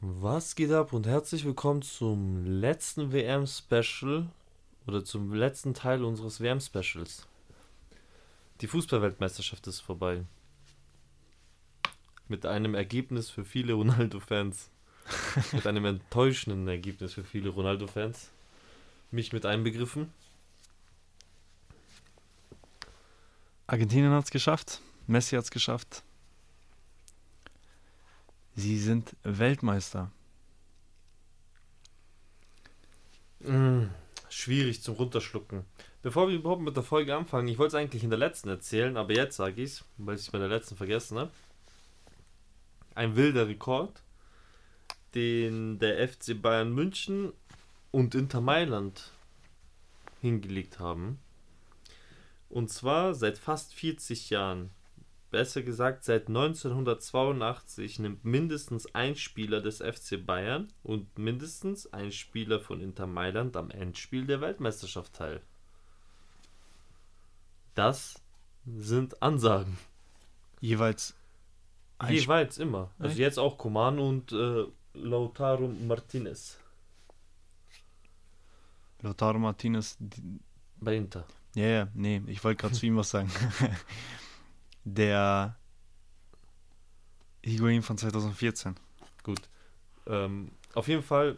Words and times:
Was 0.00 0.54
geht 0.54 0.70
ab 0.70 0.92
und 0.92 1.08
herzlich 1.08 1.44
willkommen 1.44 1.82
zum 1.82 2.44
letzten 2.44 3.10
WM-Special 3.12 4.28
oder 4.86 5.04
zum 5.04 5.34
letzten 5.34 5.74
Teil 5.74 6.04
unseres 6.04 6.40
WM-Specials. 6.40 7.26
Die 8.60 8.68
Fußballweltmeisterschaft 8.68 9.66
ist 9.66 9.80
vorbei. 9.80 10.22
Mit 12.28 12.46
einem 12.46 12.76
Ergebnis 12.76 13.28
für 13.28 13.44
viele 13.44 13.72
Ronaldo-Fans. 13.72 14.70
mit 15.52 15.66
einem 15.66 15.84
enttäuschenden 15.84 16.68
Ergebnis 16.68 17.14
für 17.14 17.24
viele 17.24 17.48
Ronaldo-Fans. 17.48 18.30
Mich 19.10 19.32
mit 19.32 19.44
einbegriffen. 19.46 20.12
Argentinien 23.66 24.12
hat 24.12 24.26
es 24.26 24.30
geschafft. 24.30 24.80
Messi 25.08 25.34
hat 25.34 25.42
es 25.42 25.50
geschafft. 25.50 26.04
Sie 28.58 28.76
sind 28.76 29.14
Weltmeister. 29.22 30.10
Mm, 33.38 33.84
schwierig 34.28 34.82
zum 34.82 34.96
Runterschlucken. 34.96 35.64
Bevor 36.02 36.26
wir 36.26 36.34
überhaupt 36.34 36.62
mit 36.62 36.74
der 36.74 36.82
Folge 36.82 37.14
anfangen, 37.14 37.46
ich 37.46 37.56
wollte 37.58 37.76
es 37.76 37.80
eigentlich 37.80 38.02
in 38.02 38.10
der 38.10 38.18
letzten 38.18 38.48
erzählen, 38.48 38.96
aber 38.96 39.12
jetzt 39.12 39.36
sage 39.36 39.62
ich 39.62 39.70
es, 39.70 39.84
weil 39.96 40.16
ich 40.16 40.22
es 40.22 40.30
bei 40.32 40.38
der 40.38 40.48
letzten 40.48 40.74
vergessen 40.74 41.18
habe. 41.18 41.30
Ein 42.96 43.14
wilder 43.14 43.46
Rekord, 43.46 44.02
den 45.14 45.78
der 45.78 46.08
FC 46.08 46.42
Bayern 46.42 46.74
München 46.74 47.32
und 47.92 48.16
Inter 48.16 48.40
Mailand 48.40 49.12
hingelegt 50.20 50.80
haben. 50.80 51.20
Und 52.48 52.70
zwar 52.70 53.14
seit 53.14 53.38
fast 53.38 53.72
40 53.72 54.30
Jahren 54.30 54.70
besser 55.30 55.62
gesagt 55.62 56.04
seit 56.04 56.28
1982 56.28 57.98
nimmt 57.98 58.24
mindestens 58.24 58.94
ein 58.94 59.16
Spieler 59.16 59.60
des 59.60 59.78
FC 59.78 60.24
Bayern 60.24 60.68
und 60.82 61.18
mindestens 61.18 61.92
ein 61.92 62.12
Spieler 62.12 62.60
von 62.60 62.80
Inter 62.80 63.06
Mailand 63.06 63.56
am 63.56 63.70
Endspiel 63.70 64.26
der 64.26 64.40
Weltmeisterschaft 64.40 65.14
teil. 65.14 65.40
Das 67.74 68.20
sind 68.66 69.22
Ansagen. 69.22 69.78
Jeweils. 70.60 71.14
Jeweils 72.08 72.56
Sp 72.58 72.62
immer. 72.62 72.90
Also 72.98 73.10
Echt? 73.10 73.18
jetzt 73.18 73.38
auch 73.38 73.58
Coman 73.58 73.98
und 73.98 74.32
äh, 74.32 74.64
Lautaro 74.94 75.68
Martinez. 75.68 76.58
Lautaro 79.00 79.38
Martinez. 79.38 79.96
Bei 80.80 80.96
Inter. 80.96 81.24
Ja, 81.54 81.66
ja, 81.66 81.88
nee, 81.94 82.22
ich 82.26 82.42
wollte 82.44 82.62
gerade 82.62 82.74
zu 82.74 82.86
ihm 82.86 82.96
was 82.96 83.10
sagen. 83.10 83.30
der 84.84 85.56
Higuain 87.44 87.82
von 87.82 87.98
2014. 87.98 88.74
Gut. 89.22 89.40
Ähm, 90.06 90.50
auf 90.74 90.88
jeden 90.88 91.02
Fall, 91.02 91.36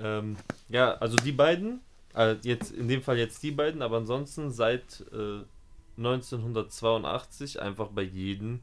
ähm, 0.00 0.36
ja, 0.68 0.94
also 0.94 1.16
die 1.16 1.32
beiden, 1.32 1.80
äh, 2.14 2.36
jetzt 2.42 2.72
in 2.72 2.88
dem 2.88 3.02
Fall 3.02 3.18
jetzt 3.18 3.42
die 3.42 3.50
beiden, 3.50 3.82
aber 3.82 3.98
ansonsten 3.98 4.50
seit 4.50 5.04
äh, 5.12 5.42
1982 5.96 7.60
einfach 7.60 7.88
bei 7.88 8.02
jedem 8.02 8.62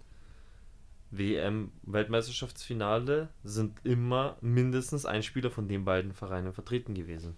WM-Weltmeisterschaftsfinale 1.11 3.29
sind 3.43 3.83
immer 3.83 4.37
mindestens 4.41 5.05
ein 5.05 5.23
Spieler 5.23 5.49
von 5.49 5.67
den 5.67 5.85
beiden 5.85 6.13
Vereinen 6.13 6.53
vertreten 6.53 6.93
gewesen. 6.93 7.35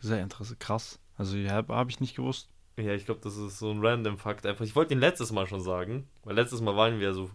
Sehr 0.00 0.22
interessant, 0.22 0.60
krass. 0.60 0.98
Also 1.16 1.36
habe 1.36 1.74
hab 1.74 1.90
ich 1.90 2.00
nicht 2.00 2.16
gewusst. 2.16 2.48
Ja, 2.76 2.92
ich 2.92 3.04
glaube, 3.04 3.20
das 3.22 3.36
ist 3.36 3.58
so 3.58 3.70
ein 3.70 3.84
random 3.84 4.18
Fakt 4.18 4.46
einfach. 4.46 4.64
Ich 4.64 4.74
wollte 4.74 4.94
ihn 4.94 5.00
letztes 5.00 5.30
Mal 5.30 5.46
schon 5.46 5.60
sagen, 5.60 6.08
weil 6.24 6.34
letztes 6.34 6.60
Mal 6.60 6.76
waren 6.76 6.98
wir 6.98 7.14
so, 7.14 7.30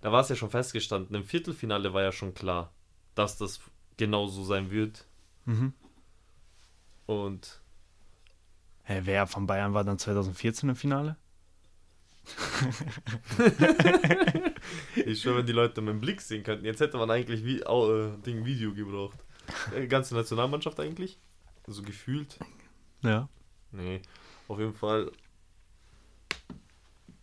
da 0.00 0.10
war 0.10 0.22
es 0.22 0.28
ja 0.28 0.36
schon 0.36 0.50
festgestanden. 0.50 1.14
Im 1.14 1.24
Viertelfinale 1.24 1.92
war 1.94 2.02
ja 2.02 2.12
schon 2.12 2.34
klar, 2.34 2.72
dass 3.14 3.38
das 3.38 3.60
genau 3.96 4.26
so 4.26 4.42
sein 4.44 4.70
wird. 4.70 5.06
Mhm. 5.44 5.72
Und. 7.06 7.60
Hä, 8.84 9.02
wer 9.04 9.26
von 9.26 9.46
Bayern 9.46 9.74
war 9.74 9.84
dann 9.84 9.98
2014 9.98 10.70
im 10.70 10.76
Finale? 10.76 11.16
ich 14.96 15.20
schwöre, 15.20 15.38
wenn 15.38 15.46
die 15.46 15.52
Leute 15.52 15.80
meinen 15.80 16.00
Blick 16.00 16.20
sehen 16.20 16.42
könnten. 16.42 16.64
Jetzt 16.64 16.80
hätte 16.80 16.98
man 16.98 17.10
eigentlich 17.10 17.44
wie 17.44 17.60
äh, 17.60 18.10
Ding 18.24 18.44
Video 18.44 18.74
gebraucht. 18.74 19.18
Äh, 19.74 19.86
ganze 19.86 20.14
Nationalmannschaft 20.14 20.80
eigentlich. 20.80 21.18
So 21.66 21.82
gefühlt. 21.82 22.38
Ja. 23.02 23.28
Nee. 23.72 24.02
Auf 24.50 24.58
jeden 24.58 24.74
Fall. 24.74 25.12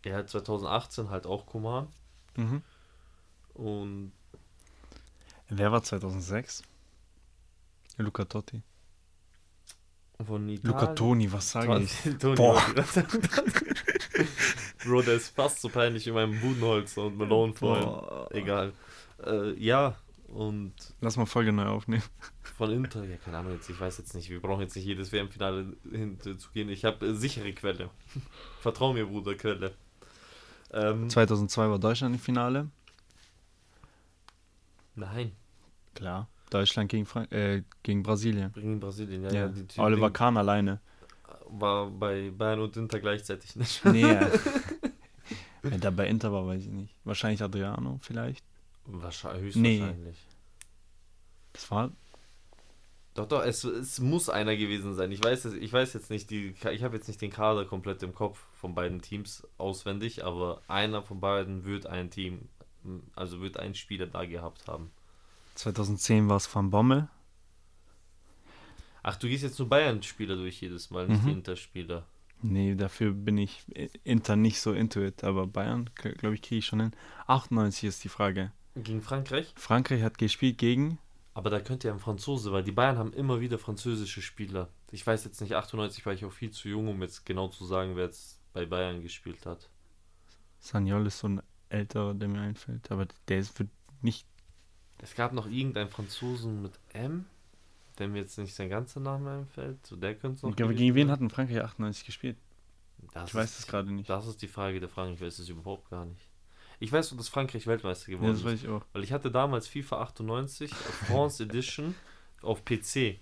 Ja, 0.05 0.25
2018 0.25 1.09
halt 1.09 1.25
auch 1.25 1.45
Koman. 1.45 1.89
Mhm. 2.37 2.61
Und. 3.53 4.13
Wer 5.49 5.73
war 5.73 5.83
2006? 5.83 6.63
Luca 7.97 8.23
Totti. 8.23 8.61
Von 10.25 10.47
Italien. 10.47 10.73
Luca 10.73 10.93
Toni, 10.93 11.29
was 11.29 11.51
sage 11.51 11.81
ich? 11.81 12.17
Toni, 12.17 12.37
Boah. 12.37 12.63
Bro, 14.85 15.01
der 15.01 15.15
ist 15.15 15.35
fast 15.35 15.59
so 15.59 15.67
peinlich 15.67 16.05
wie 16.05 16.11
meinem 16.11 16.39
Budenholzer 16.39 17.07
und 17.07 17.17
Malone 17.17 17.53
vorhin. 17.53 18.37
Egal. 18.37 18.71
Äh, 19.25 19.51
ja, 19.59 19.97
und. 20.29 20.73
Lass 21.01 21.17
mal 21.17 21.25
Folge 21.25 21.51
neu 21.51 21.65
aufnehmen. 21.65 22.03
Von 22.57 22.71
Inter, 22.71 23.03
ja, 23.03 23.17
keine 23.17 23.37
Ahnung, 23.37 23.53
jetzt, 23.53 23.69
ich 23.69 23.79
weiß 23.79 23.99
jetzt 23.99 24.15
nicht, 24.15 24.31
wir 24.31 24.41
brauchen 24.41 24.61
jetzt 24.61 24.75
nicht 24.75 24.85
jedes 24.85 25.11
WM-Finale 25.11 25.77
hinzugehen. 25.91 26.69
Ich 26.69 26.85
habe 26.85 27.05
äh, 27.05 27.13
sichere 27.13 27.53
Quelle. 27.53 27.91
Vertrau 28.61 28.93
mir, 28.93 29.05
Bruder, 29.05 29.35
Quelle. 29.35 29.75
Ähm, 30.71 31.07
2002 31.07 31.69
war 31.69 31.77
Deutschland 31.77 32.15
im 32.15 32.19
Finale. 32.19 32.67
Nein. 34.95 35.33
Klar. 35.93 36.27
Deutschland 36.49 36.89
gegen, 36.89 37.05
Frank 37.05 37.31
äh, 37.31 37.61
gegen 37.83 38.01
Brasilien. 38.01 38.51
Gegen 38.53 38.79
Brasilien, 38.79 39.23
ja. 39.23 39.31
ja. 39.31 39.45
ja 39.49 39.83
Oliver 39.83 40.09
Kahn 40.09 40.35
alleine. 40.35 40.79
War 41.49 41.91
bei 41.91 42.31
Bayern 42.31 42.61
und 42.61 42.75
Inter 42.75 42.99
gleichzeitig 42.99 43.55
nicht. 43.55 43.85
Nee. 43.85 44.01
Ja. 44.01 44.31
Wenn 45.61 45.79
der 45.79 45.91
bei 45.91 46.07
Inter 46.07 46.31
war, 46.31 46.47
weiß 46.47 46.63
ich 46.63 46.71
nicht. 46.71 46.95
Wahrscheinlich 47.03 47.43
Adriano, 47.43 47.99
vielleicht. 48.01 48.43
Wahrscheinlich, 48.85 49.43
höchstwahrscheinlich. 49.43 49.95
Nee. 49.95 50.13
Das 51.53 51.69
war. 51.69 51.91
Doch, 53.17 53.27
doch, 53.27 53.43
es, 53.43 53.63
es 53.63 53.99
muss 53.99 54.29
einer 54.29 54.55
gewesen 54.55 54.93
sein. 54.93 55.11
Ich 55.11 55.23
weiß, 55.23 55.45
ich 55.45 55.73
weiß 55.73 55.93
jetzt 55.95 56.11
nicht, 56.11 56.29
die, 56.29 56.53
ich 56.71 56.83
habe 56.83 56.97
jetzt 56.97 57.07
nicht 57.07 57.19
den 57.19 57.31
Kader 57.31 57.65
komplett 57.65 58.03
im 58.03 58.13
Kopf 58.13 58.45
von 58.53 58.75
beiden 58.75 59.01
Teams 59.01 59.47
auswendig, 59.57 60.23
aber 60.23 60.61
einer 60.67 61.01
von 61.01 61.19
beiden 61.19 61.65
wird 61.65 61.87
ein 61.87 62.11
Team, 62.11 62.47
also 63.15 63.41
wird 63.41 63.57
ein 63.57 63.73
Spieler 63.73 64.05
da 64.05 64.23
gehabt 64.23 64.67
haben. 64.67 64.91
2010 65.55 66.29
war 66.29 66.37
es 66.37 66.53
Van 66.53 66.69
Bommel. 66.69 67.07
Ach, 69.01 69.15
du 69.15 69.27
gehst 69.27 69.41
jetzt 69.41 69.57
nur 69.57 69.67
Bayern-Spieler 69.67 70.35
durch 70.35 70.61
jedes 70.61 70.91
Mal, 70.91 71.07
nicht 71.07 71.23
mhm. 71.23 71.25
die 71.25 71.33
Inter-Spieler. 71.33 72.05
Nee, 72.43 72.75
dafür 72.75 73.13
bin 73.13 73.39
ich 73.39 73.65
Inter 74.03 74.35
nicht 74.35 74.61
so 74.61 74.73
into 74.73 75.01
it, 75.01 75.23
aber 75.23 75.47
Bayern, 75.47 75.89
glaube 75.95 76.35
ich, 76.35 76.43
kriege 76.43 76.59
ich 76.59 76.67
schon 76.67 76.81
hin. 76.81 76.91
98 77.25 77.85
ist 77.85 78.03
die 78.03 78.09
Frage. 78.09 78.51
Gegen 78.75 79.01
Frankreich? 79.01 79.51
Frankreich 79.55 80.03
hat 80.03 80.19
gespielt 80.19 80.59
gegen. 80.59 80.99
Aber 81.37 81.51
da 81.51 81.59
könnte 81.59 81.87
ja 81.87 81.93
ein 81.93 81.99
Franzose, 81.99 82.51
weil 82.51 82.63
die 82.63 82.71
Bayern 82.71 82.97
haben 82.97 83.13
immer 83.13 83.39
wieder 83.39 83.59
französische 83.59 84.23
Spieler. 84.23 84.69
Ich 84.89 85.05
weiß 85.05 85.23
jetzt 85.23 85.39
nicht, 85.39 85.53
98 85.53 86.03
war 86.03 86.13
ich 86.13 86.25
auch 86.25 86.31
viel 86.31 86.49
zu 86.49 86.67
jung, 86.67 86.87
um 86.87 86.99
jetzt 87.03 87.27
genau 87.27 87.47
zu 87.47 87.63
sagen, 87.63 87.95
wer 87.95 88.05
jetzt 88.05 88.41
bei 88.53 88.65
Bayern 88.65 89.03
gespielt 89.03 89.45
hat. 89.45 89.69
Sanyol 90.57 91.05
ist 91.05 91.19
so 91.19 91.27
ein 91.27 91.43
älterer, 91.69 92.15
der 92.15 92.27
mir 92.27 92.41
einfällt, 92.41 92.89
aber 92.89 93.07
der 93.27 93.37
ist 93.37 93.55
für 93.55 93.67
nicht. 94.01 94.25
Es 94.97 95.13
gab 95.13 95.31
noch 95.31 95.45
irgendeinen 95.45 95.91
Franzosen 95.91 96.63
mit 96.63 96.71
M, 96.93 97.25
der 97.99 98.07
mir 98.07 98.21
jetzt 98.21 98.39
nicht 98.39 98.55
sein 98.55 98.69
ganzer 98.69 98.99
Name 98.99 99.29
einfällt. 99.29 99.85
So, 99.85 99.95
der 99.95 100.15
könnte 100.15 100.43
noch. 100.43 100.59
Aber 100.59 100.73
gegen 100.73 100.95
wen 100.95 101.11
hatten 101.11 101.29
Frankreich 101.29 101.61
98 101.61 102.03
gespielt? 102.03 102.37
Das 103.13 103.29
ich 103.29 103.35
weiß 103.35 103.59
es 103.59 103.67
gerade 103.67 103.91
nicht. 103.91 104.09
Das 104.09 104.25
ist 104.25 104.41
die 104.41 104.47
Frage 104.47 104.79
der 104.79 104.89
Frage, 104.89 105.13
ich 105.13 105.21
weiß 105.21 105.37
es 105.37 105.49
überhaupt 105.49 105.87
gar 105.91 106.05
nicht. 106.05 106.26
Ich 106.79 106.91
weiß 106.91 107.11
nur, 107.11 107.17
dass 107.17 107.29
Frankreich 107.29 107.65
Weltmeister 107.65 108.11
geworden 108.11 108.33
ist. 108.33 108.43
Ja, 108.43 108.51
das 108.51 108.53
weiß 108.53 108.63
ich 108.63 108.69
auch. 108.69 108.85
Weil 108.93 109.03
ich 109.03 109.11
hatte 109.11 109.31
damals 109.31 109.67
FIFA 109.67 110.01
98 110.01 110.71
France 110.73 111.43
Edition 111.43 111.95
auf 112.41 112.63
PC. 112.63 113.19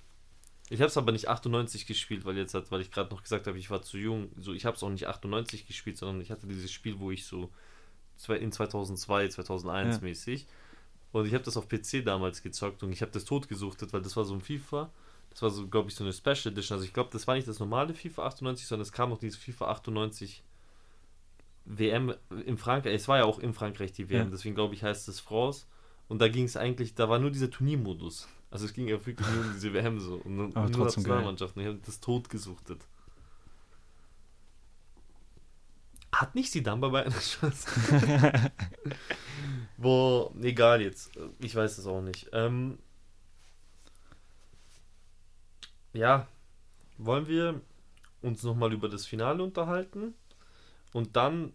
Ich 0.69 0.79
habe 0.81 0.87
es 0.87 0.97
aber 0.97 1.11
nicht 1.11 1.27
98 1.27 1.85
gespielt, 1.85 2.25
weil 2.25 2.37
jetzt 2.37 2.53
hat, 2.53 2.71
weil 2.71 2.81
ich 2.81 2.91
gerade 2.91 3.13
noch 3.13 3.21
gesagt 3.21 3.47
habe, 3.47 3.57
ich 3.57 3.69
war 3.69 3.81
zu 3.81 3.97
jung. 3.97 4.29
So, 4.37 4.53
ich 4.53 4.65
habe 4.65 4.75
es 4.75 4.83
auch 4.83 4.89
nicht 4.89 5.07
98 5.07 5.67
gespielt, 5.67 5.97
sondern 5.97 6.21
ich 6.21 6.31
hatte 6.31 6.47
dieses 6.47 6.71
Spiel, 6.71 6.99
wo 6.99 7.11
ich 7.11 7.25
so 7.25 7.51
in 8.27 8.51
2002, 8.51 9.29
2001 9.29 9.95
ja. 9.95 10.01
mäßig. 10.01 10.47
Und 11.11 11.25
ich 11.27 11.33
habe 11.33 11.43
das 11.43 11.55
auf 11.55 11.69
PC 11.69 12.03
damals 12.03 12.41
gezockt 12.41 12.83
und 12.83 12.91
ich 12.91 13.01
habe 13.01 13.11
das 13.11 13.23
totgesuchtet, 13.23 13.93
weil 13.93 14.01
das 14.01 14.17
war 14.17 14.25
so 14.25 14.33
ein 14.33 14.41
FIFA. 14.41 14.91
Das 15.29 15.41
war 15.41 15.49
so, 15.49 15.67
glaube 15.67 15.89
ich, 15.89 15.95
so 15.95 16.03
eine 16.03 16.11
Special 16.11 16.51
Edition. 16.51 16.75
Also 16.75 16.85
ich 16.85 16.93
glaube, 16.93 17.09
das 17.13 17.27
war 17.27 17.35
nicht 17.35 17.47
das 17.47 17.59
normale 17.59 17.93
FIFA 17.93 18.25
98, 18.25 18.67
sondern 18.67 18.83
es 18.83 18.91
kam 18.91 19.11
noch 19.11 19.19
dieses 19.19 19.37
FIFA 19.37 19.67
98 19.67 20.43
WM 21.65 22.13
in 22.45 22.57
Frankreich, 22.57 22.93
es 22.93 23.07
war 23.07 23.17
ja 23.17 23.25
auch 23.25 23.39
in 23.39 23.53
Frankreich 23.53 23.91
die 23.91 24.09
WM, 24.09 24.25
ja. 24.25 24.31
deswegen 24.31 24.55
glaube 24.55 24.75
ich 24.75 24.83
heißt 24.83 25.07
es 25.07 25.19
France. 25.19 25.65
Und 26.07 26.19
da 26.19 26.27
ging 26.27 26.45
es 26.45 26.55
eigentlich, 26.55 26.93
da 26.93 27.09
war 27.09 27.17
nur 27.19 27.31
dieser 27.31 27.49
Turniermodus. 27.49 28.27
Also 28.51 28.65
es 28.65 28.73
ging 28.73 28.87
ja 28.87 29.03
wirklich 29.05 29.27
nur 29.27 29.43
um 29.43 29.53
diese 29.53 29.73
WM 29.73 29.99
so. 29.99 30.15
Und 30.23 30.55
Aber 30.55 30.69
nur 30.69 30.85
Nationalmannschaften. 30.85 31.61
Ich 31.61 31.67
habe 31.67 31.79
das 31.83 31.99
tot 31.99 32.29
gesuchtet. 32.29 32.85
Hat 36.11 36.35
nicht 36.35 36.51
sie 36.51 36.63
dann 36.63 36.79
bei 36.79 37.03
einer 37.03 37.11
Wo, 39.77 40.33
egal 40.41 40.81
jetzt. 40.81 41.11
Ich 41.39 41.55
weiß 41.55 41.77
es 41.77 41.87
auch 41.87 42.01
nicht. 42.01 42.29
Ähm, 42.31 42.77
ja, 45.91 46.27
wollen 46.97 47.27
wir 47.27 47.59
uns 48.21 48.43
nochmal 48.43 48.71
über 48.71 48.87
das 48.87 49.05
Finale 49.05 49.43
unterhalten? 49.43 50.13
Und 50.95 51.17
dann 51.17 51.51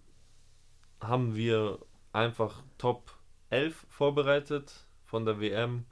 haben 1.00 1.34
wir 1.34 1.78
einfach 2.12 2.62
Top 2.76 3.16
11 3.48 3.86
vorbereitet 3.88 4.86
von 5.06 5.24
der 5.24 5.40
WM. 5.40 5.86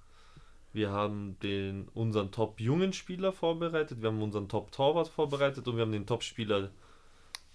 Wir 0.74 0.90
haben 0.90 1.38
den, 1.38 1.88
unseren 1.94 2.30
Top 2.30 2.60
jungen 2.60 2.92
Spieler 2.92 3.32
vorbereitet, 3.32 4.02
wir 4.02 4.10
haben 4.10 4.20
unseren 4.20 4.50
Top 4.50 4.70
Torwart 4.70 5.08
vorbereitet 5.08 5.66
und 5.66 5.76
wir 5.76 5.82
haben 5.84 5.92
den 5.92 6.04
Top 6.04 6.24
Spieler 6.24 6.72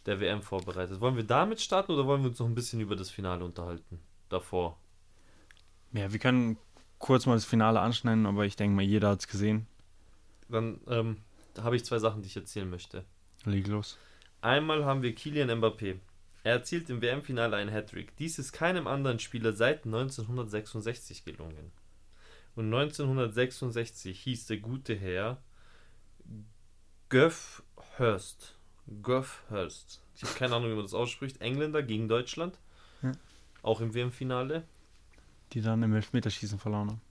der 0.07 0.19
WM 0.19 0.42
vorbereitet. 0.42 1.00
Wollen 1.00 1.16
wir 1.16 1.25
damit 1.25 1.62
starten 1.62 1.92
oder 1.92 2.07
wollen 2.07 2.24
wir 2.24 2.30
uns 2.31 2.39
noch 2.39 2.48
ein 2.48 2.56
bisschen 2.56 2.80
über 2.81 2.96
das 2.96 3.12
Finale 3.12 3.46
unterhalten? 3.46 4.00
Davor. 4.30 4.80
Ja, 5.92 6.12
wir 6.12 6.18
können 6.18 6.57
kurz 6.98 7.28
mal 7.28 7.36
das 7.36 7.46
Finale 7.46 7.80
anschneiden, 7.80 8.25
aber 8.25 8.48
ich 8.48 8.56
denke 8.56 8.75
mal, 8.75 8.81
jeder 8.81 9.10
hat 9.10 9.19
es 9.19 9.28
gesehen. 9.28 9.68
Dann 10.50 10.81
ähm, 10.88 11.18
habe 11.62 11.75
ich 11.75 11.86
zwei 11.86 12.00
Sachen, 12.00 12.24
die 12.24 12.30
ich 12.30 12.36
erzählen 12.36 12.68
möchte. 12.68 13.06
Leg 13.46 13.68
los. 13.68 14.00
Einmal 14.44 14.84
haben 14.84 15.04
wir 15.04 15.16
Kylian 15.16 15.50
Mbappé. 15.50 16.00
Er 16.44 16.56
erzielt 16.56 16.90
im 16.90 17.01
WM-Finale 17.01 17.56
einen 17.56 17.72
Hattrick. 17.72 18.13
Dies 18.18 18.38
ist 18.40 18.51
keinem 18.51 18.88
anderen 18.88 19.19
Spieler 19.19 19.54
seit 19.54 19.86
1966 19.86 21.24
gelungen. 21.24 21.72
Und 22.57 22.66
1966 22.66 24.19
hieß 24.19 24.48
der 24.48 24.57
gute 24.57 24.95
Herr 24.95 25.42
Göff 27.07 27.63
Hurst. 27.98 28.57
Göff 29.01 29.44
Hurst. 29.50 30.01
Ich 30.18 30.24
habe 30.24 30.34
keine 30.34 30.56
Ahnung, 30.56 30.72
wie 30.72 30.75
man 30.75 30.84
das 30.84 30.94
ausspricht. 30.94 31.39
Engländer 31.39 31.81
gegen 31.81 32.10
Deutschland. 32.10 32.60
Ja. 33.01 33.13
Auch 33.62 33.80
im 33.80 33.94
WM-Finale. 33.94 34.63
Die 35.54 35.62
dann 35.62 35.84
im 35.84 35.96
Elfmeterschießen 35.96 36.60
verloren 36.60 36.89
haben. 36.89 37.01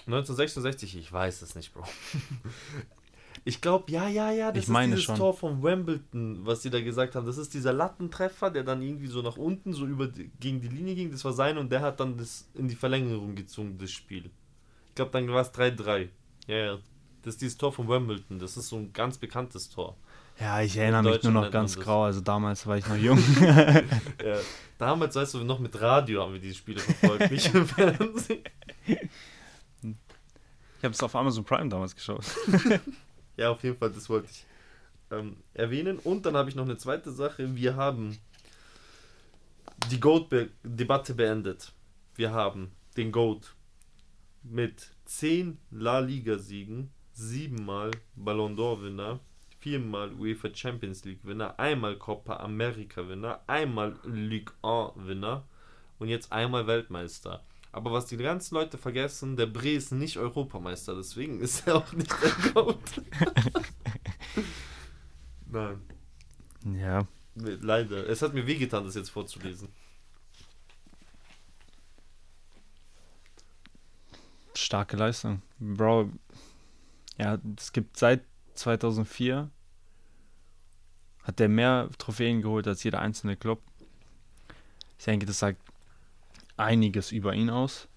1966, 0.00 0.98
ich 0.98 1.10
weiß 1.10 1.40
es 1.40 1.54
nicht, 1.54 1.72
Bro. 1.72 1.86
Ich 3.44 3.60
glaube, 3.60 3.90
ja, 3.90 4.08
ja, 4.08 4.30
ja, 4.30 4.52
das 4.52 4.68
Ich 4.68 4.70
ist 4.70 4.80
dieses 4.86 5.02
schon. 5.02 5.16
Tor 5.16 5.34
von 5.34 5.62
Wimbledon, 5.62 6.40
was 6.46 6.60
die 6.60 6.70
da 6.70 6.80
gesagt 6.80 7.16
haben. 7.16 7.26
Das 7.26 7.38
ist 7.38 7.52
dieser 7.54 7.72
Lattentreffer, 7.72 8.50
der 8.50 8.62
dann 8.62 8.82
irgendwie 8.82 9.08
so 9.08 9.20
nach 9.20 9.36
unten, 9.36 9.72
so 9.72 9.84
über 9.84 10.06
die, 10.06 10.30
gegen 10.38 10.60
die 10.60 10.68
Linie 10.68 10.94
ging. 10.94 11.10
Das 11.10 11.24
war 11.24 11.32
sein 11.32 11.58
und 11.58 11.70
der 11.72 11.80
hat 11.80 11.98
dann 11.98 12.16
das 12.16 12.48
in 12.54 12.68
die 12.68 12.76
Verlängerung 12.76 13.34
gezogen, 13.34 13.78
das 13.78 13.90
Spiel. 13.90 14.26
Ich 14.90 14.94
glaube, 14.94 15.10
dann 15.10 15.28
war 15.28 15.42
es 15.42 15.52
3-3. 15.52 16.08
Ja, 16.46 16.56
ja. 16.56 16.78
Das 17.22 17.34
ist 17.34 17.42
dieses 17.42 17.56
Tor 17.56 17.72
von 17.72 17.88
Wimbledon. 17.88 18.38
Das 18.38 18.56
ist 18.56 18.68
so 18.68 18.76
ein 18.76 18.92
ganz 18.92 19.18
bekanntes 19.18 19.68
Tor. 19.68 19.96
Ja, 20.40 20.60
ich 20.62 20.76
erinnere 20.76 21.02
mich 21.02 21.22
nur 21.22 21.32
noch 21.32 21.50
ganz 21.50 21.78
grau, 21.78 22.04
also 22.04 22.20
damals 22.20 22.66
war 22.66 22.78
ich 22.78 22.86
noch 22.88 22.96
jung. 23.08 23.22
Ja. 23.40 24.38
Damals, 24.78 25.14
weißt 25.14 25.34
du, 25.34 25.38
noch 25.44 25.58
mit 25.58 25.78
Radio 25.80 26.22
haben 26.22 26.32
wir 26.32 26.40
diese 26.40 26.54
Spiele 26.56 26.80
verfolgt, 26.80 27.30
nicht 27.30 27.54
im 27.54 27.66
Fernsehen. 27.66 28.42
Ich 30.78 30.84
habe 30.84 30.94
es 30.94 31.02
auf 31.04 31.14
Amazon 31.14 31.44
Prime 31.44 31.68
damals 31.68 31.94
geschaut. 31.94 32.24
Ja, 33.36 33.50
auf 33.50 33.62
jeden 33.62 33.76
Fall, 33.76 33.90
das 33.90 34.08
wollte 34.08 34.28
ich 34.30 34.44
ähm, 35.10 35.36
erwähnen. 35.54 35.98
Und 35.98 36.26
dann 36.26 36.36
habe 36.36 36.48
ich 36.48 36.56
noch 36.56 36.64
eine 36.64 36.76
zweite 36.76 37.12
Sache. 37.12 37.54
Wir 37.56 37.76
haben 37.76 38.18
die 39.90 40.00
GOAT-Debatte 40.00 41.14
beendet. 41.14 41.72
Wir 42.14 42.32
haben 42.32 42.72
den 42.96 43.10
GOAT 43.12 43.54
mit 44.42 44.90
10 45.04 45.58
La 45.70 46.00
Liga-Siegen, 46.00 46.90
7 47.12 47.64
Mal 47.64 47.90
Ballon 48.16 48.56
d'Or-Winner, 48.56 49.20
4 49.60 49.78
Mal 49.78 50.12
UEFA 50.14 50.54
Champions 50.54 51.04
League-Winner, 51.04 51.58
einmal 51.58 51.96
Copa 51.96 52.36
America-Winner, 52.36 53.40
einmal 53.46 53.96
Ligue 54.04 54.52
1-Winner 54.62 55.44
und 55.98 56.08
jetzt 56.08 56.32
einmal 56.32 56.66
Weltmeister. 56.66 57.44
Aber 57.72 57.90
was 57.92 58.06
die 58.06 58.18
ganzen 58.18 58.54
Leute 58.54 58.76
vergessen, 58.76 59.36
der 59.36 59.46
Bre 59.46 59.70
ist 59.70 59.92
nicht 59.92 60.18
Europameister, 60.18 60.94
deswegen 60.94 61.40
ist 61.40 61.66
er 61.66 61.76
auch 61.76 61.92
nicht 61.92 62.12
der 62.22 62.52
GOAT. 62.52 62.78
Nein, 65.50 65.80
Ja, 66.82 67.06
leider. 67.34 68.08
Es 68.08 68.22
hat 68.22 68.34
mir 68.34 68.46
wehgetan, 68.46 68.84
das 68.84 68.94
jetzt 68.94 69.10
vorzulesen. 69.10 69.68
starke 74.72 74.96
Leistung. 74.96 75.42
Bro, 75.58 76.10
ja, 77.18 77.38
es 77.58 77.72
gibt 77.72 77.96
seit 77.96 78.22
2004 78.54 79.50
hat 81.24 81.38
der 81.38 81.48
mehr 81.48 81.88
Trophäen 81.98 82.42
geholt 82.42 82.66
als 82.66 82.82
jeder 82.82 83.00
einzelne 83.00 83.36
Club. 83.36 83.60
Ich 84.98 85.04
denke, 85.04 85.26
das 85.26 85.38
sagt 85.38 85.60
einiges 86.56 87.12
über 87.12 87.34
ihn 87.34 87.50
aus. 87.50 87.88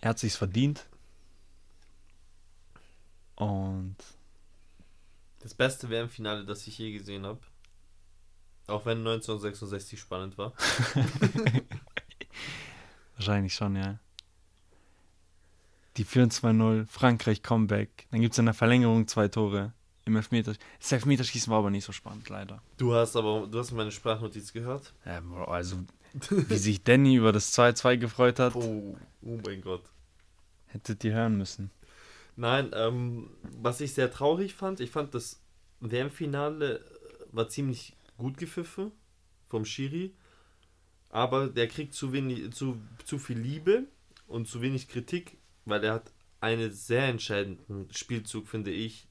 Er 0.00 0.10
hat 0.10 0.18
sich's 0.18 0.36
verdient. 0.36 0.86
Und 3.36 3.96
Das 5.40 5.54
beste 5.54 5.90
WM-Finale, 5.90 6.44
das 6.44 6.66
ich 6.66 6.78
je 6.78 6.92
gesehen 6.92 7.26
habe. 7.26 7.40
Auch 8.66 8.86
wenn 8.86 8.98
1966 8.98 10.00
spannend 10.00 10.38
war. 10.38 10.54
wahrscheinlich 13.16 13.54
schon, 13.54 13.76
ja. 13.76 13.98
Die 15.96 16.04
4-2-0, 16.04 16.86
Frankreich 16.86 17.42
Comeback. 17.42 18.06
Dann 18.10 18.20
gibt 18.20 18.32
es 18.32 18.38
in 18.38 18.46
der 18.46 18.54
Verlängerung 18.54 19.06
zwei 19.06 19.28
Tore. 19.28 19.72
Im 20.06 20.16
Elfmeter. 20.16 20.54
Das 20.80 20.92
Elfmeterschießen 20.92 21.50
war 21.50 21.60
aber 21.60 21.70
nicht 21.70 21.84
so 21.84 21.92
spannend, 21.92 22.28
leider. 22.28 22.62
Du 22.76 22.92
hast 22.94 23.16
aber, 23.16 23.46
du 23.46 23.58
hast 23.58 23.72
meine 23.72 23.90
Sprachnotiz 23.90 24.52
gehört. 24.52 24.92
Ja, 25.06 25.20
Bro, 25.20 25.44
also, 25.44 25.76
wie 26.30 26.56
sich 26.56 26.82
Danny 26.84 27.14
über 27.16 27.32
das 27.32 27.56
2-2 27.58 27.96
gefreut 27.96 28.38
hat, 28.38 28.54
Oh, 28.54 28.96
oh 29.22 29.38
mein 29.46 29.62
Gott. 29.62 29.82
hättet 30.66 31.02
ihr 31.04 31.14
hören 31.14 31.36
müssen. 31.38 31.70
Nein, 32.36 32.70
ähm, 32.74 33.30
was 33.60 33.80
ich 33.80 33.94
sehr 33.94 34.10
traurig 34.10 34.54
fand, 34.54 34.80
ich 34.80 34.90
fand 34.90 35.14
das 35.14 35.40
WM-Finale 35.80 36.84
war 37.32 37.48
ziemlich 37.48 37.94
gut 38.18 38.36
gepfiffen 38.38 38.92
vom 39.48 39.64
Schiri, 39.64 40.12
aber 41.10 41.46
der 41.48 41.68
kriegt 41.68 41.94
zu 41.94 42.12
wenig, 42.12 42.52
zu, 42.52 42.80
zu 43.04 43.18
viel 43.18 43.38
Liebe 43.38 43.84
und 44.26 44.48
zu 44.48 44.60
wenig 44.62 44.88
Kritik, 44.88 45.38
weil 45.64 45.82
er 45.84 45.94
hat 45.94 46.12
einen 46.40 46.72
sehr 46.72 47.04
entscheidenden 47.06 47.88
Spielzug, 47.92 48.48
finde 48.48 48.70
ich, 48.72 49.06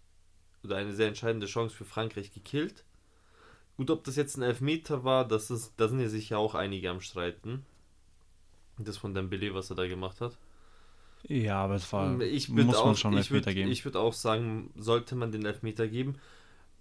oder 0.63 0.77
eine 0.77 0.93
sehr 0.93 1.07
entscheidende 1.07 1.47
Chance 1.47 1.75
für 1.75 1.85
Frankreich 1.85 2.33
gekillt. 2.33 2.83
Gut, 3.77 3.89
ob 3.89 4.03
das 4.03 4.15
jetzt 4.15 4.37
ein 4.37 4.43
Elfmeter 4.43 5.03
war, 5.03 5.27
das 5.27 5.49
ist, 5.49 5.73
da 5.77 5.87
sind 5.87 5.99
ja 5.99 6.09
sicher 6.09 6.37
auch 6.37 6.55
einige 6.55 6.89
am 6.89 7.01
Streiten. 7.01 7.65
Das 8.77 8.97
von 8.97 9.13
Dembele, 9.13 9.53
was 9.53 9.69
er 9.69 9.75
da 9.75 9.87
gemacht 9.87 10.21
hat. 10.21 10.37
Ja, 11.27 11.63
aber 11.63 11.75
es 11.75 11.91
war. 11.93 12.19
Ich 12.21 12.49
muss 12.49 12.57
würde 12.57 12.67
man 12.67 12.75
auch, 12.75 12.97
schon 12.97 13.13
einen 13.13 13.21
ich 13.21 13.31
würd, 13.31 13.47
Elfmeter 13.47 13.53
geben. 13.53 13.71
ich 13.71 13.85
würd 13.85 13.95
auch 13.95 14.13
sagen, 14.13 14.71
sollte 14.75 15.15
man 15.15 15.31
den 15.31 15.45
Elfmeter 15.45 15.87
geben. 15.87 16.19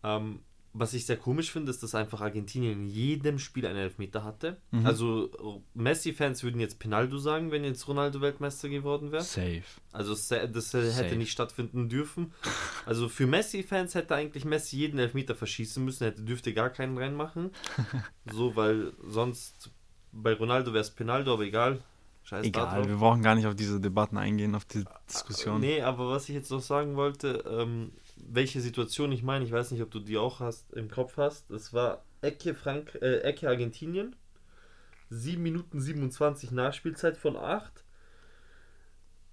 Ähm, 0.02 0.40
was 0.74 0.94
ich 0.94 1.04
sehr 1.04 1.18
komisch 1.18 1.52
finde, 1.52 1.70
ist, 1.70 1.82
dass 1.82 1.94
einfach 1.94 2.22
Argentinien 2.22 2.72
in 2.72 2.86
jedem 2.86 3.38
Spiel 3.38 3.66
einen 3.66 3.78
Elfmeter 3.78 4.24
hatte. 4.24 4.56
Mhm. 4.70 4.86
Also 4.86 5.62
Messi-Fans 5.74 6.42
würden 6.42 6.60
jetzt 6.60 6.78
Penaldo 6.78 7.18
sagen, 7.18 7.50
wenn 7.50 7.62
jetzt 7.62 7.86
Ronaldo 7.88 8.22
Weltmeister 8.22 8.70
geworden 8.70 9.12
wäre. 9.12 9.22
Safe. 9.22 9.62
Also 9.92 10.12
das 10.12 10.30
hätte 10.30 10.60
Safe. 10.60 11.16
nicht 11.16 11.32
stattfinden 11.32 11.88
dürfen. 11.88 12.32
Also 12.84 13.08
für 13.08 13.28
Messi-Fans 13.28 13.94
hätte 13.94 14.16
eigentlich 14.16 14.44
Messi 14.44 14.76
jeden 14.76 14.98
Elfmeter 14.98 15.36
verschießen 15.36 15.84
müssen, 15.84 16.04
hätte 16.04 16.22
dürfte 16.22 16.52
gar 16.52 16.68
keinen 16.68 16.98
reinmachen. 16.98 17.52
so, 18.32 18.56
weil 18.56 18.92
sonst 19.06 19.70
bei 20.10 20.34
Ronaldo 20.34 20.72
wäre 20.72 20.82
es 20.82 20.90
Penaldo, 20.90 21.32
aber 21.34 21.44
egal. 21.44 21.78
Scheiß 22.24 22.44
Egal, 22.44 22.88
wir 22.88 22.96
brauchen 22.96 23.22
gar 23.22 23.34
nicht 23.34 23.46
auf 23.46 23.54
diese 23.54 23.80
Debatten 23.80 24.16
eingehen, 24.16 24.54
auf 24.54 24.64
die 24.64 24.84
Diskussion. 25.08 25.60
Nee, 25.60 25.82
aber 25.82 26.08
was 26.08 26.28
ich 26.28 26.34
jetzt 26.34 26.50
noch 26.50 26.60
sagen 26.60 26.96
wollte, 26.96 27.44
ähm, 27.48 27.92
welche 28.34 28.60
Situation 28.60 29.12
ich 29.12 29.22
meine, 29.22 29.44
ich 29.44 29.52
weiß 29.52 29.70
nicht, 29.70 29.82
ob 29.82 29.90
du 29.90 30.00
die 30.00 30.16
auch 30.16 30.40
hast 30.40 30.72
im 30.72 30.90
Kopf 30.90 31.16
hast. 31.18 31.50
Das 31.50 31.72
war 31.72 32.02
Ecke 32.22 32.54
Frank 32.54 32.94
äh, 33.02 33.18
Ecke 33.18 33.48
Argentinien. 33.48 34.16
7 35.10 35.42
Minuten 35.42 35.80
27 35.80 36.50
Nachspielzeit 36.52 37.18
von 37.18 37.36
8. 37.36 37.84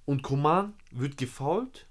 Und 0.06 0.24
Coman 0.24 0.74
wird 0.91 1.15
gefault. 1.15 1.88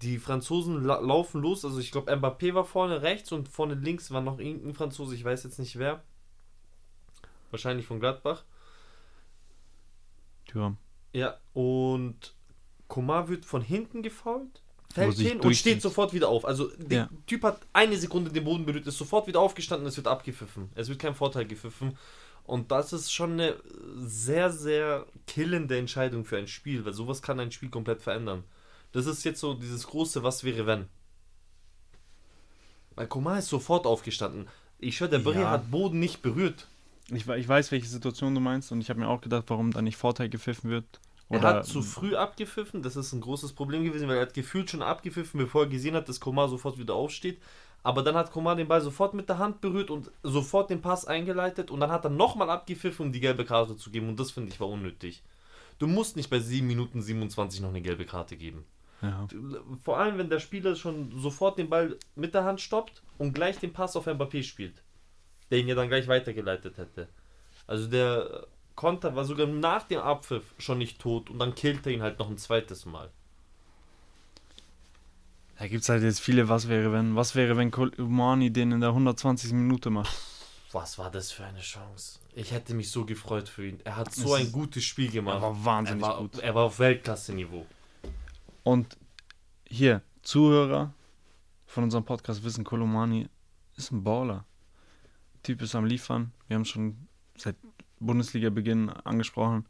Die 0.00 0.18
Franzosen 0.18 0.82
la 0.82 0.98
laufen 0.98 1.42
los. 1.42 1.64
Also 1.64 1.78
ich 1.78 1.92
glaube, 1.92 2.10
Mbappé 2.10 2.54
war 2.54 2.64
vorne 2.64 3.02
rechts 3.02 3.32
und 3.32 3.48
vorne 3.48 3.74
links 3.74 4.10
war 4.10 4.22
noch 4.22 4.38
irgendein 4.38 4.74
Franzose, 4.74 5.14
ich 5.14 5.24
weiß 5.24 5.44
jetzt 5.44 5.58
nicht 5.58 5.78
wer. 5.78 6.02
Wahrscheinlich 7.50 7.86
von 7.86 8.00
Gladbach. 8.00 8.44
Ja. 10.54 10.74
Ja, 11.12 11.38
und 11.52 12.34
Komar 12.88 13.28
wird 13.28 13.44
von 13.44 13.60
hinten 13.60 14.02
gefault, 14.02 14.61
fällt 14.92 15.16
hin 15.16 15.40
und 15.40 15.54
steht 15.56 15.82
sofort 15.82 16.12
wieder 16.12 16.28
auf. 16.28 16.44
Also 16.44 16.68
der 16.76 16.98
Ja. 16.98 17.08
Typ 17.26 17.42
hat 17.42 17.60
eine 17.72 17.96
Sekunde 17.96 18.30
den 18.30 18.44
Boden 18.44 18.64
berührt, 18.64 18.86
ist 18.86 18.98
sofort 18.98 19.26
wieder 19.26 19.40
aufgestanden, 19.40 19.86
es 19.86 19.96
wird 19.96 20.06
abgepfiffen. 20.06 20.70
Es 20.74 20.88
wird 20.88 20.98
kein 20.98 21.14
Vorteil 21.14 21.46
gepfiffen. 21.46 21.96
Und 22.44 22.70
das 22.72 22.92
ist 22.92 23.12
schon 23.12 23.32
eine 23.32 23.56
sehr, 23.96 24.50
sehr 24.50 25.06
killende 25.26 25.78
Entscheidung 25.78 26.24
für 26.24 26.36
ein 26.38 26.48
Spiel, 26.48 26.84
weil 26.84 26.92
sowas 26.92 27.22
kann 27.22 27.38
ein 27.40 27.52
Spiel 27.52 27.70
komplett 27.70 28.02
verändern. 28.02 28.44
Das 28.92 29.06
ist 29.06 29.24
jetzt 29.24 29.40
so 29.40 29.54
dieses 29.54 29.86
große 29.86 30.22
Was 30.22 30.42
wäre 30.44 30.66
wenn. 30.66 30.86
Weil 32.94 33.06
Komar 33.06 33.38
ist 33.38 33.48
sofort 33.48 33.86
aufgestanden. 33.86 34.48
Ich 34.78 34.96
schwör, 34.96 35.08
der 35.08 35.20
Brie 35.20 35.40
Ja. 35.40 35.50
hat 35.50 35.70
Boden 35.70 35.98
nicht 36.00 36.20
berührt. 36.22 36.66
Ich, 37.10 37.26
ich 37.28 37.48
weiß, 37.48 37.70
welche 37.72 37.86
Situation 37.88 38.34
du 38.34 38.40
meinst 38.40 38.72
und 38.72 38.80
ich 38.80 38.90
habe 38.90 39.00
mir 39.00 39.08
auch 39.08 39.20
gedacht, 39.20 39.44
warum 39.48 39.72
da 39.72 39.80
nicht 39.82 39.96
Vorteil 39.96 40.28
gepfiffen 40.28 40.70
wird. 40.70 40.84
Er 41.32 41.38
Oder 41.38 41.48
hat 41.48 41.66
zu 41.66 41.80
früh 41.80 42.14
abgepfiffen, 42.14 42.82
das 42.82 42.94
ist 42.94 43.14
ein 43.14 43.22
großes 43.22 43.54
Problem 43.54 43.84
gewesen, 43.84 44.06
weil 44.06 44.16
er 44.16 44.22
hat 44.22 44.34
gefühlt 44.34 44.68
schon 44.68 44.82
abgepfiffen, 44.82 45.40
bevor 45.40 45.62
er 45.62 45.68
gesehen 45.70 45.94
hat, 45.94 46.06
dass 46.06 46.20
Komar 46.20 46.46
sofort 46.50 46.78
wieder 46.78 46.94
aufsteht. 46.94 47.40
Aber 47.82 48.02
dann 48.02 48.16
hat 48.16 48.30
Komar 48.30 48.54
den 48.54 48.68
Ball 48.68 48.82
sofort 48.82 49.14
mit 49.14 49.30
der 49.30 49.38
Hand 49.38 49.62
berührt 49.62 49.90
und 49.90 50.10
sofort 50.22 50.68
den 50.68 50.82
Pass 50.82 51.06
eingeleitet 51.06 51.70
und 51.70 51.80
dann 51.80 51.90
hat 51.90 52.04
er 52.04 52.10
nochmal 52.10 52.50
abgepfiffen, 52.50 53.06
um 53.06 53.12
die 53.12 53.20
gelbe 53.20 53.46
Karte 53.46 53.78
zu 53.78 53.90
geben 53.90 54.10
und 54.10 54.20
das 54.20 54.30
finde 54.30 54.52
ich 54.52 54.60
war 54.60 54.68
unnötig. 54.68 55.22
Du 55.78 55.86
musst 55.86 56.16
nicht 56.16 56.28
bei 56.28 56.38
7 56.38 56.66
Minuten 56.66 57.00
27 57.00 57.62
noch 57.62 57.70
eine 57.70 57.80
gelbe 57.80 58.04
Karte 58.04 58.36
geben. 58.36 58.66
ja. 59.00 59.26
Vor 59.82 59.98
allem, 59.98 60.18
wenn 60.18 60.28
der 60.28 60.38
Spieler 60.38 60.76
schon 60.76 61.18
sofort 61.18 61.56
den 61.56 61.70
Ball 61.70 61.96
mit 62.14 62.34
der 62.34 62.44
Hand 62.44 62.60
stoppt 62.60 63.02
und 63.16 63.32
gleich 63.32 63.58
den 63.58 63.72
Pass 63.72 63.96
auf 63.96 64.06
Mbappé 64.06 64.42
spielt, 64.42 64.82
der 65.50 65.60
ihn 65.60 65.68
ja 65.68 65.74
dann 65.74 65.88
gleich 65.88 66.08
weitergeleitet 66.08 66.76
hätte. 66.76 67.08
Also 67.66 67.88
der 67.88 68.46
Konter 68.74 69.14
war 69.14 69.24
sogar 69.24 69.46
nach 69.46 69.84
dem 69.84 70.00
Abpfiff 70.00 70.54
schon 70.58 70.78
nicht 70.78 71.00
tot 71.00 71.30
und 71.30 71.38
dann 71.38 71.54
killt 71.54 71.86
er 71.86 71.92
ihn 71.92 72.02
halt 72.02 72.18
noch 72.18 72.28
ein 72.30 72.38
zweites 72.38 72.84
Mal. 72.86 73.10
Da 75.58 75.68
gibt 75.68 75.82
es 75.82 75.88
halt 75.88 76.02
jetzt 76.02 76.20
viele 76.20 76.48
Was 76.48 76.68
wäre 76.68 76.92
wenn. 76.92 77.14
Was 77.14 77.34
wäre, 77.34 77.56
wenn 77.56 77.70
Kolumani 77.70 78.50
den 78.52 78.72
in 78.72 78.80
der 78.80 78.90
120. 78.90 79.52
Minute 79.52 79.90
macht? 79.90 80.16
Was 80.72 80.98
war 80.98 81.10
das 81.10 81.30
für 81.30 81.44
eine 81.44 81.60
Chance? 81.60 82.18
Ich 82.34 82.50
hätte 82.50 82.74
mich 82.74 82.90
so 82.90 83.04
gefreut 83.04 83.48
für 83.48 83.66
ihn. 83.68 83.78
Er 83.84 83.96
hat 83.96 84.08
Es 84.08 84.16
so 84.16 84.34
ein 84.34 84.44
ist- 84.46 84.52
gutes 84.52 84.82
Spiel 84.84 85.10
gemacht. 85.10 85.36
Er 85.36 85.42
war 85.42 85.64
wahnsinnig 85.64 86.02
er 86.02 86.08
war, 86.08 86.18
gut. 86.18 86.38
Er 86.38 86.54
war 86.54 86.64
auf 86.64 86.78
Weltklasse-Niveau. 86.78 87.66
Und 88.64 88.96
hier, 89.68 90.00
Zuhörer 90.22 90.92
von 91.66 91.84
unserem 91.84 92.04
Podcast 92.04 92.42
wissen, 92.42 92.64
Kolomani 92.64 93.28
ist 93.76 93.92
ein 93.92 94.02
Baller. 94.02 94.44
Typ 95.42 95.60
ist 95.62 95.74
am 95.74 95.84
Liefern. 95.84 96.32
Wir 96.48 96.56
haben 96.56 96.64
schon 96.64 97.06
seit 97.36 97.56
Bundesliga-Beginn 98.06 98.90
angesprochen. 98.90 99.64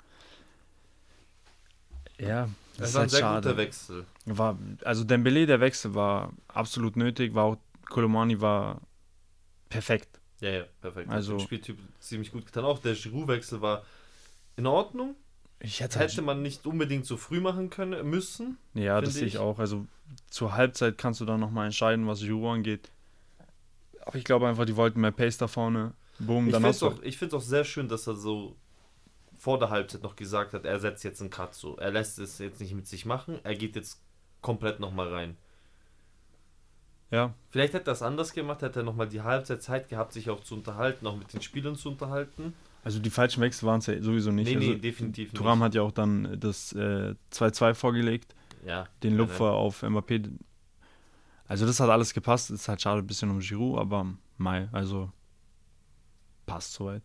Ja, 2.19 2.49
das 2.79 2.79
Das 2.79 2.89
ist 2.91 2.95
war 2.95 3.01
ein 3.01 3.03
halt 3.03 3.11
sehr 3.11 3.21
schade. 3.21 3.49
guter 3.49 3.57
Wechsel. 3.59 4.07
War, 4.27 4.59
also 4.85 5.05
Dembele, 5.05 5.47
der 5.47 5.61
Wechsel 5.61 5.95
war 5.95 6.33
absolut 6.49 6.97
nötig, 6.97 7.35
war 7.35 7.45
auch, 7.45 7.57
Kolomani 7.89 8.41
war 8.41 8.81
perfekt. 9.69 10.21
Ja, 10.41 10.51
ja, 10.51 10.65
perfekt. 10.81 11.11
Also- 11.11 11.35
Hat 11.35 11.41
dem 11.41 11.45
Spieltyp 11.45 11.79
ziemlich 12.01 12.33
gut 12.33 12.47
getan. 12.47 12.65
Auch 12.65 12.79
der 12.79 12.95
Giroud-Wechsel 12.95 13.61
war 13.61 13.83
in 14.57 14.67
Ordnung. 14.67 15.15
Ich 15.61 15.81
hätte 15.81 15.99
halt, 16.01 16.11
Hätte 16.11 16.23
man 16.23 16.43
nicht 16.43 16.67
unbedingt 16.67 17.07
so 17.07 17.17
früh 17.17 17.41
machen 17.41 17.71
können, 17.71 18.09
müssen. 18.11 18.59
ja, 18.75 19.01
das 19.01 19.15
sehe 19.15 19.27
ich 19.27 19.35
ich. 19.35 19.39
auch. 19.41 19.59
Also 19.61 19.87
zur 20.29 20.55
Halbzeit 20.55 20.99
kannst 20.99 21.21
du 21.21 21.25
dann 21.25 21.39
nochmal 21.39 21.67
entscheiden, 21.67 22.07
was 22.09 22.21
Giroud 22.21 22.57
angeht. 22.57 22.91
Aber 24.05 24.17
ich 24.17 24.25
glaube 24.25 24.49
einfach, 24.49 24.65
die 24.65 24.75
wollten 24.77 25.01
mehr 25.01 25.13
Pace 25.13 25.39
da 25.39 25.47
vorne. 25.47 25.93
Boom, 26.19 26.49
Ich 26.49 26.55
finde 26.55 26.69
es 26.71 26.83
auch, 26.83 27.03
ich 27.03 27.35
auch 27.35 27.41
sehr 27.41 27.65
schön, 27.65 27.89
dass 27.89 28.07
er 28.07 28.15
so 28.15 28.57
vor 29.39 29.59
der 29.59 29.71
Halbzeit 29.71 30.03
noch 30.03 30.15
gesagt 30.15 30.53
hat, 30.53 30.65
er 30.65 30.79
setzt 30.79 31.03
jetzt 31.05 31.21
einen 31.21 31.31
Cut 31.31 31.55
so. 31.55 31.77
Er 31.77 31.91
lässt 31.91 32.19
es 32.19 32.39
jetzt 32.39 32.61
nicht 32.61 32.75
mit 32.75 32.87
sich 32.87 33.05
machen, 33.07 33.39
er 33.43 33.55
geht 33.55 33.75
jetzt 33.75 34.01
komplett 34.41 34.79
nochmal 34.79 35.09
rein. 35.09 35.37
Ja, 37.11 37.35
Vielleicht 37.51 37.75
hätte 37.75 37.83
er 37.91 37.93
das 37.93 38.03
anders 38.03 38.33
gemacht, 38.33 38.63
hätte 38.63 38.81
er 38.81 38.83
nochmal 38.85 39.07
die 39.09 39.21
Halbzeit 39.21 39.63
Zeit 39.63 39.89
gehabt, 39.91 40.13
sich 40.15 40.31
auch 40.31 40.41
zu 40.41 40.55
unterhalten, 40.55 41.07
auch 41.07 41.17
mit 41.17 41.33
den 41.33 41.43
Spielern 41.43 41.77
zu 41.77 41.91
unterhalten. 41.91 42.55
also 42.85 43.01
die 43.01 43.11
falschen 43.11 43.43
Wechsel 43.43 43.67
waren 43.67 43.81
es 43.81 43.87
ja 43.87 44.01
sowieso 44.03 44.31
nicht. 44.33 44.49
nee, 44.49 44.57
nee, 44.57 44.69
also, 44.69 44.79
definitiv 44.79 45.33
Thuram 45.33 45.59
nicht. 45.59 45.67
hat 45.67 45.75
ja 45.75 45.83
auch 45.83 45.93
dann 45.93 46.39
das 46.41 46.73
äh, 46.73 47.15
2-2 47.33 47.75
vorgelegt, 47.75 48.35
Ja, 48.65 48.87
den 49.03 49.13
Ja, 49.13 49.19
Lupfer 49.19 49.51
auf 49.53 49.83
Mbappé. 49.83 50.31
Also 51.47 51.67
das 51.67 51.81
hat 51.81 51.91
alles 51.91 52.15
gepasst. 52.15 52.51
Ist 52.51 52.69
halt 52.69 52.81
schade 52.81 53.01
ein 53.01 53.07
bisschen 53.07 53.29
um 53.29 53.41
Giroud, 53.41 53.79
aber 53.79 54.07
Mai, 54.39 54.69
also 54.73 55.11
passt 56.53 56.75
soweit. 56.75 57.03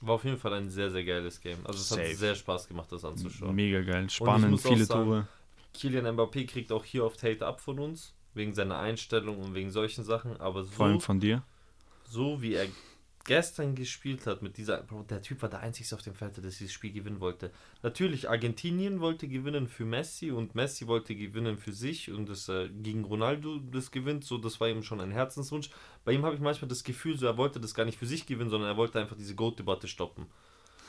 war 0.00 0.14
auf 0.16 0.24
jeden 0.24 0.38
Fall 0.38 0.52
ein 0.54 0.68
sehr, 0.68 0.90
sehr 0.90 1.04
geiles 1.04 1.40
Game. 1.40 1.58
Also 1.64 1.78
es 1.78 1.88
Safe. 1.88 2.08
hat 2.10 2.16
sehr 2.16 2.34
Spaß 2.34 2.68
gemacht, 2.68 2.90
das 2.92 3.04
anzuschauen. 3.04 3.54
Mega 3.54 3.80
geil, 3.82 4.08
spannend, 4.10 4.60
viele 4.60 4.84
sagen, 4.84 5.04
Tore. 5.04 5.28
Kylian 5.72 6.06
Mbappé 6.06 6.46
kriegt 6.46 6.70
auch 6.72 6.84
hier 6.84 7.04
oft 7.04 7.22
Hate 7.22 7.44
ab 7.46 7.60
von 7.60 7.78
uns, 7.78 8.14
wegen 8.34 8.52
seiner 8.52 8.78
Einstellung 8.78 9.38
und 9.40 9.54
wegen 9.54 9.70
solchen 9.70 10.04
Sachen, 10.04 10.38
aber 10.40 10.64
Vor 10.64 10.86
allem 10.86 11.00
so, 11.00 11.06
von 11.06 11.20
dir. 11.20 11.42
so 12.04 12.40
wie 12.42 12.54
er 12.54 12.66
gestern 13.24 13.74
gespielt 13.74 14.26
hat, 14.26 14.42
mit 14.42 14.56
dieser, 14.58 14.84
der 15.08 15.22
Typ 15.22 15.42
war 15.42 15.48
der 15.48 15.60
Einzige 15.60 15.94
auf 15.94 16.02
dem 16.02 16.14
Feld, 16.14 16.36
der 16.36 16.44
dieses 16.44 16.72
Spiel 16.72 16.92
gewinnen 16.92 17.20
wollte. 17.20 17.50
Natürlich, 17.82 18.28
Argentinien 18.28 19.00
wollte 19.00 19.28
gewinnen 19.28 19.66
für 19.66 19.84
Messi 19.84 20.30
und 20.30 20.54
Messi 20.54 20.86
wollte 20.86 21.14
gewinnen 21.16 21.56
für 21.56 21.72
sich 21.72 22.10
und 22.10 22.28
das 22.28 22.48
äh, 22.48 22.68
gegen 22.68 23.04
Ronaldo 23.04 23.58
das 23.58 23.90
gewinnt, 23.90 24.24
so 24.24 24.38
das 24.38 24.60
war 24.60 24.68
ihm 24.68 24.82
schon 24.82 25.00
ein 25.00 25.10
Herzenswunsch. 25.10 25.70
Bei 26.04 26.12
ihm 26.12 26.24
habe 26.24 26.34
ich 26.34 26.40
manchmal 26.40 26.68
das 26.68 26.84
Gefühl, 26.84 27.18
so 27.18 27.26
er 27.26 27.36
wollte 27.38 27.60
das 27.60 27.74
gar 27.74 27.84
nicht 27.84 27.98
für 27.98 28.06
sich 28.06 28.26
gewinnen, 28.26 28.50
sondern 28.50 28.70
er 28.70 28.76
wollte 28.76 29.00
einfach 29.00 29.16
diese 29.16 29.34
Goat-Debatte 29.34 29.88
stoppen. 29.88 30.26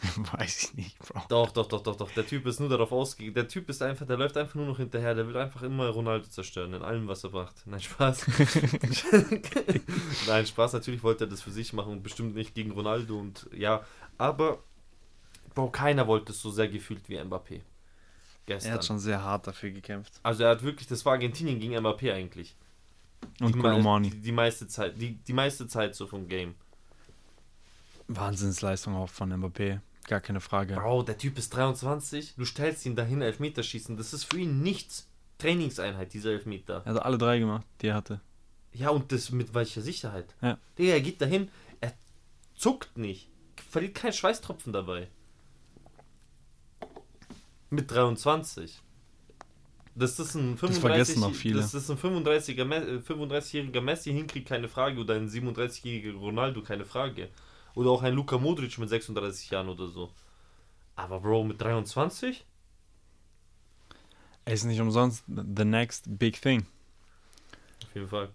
Weiß 0.33 0.63
ich 0.63 0.73
nicht, 0.75 0.99
Bro. 0.99 1.21
Doch, 1.29 1.51
doch, 1.51 1.67
doch, 1.67 1.81
doch, 1.81 1.95
doch. 1.95 2.11
Der 2.11 2.25
Typ 2.25 2.45
ist 2.45 2.59
nur 2.59 2.69
darauf 2.69 2.91
ausgegangen. 2.91 3.33
Der 3.33 3.47
Typ 3.47 3.69
ist 3.69 3.81
einfach, 3.81 4.05
der 4.05 4.17
läuft 4.17 4.37
einfach 4.37 4.55
nur 4.55 4.65
noch 4.65 4.77
hinterher. 4.77 5.15
Der 5.15 5.27
will 5.27 5.37
einfach 5.37 5.61
immer 5.63 5.89
Ronaldo 5.89 6.27
zerstören, 6.27 6.73
in 6.73 6.81
allem, 6.81 7.07
was 7.07 7.23
er 7.23 7.31
macht. 7.31 7.55
Nein, 7.65 7.79
Spaß. 7.79 8.25
Nein, 10.27 10.45
Spaß. 10.45 10.73
Natürlich 10.73 11.03
wollte 11.03 11.25
er 11.25 11.27
das 11.27 11.41
für 11.41 11.51
sich 11.51 11.73
machen 11.73 11.91
und 11.91 12.03
bestimmt 12.03 12.35
nicht 12.35 12.55
gegen 12.55 12.71
Ronaldo 12.71 13.19
und 13.19 13.47
ja. 13.53 13.83
Aber, 14.17 14.63
Bro, 15.53 15.69
keiner 15.69 16.07
wollte 16.07 16.31
es 16.31 16.41
so 16.41 16.49
sehr 16.49 16.67
gefühlt 16.67 17.07
wie 17.09 17.19
Mbappé. 17.19 17.61
Gestern. 18.45 18.71
Er 18.71 18.75
hat 18.75 18.85
schon 18.85 18.99
sehr 18.99 19.23
hart 19.23 19.47
dafür 19.47 19.71
gekämpft. 19.71 20.13
also 20.21 20.43
er 20.43 20.51
hat 20.51 20.63
wirklich, 20.63 20.87
das 20.87 21.03
war 21.05 21.13
Argentinien 21.13 21.59
gegen 21.59 21.75
Mbappé 21.75 22.13
eigentlich. 22.13 22.55
Und 23.39 23.55
die, 23.55 23.59
Kolomani. 23.59 24.11
Die, 24.11 24.21
die 24.21 24.31
meiste 24.31 24.67
Zeit, 24.67 25.01
die, 25.01 25.15
die 25.15 25.33
meiste 25.33 25.67
Zeit 25.67 25.95
so 25.95 26.05
vom 26.05 26.27
Game. 26.27 26.53
Wahnsinnsleistung 28.07 28.95
auch 28.95 29.09
von 29.09 29.33
Mbappé. 29.33 29.79
Gar 30.07 30.21
keine 30.21 30.39
Frage. 30.39 30.75
Bro, 30.75 31.03
der 31.03 31.17
Typ 31.17 31.37
ist 31.37 31.49
23, 31.55 32.35
du 32.35 32.45
stellst 32.45 32.85
ihn 32.85 32.95
dahin, 32.95 33.21
Elfmeterschießen, 33.21 33.97
das 33.97 34.13
ist 34.13 34.25
für 34.25 34.39
ihn 34.39 34.61
nichts. 34.61 35.07
Trainingseinheit, 35.37 36.13
dieser 36.13 36.29
Elfmeter. 36.31 36.81
Er 36.85 36.93
hat 36.93 37.03
alle 37.03 37.17
drei 37.17 37.39
gemacht, 37.39 37.65
die 37.81 37.87
er 37.87 37.95
hatte. 37.95 38.21
Ja, 38.71 38.89
und 38.89 39.11
das 39.11 39.31
mit 39.31 39.53
welcher 39.53 39.81
Sicherheit? 39.81 40.33
Ja. 40.41 40.57
Digga, 40.77 40.93
er 40.93 41.01
geht 41.01 41.19
dahin, 41.21 41.49
er 41.81 41.93
zuckt 42.55 42.97
nicht, 42.97 43.27
verliert 43.69 43.95
keinen 43.95 44.13
Schweißtropfen 44.13 44.71
dabei. 44.71 45.09
Mit 47.69 47.91
23. 47.91 48.79
Das 49.95 50.19
ist 50.19 50.35
ein 50.35 50.57
35 50.57 50.79
vergessen 50.81 51.19
noch 51.21 51.33
viele. 51.33 51.59
Das 51.61 51.73
ist 51.73 51.89
ein 51.89 51.97
35-jähriger 51.97 52.65
Me- 52.65 52.75
äh, 52.85 52.97
35-jähriger 52.99 53.81
Messi 53.81 54.11
hinkriegt 54.11 54.47
keine 54.47 54.67
Frage 54.67 54.99
oder 54.99 55.15
ein 55.15 55.29
37-jähriger 55.29 56.15
Ronaldo 56.15 56.61
keine 56.61 56.85
Frage. 56.85 57.29
Oder 57.75 57.91
auch 57.91 58.03
ein 58.03 58.13
Luka 58.13 58.37
Modric 58.37 58.77
mit 58.77 58.89
36 58.89 59.49
Jahren 59.49 59.69
oder 59.69 59.87
so. 59.87 60.11
Aber 60.95 61.19
Bro, 61.19 61.43
mit 61.43 61.61
23? 61.61 62.45
Er 64.45 64.53
ist 64.53 64.63
nicht 64.63 64.79
umsonst 64.79 65.23
the 65.27 65.65
next 65.65 66.05
big 66.17 66.41
thing. 66.41 66.65
Auf 67.83 67.95
jeden 67.95 68.07
Fall. 68.07 68.29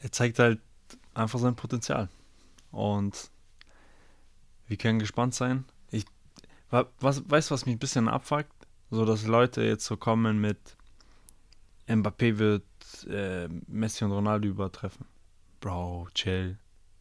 Er 0.00 0.10
zeigt 0.10 0.38
halt 0.38 0.60
einfach 1.14 1.38
sein 1.38 1.54
Potenzial. 1.54 2.08
Und 2.72 3.30
wir 4.66 4.76
können 4.76 4.98
gespannt 4.98 5.34
sein. 5.34 5.64
Ich, 5.90 6.04
wa- 6.70 6.88
was, 6.98 7.28
weißt 7.30 7.50
du, 7.50 7.54
was 7.54 7.66
mich 7.66 7.76
ein 7.76 7.80
bisschen 7.80 8.08
abfuckt? 8.08 8.50
So, 8.90 9.04
dass 9.04 9.26
Leute 9.26 9.62
jetzt 9.62 9.84
so 9.84 9.96
kommen 9.96 10.40
mit 10.40 10.58
Mbappé 11.86 12.38
wird 12.38 12.64
äh, 13.08 13.48
Messi 13.66 14.04
und 14.04 14.12
Ronaldo 14.12 14.48
übertreffen. 14.48 15.06
Bro, 15.62 16.08
chill, 16.14 16.58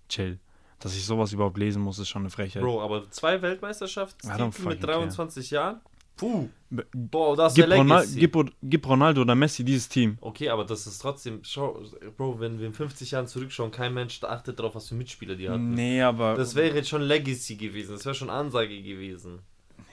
chill. 0.08 0.40
Dass 0.80 0.96
ich 0.96 1.06
sowas 1.06 1.34
überhaupt 1.34 1.58
lesen 1.58 1.82
muss, 1.82 2.00
ist 2.00 2.10
schon 2.10 2.22
eine 2.22 2.30
Frechheit. 2.30 2.64
Bro, 2.64 2.82
aber 2.82 3.10
zwei 3.12 3.42
Weltmeisterschaftstitel 3.42 4.52
fucking 4.52 4.68
mit 4.70 4.84
23 4.84 5.52
Jahren? 5.52 5.82
Puh. 6.16 6.50
Boah, 6.94 7.36
das 7.36 7.54
ist 7.54 7.56
Gib, 7.56 7.68
der 7.68 7.78
Ronal 7.80 8.02
Legacy. 8.02 8.20
gib, 8.20 8.54
gib 8.64 8.88
Ronaldo 8.88 9.22
oder 9.22 9.34
Messi 9.36 9.64
dieses 9.64 9.90
Team. 9.90 10.18
Okay, 10.22 10.50
aber 10.50 10.64
das 10.66 10.86
ist 10.86 11.00
trotzdem, 11.00 11.40
schau, 11.44 11.82
Bro, 12.16 12.40
wenn 12.40 12.60
wir 12.60 12.68
in 12.68 12.74
50 12.74 13.12
Jahren 13.12 13.28
zurückschauen, 13.28 13.72
kein 13.72 13.94
Mensch 13.94 14.24
achtet 14.24 14.60
darauf, 14.60 14.76
was 14.76 14.90
für 14.90 14.96
Mitspieler 14.96 15.36
die 15.36 15.50
hatten. 15.50 15.72
Nee, 15.74 16.02
aber. 16.02 16.36
Das 16.36 16.54
wäre 16.56 16.76
jetzt 16.76 16.90
schon 16.90 17.02
Legacy 17.02 17.56
gewesen, 17.56 17.94
das 17.94 18.06
wäre 18.06 18.16
schon 18.16 18.30
Ansage 18.30 18.82
gewesen. 18.82 19.40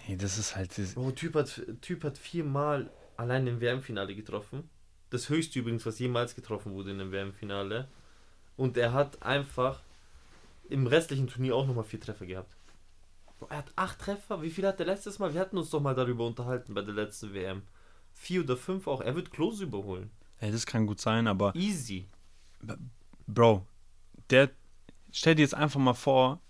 nee, 0.06 0.16
das 0.16 0.38
ist 0.38 0.54
halt. 0.56 0.76
Das, 0.76 0.94
Bro, 0.94 1.12
Typ 1.12 1.34
hat, 1.34 1.62
typ 1.80 2.04
hat 2.04 2.18
viermal 2.18 2.90
allein 3.16 3.46
im 3.46 3.60
WM-Finale 3.60 4.14
getroffen. 4.14 4.68
Das 5.10 5.30
höchste 5.30 5.58
übrigens, 5.58 5.86
was 5.86 5.98
jemals 5.98 6.34
getroffen 6.34 6.72
wurde 6.74 6.90
in 6.90 7.00
einem 7.00 7.12
WM-Finale. 7.12 7.88
Und 8.58 8.76
er 8.76 8.92
hat 8.92 9.22
einfach 9.22 9.80
im 10.68 10.86
restlichen 10.86 11.28
Turnier 11.28 11.56
auch 11.56 11.66
nochmal 11.66 11.84
vier 11.84 12.00
Treffer 12.00 12.26
gehabt. 12.26 12.54
Er 13.48 13.58
hat 13.58 13.72
acht 13.76 14.00
Treffer. 14.00 14.42
Wie 14.42 14.50
viel 14.50 14.66
hat 14.66 14.80
er 14.80 14.86
letztes 14.86 15.18
Mal? 15.18 15.32
Wir 15.32 15.40
hatten 15.40 15.56
uns 15.56 15.70
doch 15.70 15.80
mal 15.80 15.94
darüber 15.94 16.26
unterhalten 16.26 16.74
bei 16.74 16.82
der 16.82 16.92
letzten 16.92 17.32
WM. 17.32 17.62
Vier 18.12 18.42
oder 18.42 18.56
fünf 18.56 18.88
auch. 18.88 19.00
Er 19.00 19.14
wird 19.14 19.30
Klose 19.30 19.64
überholen. 19.64 20.10
ey, 20.40 20.50
das 20.50 20.66
kann 20.66 20.86
gut 20.86 21.00
sein, 21.00 21.28
aber. 21.28 21.54
Easy. 21.54 22.06
Bro, 23.26 23.64
der. 24.28 24.50
Stell 25.12 25.36
dir 25.36 25.42
jetzt 25.42 25.54
einfach 25.54 25.80
mal 25.80 25.94
vor, 25.94 26.40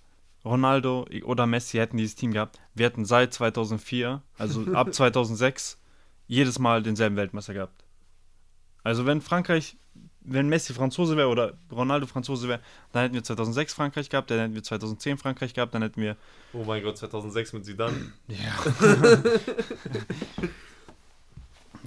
Ronaldo 0.44 1.06
oder 1.24 1.46
Messi 1.46 1.76
hätten 1.76 1.98
dieses 1.98 2.16
Team 2.16 2.32
gehabt. 2.32 2.58
Wir 2.74 2.86
hätten 2.86 3.04
seit 3.04 3.34
2004, 3.34 4.22
also 4.38 4.66
ab 4.74 4.92
2006, 4.92 5.78
jedes 6.26 6.58
Mal 6.58 6.82
denselben 6.82 7.16
Weltmeister 7.16 7.54
gehabt. 7.54 7.84
Also 8.82 9.04
wenn 9.06 9.20
Frankreich, 9.20 9.76
wenn 10.30 10.48
Messi 10.48 10.72
Franzose 10.72 11.16
wäre 11.16 11.28
oder 11.28 11.54
Ronaldo 11.70 12.06
Franzose 12.06 12.48
wäre, 12.48 12.60
dann 12.92 13.02
hätten 13.02 13.14
wir 13.14 13.24
2006 13.24 13.74
Frankreich 13.74 14.08
gehabt, 14.08 14.30
dann 14.30 14.38
hätten 14.38 14.54
wir 14.54 14.62
2010 14.62 15.18
Frankreich 15.18 15.54
gehabt, 15.54 15.74
dann 15.74 15.82
hätten 15.82 16.00
wir... 16.00 16.16
Oh 16.52 16.64
mein 16.64 16.82
Gott, 16.82 16.96
2006 16.98 17.52
mit 17.54 17.64
Zidane. 17.64 18.12
Ja. 18.28 18.36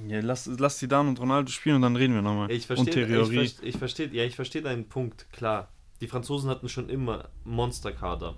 ja 0.08 0.20
lass, 0.20 0.46
lass 0.46 0.78
Zidane 0.78 1.08
und 1.08 1.20
Ronaldo 1.20 1.50
spielen 1.50 1.76
und 1.76 1.82
dann 1.82 1.96
reden 1.96 2.14
wir 2.14 2.22
nochmal. 2.22 2.50
Ich 2.50 2.68
und 2.70 2.76
verstehe, 2.76 3.02
ich, 3.04 3.08
Theorie. 3.08 3.50
ich 3.62 3.76
verstehe, 3.76 4.08
ja, 4.08 4.24
ich 4.24 4.36
verstehe 4.36 4.62
deinen 4.62 4.88
Punkt, 4.88 5.26
klar. 5.32 5.68
Die 6.00 6.08
Franzosen 6.08 6.50
hatten 6.50 6.68
schon 6.68 6.88
immer 6.88 7.28
Monsterkader. 7.44 8.34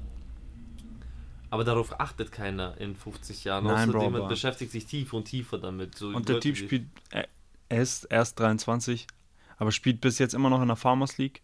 Aber 1.51 1.65
darauf 1.65 2.01
achtet 2.01 2.33
keiner 2.33 2.77
in 2.79 2.97
50 2.97 3.45
Jahren. 3.45 3.65
Nein, 3.65 3.91
Bro, 3.91 3.99
Außerdem 3.99 4.17
aber- 4.17 4.29
beschäftigt 4.29 4.73
sich 4.73 4.87
tiefer 4.87 5.17
und 5.17 5.25
tiefer 5.25 5.59
damit. 5.59 5.97
So 5.97 6.09
Und 6.09 6.29
der 6.29 6.41
Typ 6.41 6.57
spielt, 6.57 6.87
er 7.11 7.29
er 7.69 7.83
ist 7.83 8.05
erst 8.05 8.39
23, 8.41 9.07
aber 9.57 9.73
spielt 9.73 10.01
bis 10.01 10.19
jetzt 10.19 10.35
immer 10.35 10.51
noch 10.51 10.63
in 10.63 10.69
der 10.69 10.77
Farmers 10.77 11.19
League. 11.19 11.43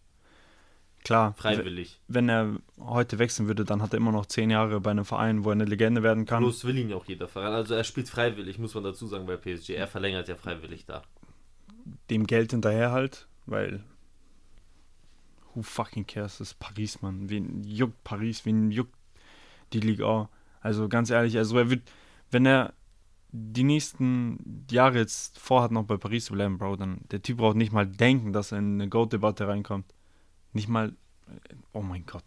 Klar, 1.03 1.33
freiwillig. 1.33 1.99
wenn 2.09 2.29
er 2.29 2.57
heute 2.79 3.19
wechseln 3.19 3.47
würde, 3.47 3.65
dann 3.65 3.81
hat 3.81 3.95
er 3.95 3.97
immer 3.97 4.13
noch 4.13 4.27
10 4.27 4.51
Jahre 4.51 4.81
bei 4.81 4.91
einem 4.91 5.07
Verein, 5.07 5.45
wo 5.45 5.49
er 5.49 5.53
eine 5.53 5.65
Legende 5.65 6.03
werden 6.03 6.27
kann. 6.27 6.43
Bloß 6.43 6.65
will 6.67 6.77
ihn 6.77 6.93
auch 6.93 7.07
jeder 7.07 7.27
Verein. 7.27 7.53
Also 7.53 7.75
er 7.75 7.85
spielt 7.85 8.11
freiwillig, 8.11 8.59
muss 8.59 8.75
man 8.75 8.85
dazu 8.85 9.07
sagen, 9.07 9.25
bei 9.25 9.37
PSG. 9.37 9.71
Er 9.71 9.87
verlängert 9.87 10.29
ja 10.29 10.37
freiwillig 10.37 10.85
da. 10.85 11.03
Dem 12.11 12.27
Geld 12.27 12.51
hinterher 12.51 12.93
halt, 12.93 13.29
weil 13.47 13.83
who 15.55 15.63
fucking 15.63 16.07
cares, 16.07 16.39
das 16.39 16.49
ist 16.49 16.59
Paris, 16.59 17.01
Mann. 17.01 17.31
Wen 17.31 17.65
juckt 17.65 18.05
Paris, 18.05 18.45
wen 18.45 18.71
juckt 18.71 18.95
die 19.73 19.81
Ligue 19.81 20.07
A? 20.07 20.29
Also 20.61 20.89
ganz 20.89 21.09
ehrlich, 21.09 21.39
also 21.39 21.57
er 21.57 21.71
wird, 21.71 21.91
wenn 22.31 22.45
er 22.45 22.75
die 23.33 23.65
nächsten 23.65 24.67
Jahre 24.71 24.99
jetzt 24.99 25.39
vorhat, 25.39 25.71
noch 25.71 25.85
bei 25.85 25.97
Paris 25.97 26.27
zu 26.27 26.33
bleiben, 26.33 26.59
Bro, 26.59 26.77
dann 26.77 27.01
der 27.11 27.23
Typ 27.23 27.39
braucht 27.39 27.57
nicht 27.57 27.73
mal 27.73 27.87
denken, 27.87 28.33
dass 28.33 28.53
er 28.53 28.59
in 28.59 28.75
eine 28.75 28.89
Goat-Debatte 28.89 29.47
reinkommt. 29.47 29.87
Nicht 30.53 30.69
mal, 30.69 30.95
oh 31.73 31.83
mein 31.83 32.05
Gott. 32.07 32.25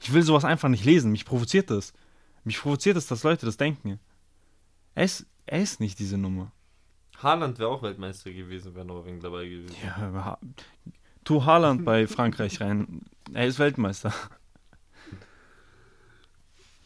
Ich 0.00 0.12
will 0.12 0.22
sowas 0.22 0.44
einfach 0.44 0.68
nicht 0.68 0.84
lesen, 0.84 1.12
mich 1.12 1.24
provoziert 1.24 1.70
das. 1.70 1.92
Mich 2.44 2.60
provoziert 2.60 2.96
es, 2.96 3.06
dass 3.06 3.22
Leute 3.22 3.46
das 3.46 3.56
denken. 3.56 3.98
Er 4.94 5.04
ist, 5.04 5.26
er 5.46 5.60
ist 5.62 5.80
nicht 5.80 5.98
diese 5.98 6.18
Nummer. 6.18 6.52
Haaland 7.22 7.58
wäre 7.58 7.68
auch 7.70 7.82
Weltmeister 7.82 8.32
gewesen, 8.32 8.74
wäre 8.74 8.84
Norwegen 8.84 9.20
dabei 9.20 9.46
gewesen. 9.48 9.74
Ja, 9.84 9.96
Ha- 10.24 10.38
tu 11.24 11.44
Haaland 11.44 11.84
bei 11.84 12.06
Frankreich 12.06 12.60
rein. 12.60 13.02
Er 13.32 13.46
ist 13.46 13.58
Weltmeister. 13.58 14.12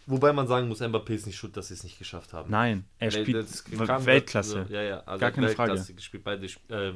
Wobei 0.06 0.32
man 0.32 0.46
sagen 0.46 0.68
muss, 0.68 0.80
Mbappé 0.80 1.10
ist 1.10 1.26
nicht 1.26 1.36
schuld, 1.36 1.56
dass 1.56 1.68
sie 1.68 1.74
es 1.74 1.84
nicht 1.84 1.98
geschafft 1.98 2.32
haben. 2.32 2.50
Nein, 2.50 2.84
er 2.98 3.10
spielt 3.10 3.46
Weltklasse. 4.06 4.66
Ja, 4.68 4.82
ja, 4.82 5.00
also 5.00 5.20
Gar 5.20 5.30
keine 5.30 5.46
Weltklasse 5.48 5.84
Frage. 5.84 5.94
gespielt. 5.94 6.24
Beide, 6.24 6.46
äh, 6.68 6.94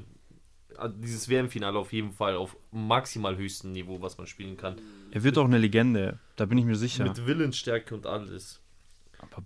dieses 0.96 1.28
WM-Finale 1.28 1.78
auf 1.78 1.92
jeden 1.92 2.12
Fall 2.12 2.36
auf 2.36 2.56
maximal 2.70 3.36
höchstem 3.36 3.72
Niveau, 3.72 4.00
was 4.02 4.18
man 4.18 4.26
spielen 4.26 4.56
kann. 4.56 4.80
Er 5.10 5.22
wird 5.22 5.38
auch 5.38 5.44
eine 5.44 5.58
Legende, 5.58 6.18
da 6.34 6.46
bin 6.46 6.58
ich 6.58 6.64
mir 6.64 6.76
sicher. 6.76 7.04
Mit 7.04 7.26
Willensstärke 7.26 7.94
und 7.94 8.06
alles. 8.06 8.60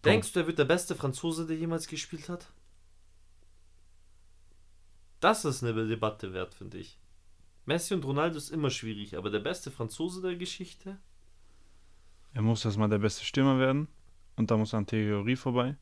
Denkst 0.04 0.32
du, 0.32 0.40
er 0.40 0.46
wird 0.46 0.58
der 0.58 0.64
beste 0.64 0.94
Franzose, 0.94 1.46
der 1.46 1.56
jemals 1.56 1.86
gespielt 1.86 2.28
hat? 2.28 2.50
Das 5.20 5.44
ist 5.44 5.62
eine 5.62 5.86
Debatte 5.86 6.32
wert, 6.32 6.54
finde 6.54 6.78
ich. 6.78 6.98
Messi 7.66 7.94
und 7.94 8.04
Ronaldo 8.04 8.38
ist 8.38 8.50
immer 8.50 8.70
schwierig, 8.70 9.16
aber 9.16 9.30
der 9.30 9.38
beste 9.38 9.70
Franzose 9.70 10.22
der 10.22 10.34
Geschichte? 10.36 10.98
Er 12.32 12.42
muss 12.42 12.64
erstmal 12.64 12.88
der 12.88 12.98
beste 12.98 13.24
Stürmer 13.24 13.58
werden 13.58 13.88
und 14.36 14.50
dann 14.50 14.58
muss 14.60 14.72
er 14.72 14.78
an 14.78 14.86
Theorie 14.86 15.36
vorbei 15.36 15.76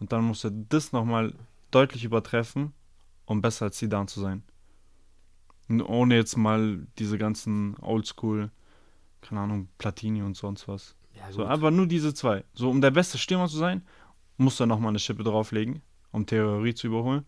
und 0.00 0.12
dann 0.12 0.24
muss 0.24 0.44
er 0.44 0.50
das 0.50 0.92
nochmal 0.92 1.34
deutlich 1.70 2.04
übertreffen, 2.04 2.72
um 3.24 3.40
besser 3.40 3.66
als 3.66 3.78
Zidane 3.78 4.06
zu 4.06 4.20
sein. 4.20 4.42
Und 5.68 5.82
ohne 5.82 6.14
jetzt 6.16 6.36
mal 6.36 6.86
diese 6.98 7.18
ganzen 7.18 7.76
Oldschool, 7.80 8.50
keine 9.20 9.40
Ahnung, 9.40 9.68
Platini 9.78 10.22
und 10.22 10.36
sonst 10.36 10.68
was. 10.68 10.94
Ja, 11.16 11.32
So, 11.32 11.46
aber 11.46 11.70
nur 11.70 11.86
diese 11.86 12.14
zwei. 12.14 12.44
So, 12.54 12.70
um 12.70 12.80
der 12.80 12.90
beste 12.92 13.18
Stürmer 13.18 13.48
zu 13.48 13.56
sein, 13.56 13.82
muss 14.36 14.60
er 14.60 14.66
nochmal 14.66 14.90
eine 14.90 14.98
Schippe 14.98 15.24
drauflegen, 15.24 15.82
um 16.12 16.26
Theorie 16.26 16.74
zu 16.74 16.86
überholen. 16.86 17.24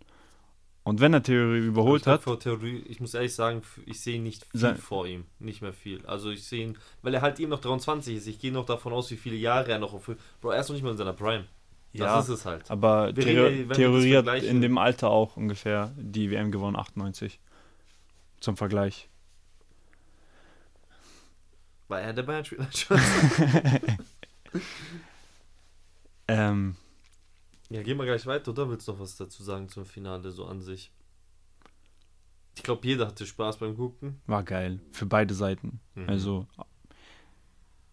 Und 0.85 1.01
wenn 1.01 1.13
er 1.13 1.23
Theorie 1.23 1.59
überholt 1.67 2.01
ich 2.01 2.05
glaub, 2.05 2.15
hat, 2.15 2.23
Vor 2.25 2.41
Theorie, 2.41 2.83
ich 2.89 2.99
muss 2.99 3.13
ehrlich 3.13 3.35
sagen, 3.35 3.61
ich 3.85 4.01
sehe 4.01 4.23
nicht 4.23 4.45
viel 4.47 4.61
Sein- 4.61 4.77
vor 4.77 5.07
ihm. 5.07 5.27
Nicht 5.39 5.61
mehr 5.61 5.75
viel. 5.75 6.05
Also 6.07 6.31
ich 6.31 6.45
sehe 6.45 6.65
ihn, 6.65 6.79
weil 7.03 7.13
er 7.13 7.21
halt 7.21 7.39
eben 7.41 7.51
noch 7.51 7.61
23 7.61 8.17
ist. 8.17 8.27
Ich 8.27 8.39
gehe 8.41 8.53
noch 8.53 8.65
davon 8.65 8.95
aus, 8.95 9.11
wie 9.11 9.17
viele 9.17 9.37
Jahre 9.37 9.71
er 9.71 9.79
noch 9.79 9.93
auf. 9.93 10.11
Bro, 10.41 10.51
er 10.51 10.61
ist 10.61 10.69
noch 10.69 10.75
nicht 10.75 10.83
mal 10.83 10.93
in 10.93 10.97
seiner 10.97 11.13
Prime. 11.13 11.45
ja, 11.93 12.17
Das 12.17 12.29
ist 12.31 12.39
es 12.41 12.45
halt. 12.47 12.71
aber 12.71 13.13
Theor 13.15 13.49
reden, 13.49 13.71
Theorie 13.71 14.17
hat 14.17 14.43
in 14.43 14.63
dem 14.63 14.79
Alter 14.79 15.11
auch 15.11 15.37
ungefähr 15.37 15.93
die 15.97 16.31
WM 16.31 16.51
gewonnen, 16.51 16.77
98. 16.77 17.39
Zum 18.41 18.57
Vergleich. 18.57 19.09
War 21.89 22.01
er 22.01 22.13
der 22.15 22.23
Bayern-Spieler? 22.23 22.67
Ähm, 26.31 26.77
ja, 27.71 27.83
gehen 27.83 27.99
wir 27.99 28.05
gleich 28.05 28.27
weiter, 28.27 28.51
oder 28.51 28.69
willst 28.69 28.89
du 28.89 28.93
noch 28.93 29.01
was 29.01 29.17
dazu 29.17 29.43
sagen 29.43 29.69
zum 29.69 29.85
Finale 29.85 30.31
so 30.31 30.47
an 30.47 30.61
sich? 30.61 30.93
Ich 32.57 32.63
glaube, 32.63 32.87
jeder 32.87 33.07
hatte 33.07 33.27
Spaß 33.27 33.59
beim 33.59 33.77
Gucken. 33.77 34.21
war 34.27 34.43
geil. 34.43 34.81
Für 34.91 35.07
beide 35.07 35.35
Seiten. 35.35 35.81
Mhm. 35.95 36.09
Also, 36.09 36.47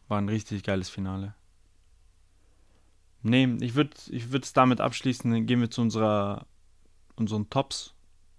war 0.07 0.17
ein 0.17 0.29
richtig 0.29 0.63
geiles 0.63 0.89
Finale. 0.89 1.35
Nee, 3.21 3.57
ich 3.61 3.75
würde 3.75 3.91
ich 4.09 4.31
es 4.31 4.53
damit 4.53 4.79
abschließen. 4.81 5.31
Dann 5.31 5.45
gehen 5.45 5.59
wir 5.59 5.71
zu 5.71 5.81
unserer, 5.81 6.45
unseren 7.15 7.49
Tops. 7.49 7.93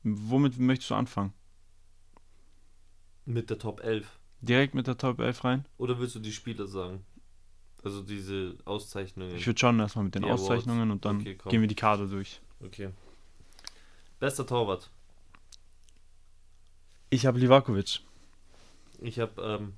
Womit 0.05 0.59
möchtest 0.59 0.91
du 0.91 0.95
anfangen? 0.95 1.33
Mit 3.25 3.51
der 3.51 3.59
Top 3.59 3.83
11. 3.83 4.21
Direkt 4.41 4.75
mit 4.75 4.87
der 4.87 4.97
Top 4.97 5.19
11 5.19 5.43
rein? 5.43 5.69
Oder 5.79 5.99
willst 5.99 6.15
du 6.15 6.21
die 6.21 6.33
Spieler 6.33 6.69
sagen? 6.69 7.05
Also 7.87 8.03
diese 8.03 8.57
Auszeichnungen. 8.65 9.37
Ich 9.37 9.47
würde 9.47 9.61
schon 9.61 9.79
erstmal 9.79 10.07
mit 10.07 10.17
den 10.17 10.23
Die 10.23 10.29
Awards. 10.29 10.43
Auszeichnungen 10.43 10.91
und 10.91 11.05
dann 11.05 11.21
Okay, 11.21 11.39
gehen 11.49 11.61
wir 11.61 11.69
die 11.69 11.77
Karte 11.77 12.09
durch. 12.09 12.41
Okay. 12.59 12.91
Bester 14.19 14.45
Torwart. 14.45 14.91
Ich 17.11 17.27
habe 17.27 17.39
Livakovic. 17.39 18.01
Ich 19.01 19.21
habe 19.21 19.41
ähm, 19.41 19.75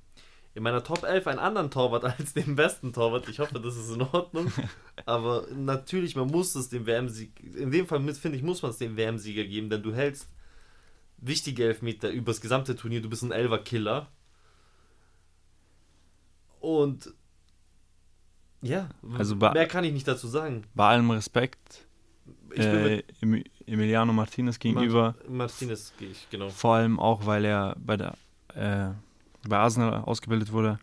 in 0.55 0.63
meiner 0.63 0.83
Top 0.83 1.03
11 1.03 1.27
einen 1.27 1.37
anderen 1.37 1.69
Torwart 1.69 2.03
als 2.19 2.33
den 2.33 2.55
besten 2.55 2.93
Torwart. 2.93 3.29
Ich 3.29 3.37
hoffe, 3.37 3.59
das 3.59 3.77
ist 3.77 3.91
in 3.91 4.01
Ordnung. 4.01 4.51
Aber 5.05 5.45
natürlich, 5.53 6.15
man 6.15 6.29
muss 6.29 6.55
es 6.55 6.67
dem 6.67 6.87
WM-Sieg. 6.87 7.39
In 7.57 7.69
dem 7.69 7.85
Fall, 7.85 8.01
finde 8.15 8.39
ich, 8.39 8.43
muss 8.43 8.63
man 8.63 8.71
es 8.71 8.79
dem 8.79 8.97
WM-Sieger 8.97 9.43
geben, 9.43 9.69
denn 9.69 9.83
du 9.83 9.93
hältst 9.93 10.27
wichtige 11.17 11.63
Elfmeter 11.65 12.09
über 12.09 12.31
das 12.31 12.41
gesamte 12.41 12.75
Turnier. 12.75 13.03
Du 13.03 13.09
bist 13.11 13.21
ein 13.21 13.31
Elfer-Killer. 13.31 14.07
Und 16.59 17.13
ja, 18.61 18.89
Also 19.17 19.35
bei- 19.35 19.51
mehr 19.53 19.67
kann 19.67 19.83
ich 19.83 19.93
nicht 19.93 20.07
dazu 20.07 20.27
sagen. 20.27 20.63
Bei 20.75 20.89
allem 20.89 21.09
Respekt 21.11 21.85
äh, 22.55 23.03
Emi- 23.21 23.45
Emiliano 23.67 24.11
Martinez 24.13 24.57
gegenüber. 24.59 25.15
Martinez 25.27 25.93
gehe 25.99 26.09
ich, 26.09 26.27
genau. 26.29 26.49
Vor 26.49 26.75
allem 26.75 26.99
auch, 26.99 27.25
weil 27.25 27.45
er 27.45 27.75
bei 27.79 27.95
der 27.97 28.15
äh, 28.55 28.89
bei 29.47 29.57
Arsenal 29.57 30.01
ausgebildet 30.03 30.51
wurde. 30.51 30.79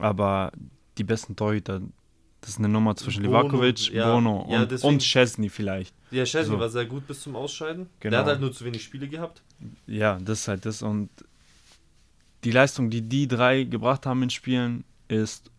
Aber 0.00 0.50
die 0.98 1.04
besten 1.04 1.36
Torhüter, 1.36 1.80
das 2.40 2.50
ist 2.50 2.58
eine 2.58 2.68
Nummer 2.68 2.96
zwischen 2.96 3.22
Bono, 3.22 3.42
Livakovic, 3.42 3.90
ja. 3.92 4.12
Bono 4.12 4.46
Ja, 4.50 4.62
und, 4.62 4.70
deswegen- 4.72 4.94
und 4.94 5.02
Chesney 5.02 5.48
vielleicht. 5.48 5.94
Ja, 6.10 6.24
Chesney 6.24 6.54
So. 6.54 6.58
war 6.58 6.68
sehr 6.70 6.86
gut 6.86 7.06
bis 7.06 7.20
zum 7.20 7.36
Ausscheiden. 7.36 7.88
Genau. 8.00 8.10
Der 8.10 8.20
hat 8.20 8.26
halt 8.26 8.40
nur 8.40 8.52
zu 8.52 8.64
wenig 8.64 8.82
Spiele 8.82 9.06
gehabt. 9.08 9.42
Ja, 9.86 10.18
das 10.20 10.40
ist 10.40 10.48
halt 10.48 10.64
das. 10.66 10.82
Und 10.82 11.10
die 12.44 12.50
Leistung, 12.50 12.90
die 12.90 13.02
die 13.02 13.28
drei 13.28 13.64
gebracht 13.64 14.06
haben 14.06 14.22
in 14.22 14.30
Spielen, 14.30 14.84
ist 15.08 15.50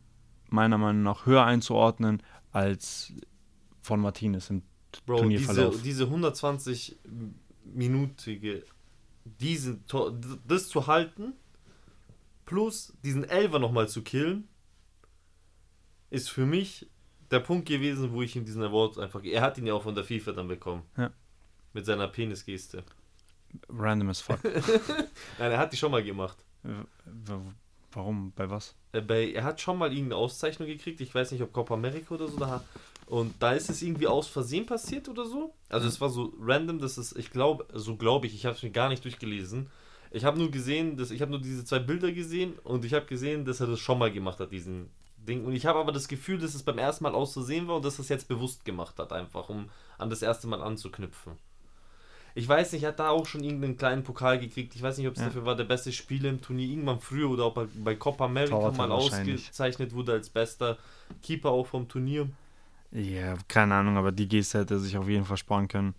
meiner 0.50 0.78
Meinung 0.78 1.04
nach 1.04 1.26
höher 1.26 1.44
einzuordnen 1.46 2.22
als 2.52 3.14
von 3.82 4.00
Martinez 4.00 4.50
im 4.50 4.64
Bro, 5.06 5.18
Turnierverlauf. 5.18 5.82
diese, 5.82 5.84
diese 5.84 6.06
120-minütige, 6.06 8.64
diese, 9.26 9.86
Tor- 9.86 10.18
das 10.48 10.70
zu 10.70 10.88
halten, 10.88 11.34
plus 12.46 12.94
diesen 13.04 13.24
Elfer 13.24 13.60
nochmal 13.60 13.90
zu 13.90 14.04
killen, 14.04 14.48
ist 16.10 16.30
für 16.30 16.46
mich 16.46 16.88
der 17.32 17.40
Punkt 17.40 17.68
gewesen, 17.68 18.12
wo 18.14 18.22
ich 18.22 18.36
ihm 18.36 18.46
diesen 18.46 18.64
Award 18.64 19.00
einfach. 19.00 19.24
Er 19.24 19.42
hat 19.42 19.58
ihn 19.58 19.66
ja 19.66 19.74
auch 19.74 19.84
von 19.84 19.96
der 19.96 20.04
FIFA 20.04 20.32
dann 20.34 20.48
bekommen. 20.48 20.84
Ja. 20.96 21.12
Mit 21.74 21.86
seiner 21.86 22.08
Penisgeste. 22.08 22.84
Random 23.70 24.10
as 24.10 24.22
fuck. 24.22 24.40
Nein, 25.40 25.52
er 25.52 25.58
hat 25.58 25.74
die 25.74 25.78
schon 25.78 25.92
mal 25.92 26.04
gemacht. 26.04 26.38
Warum? 27.96 28.34
Bei 28.36 28.50
was? 28.50 28.76
Äh, 28.92 29.02
Bei, 29.02 29.32
er 29.32 29.44
hat 29.44 29.62
schon 29.62 29.78
mal 29.78 29.92
irgendeine 29.92 30.18
Auszeichnung 30.18 30.68
gekriegt, 30.68 31.02
ich 31.02 31.14
weiß 31.16 31.32
nicht, 31.32 31.42
ob 31.42 31.54
Copa 31.54 31.74
America 31.74 32.14
oder 32.14 32.28
so, 32.28 32.38
da, 32.38 32.64
und 33.08 33.34
da 33.40 33.54
ist 33.54 33.70
es 33.70 33.82
irgendwie 33.82 34.08
aus 34.08 34.28
Versehen 34.28 34.66
passiert 34.66 35.08
oder 35.10 35.26
so. 35.26 35.54
Also 35.70 35.88
es 35.88 36.02
war 36.02 36.10
so 36.10 36.34
random, 36.40 36.80
dass 36.80 36.98
es, 36.98 37.16
ich 37.16 37.32
glaube, 37.32 37.66
so 37.74 37.96
glaube 37.96 38.28
ich, 38.28 38.36
ich 38.36 38.46
habe 38.46 38.56
es 38.56 38.64
mir 38.64 38.72
gar 38.72 38.90
nicht 38.90 39.04
durchgelesen. 39.04 39.70
Ich 40.12 40.24
habe 40.24 40.38
nur 40.38 40.50
gesehen, 40.50 40.98
dass 40.98 41.12
ich 41.12 41.22
habe 41.22 41.32
nur 41.32 41.42
diese 41.42 41.66
zwei 41.66 41.80
Bilder 41.80 42.12
gesehen 42.12 42.54
und 42.64 42.86
ich 42.86 42.94
habe 42.94 43.06
gesehen, 43.06 43.46
dass 43.46 43.60
er 43.60 43.68
das 43.68 43.80
schon 43.80 44.00
mal 44.00 44.12
gemacht 44.12 44.40
hat, 44.40 44.52
diesen 44.52 44.90
Ding. 45.18 45.46
Und 45.46 45.54
ich 45.54 45.66
habe 45.66 45.80
aber 45.80 45.92
das 45.92 46.08
Gefühl, 46.08 46.38
dass 46.38 46.56
es 46.56 46.64
beim 46.64 46.78
ersten 46.78 47.04
Mal 47.04 47.14
aus 47.16 47.34
Versehen 47.34 47.68
war 47.68 47.78
und 47.78 47.86
dass 47.86 48.00
er 48.00 48.02
es 48.02 48.10
jetzt 48.10 48.28
bewusst 48.28 48.66
gemacht 48.66 48.98
hat, 48.98 49.12
einfach, 49.12 49.50
um 49.50 49.70
an 49.98 50.10
das 50.10 50.22
erste 50.22 50.48
Mal 50.48 50.62
anzuknüpfen. 50.62 51.34
Ich 52.38 52.48
weiß 52.48 52.74
nicht, 52.74 52.84
er 52.84 52.90
hat 52.90 53.00
da 53.00 53.10
auch 53.10 53.26
schon 53.26 53.44
irgendeinen 53.44 53.78
kleinen 53.78 54.04
Pokal 54.04 54.38
gekriegt. 54.40 54.76
Ich 54.76 54.82
weiß 54.82 54.98
nicht, 54.98 55.08
ob 55.08 55.14
es 55.14 55.20
Ja. 55.22 55.28
dafür 55.28 55.46
war, 55.46 55.56
der 55.56 55.64
beste 55.64 55.92
Spieler 55.94 56.30
im 56.30 56.42
Turnier 56.42 56.68
irgendwann 56.68 57.00
früher 57.00 57.30
oder 57.30 57.46
ob 57.48 57.58
er 57.58 57.68
bei 57.84 57.96
Copa 57.96 58.26
America 58.26 58.52
Torwart 58.52 58.78
mal 58.78 58.92
ausgezeichnet 58.92 59.94
wurde 59.94 60.12
als 60.12 60.30
bester 60.30 60.78
Keeper 61.24 61.50
auch 61.50 61.66
vom 61.68 61.88
Turnier. 61.88 62.28
Ja, 62.92 63.36
keine 63.48 63.76
Ahnung, 63.76 63.98
aber 63.98 64.12
die 64.12 64.28
Geste 64.28 64.60
hätte 64.60 64.76
er 64.76 64.80
sich 64.80 64.98
auf 64.98 65.08
jeden 65.08 65.26
Fall 65.26 65.38
sparen 65.38 65.68
können. 65.68 65.96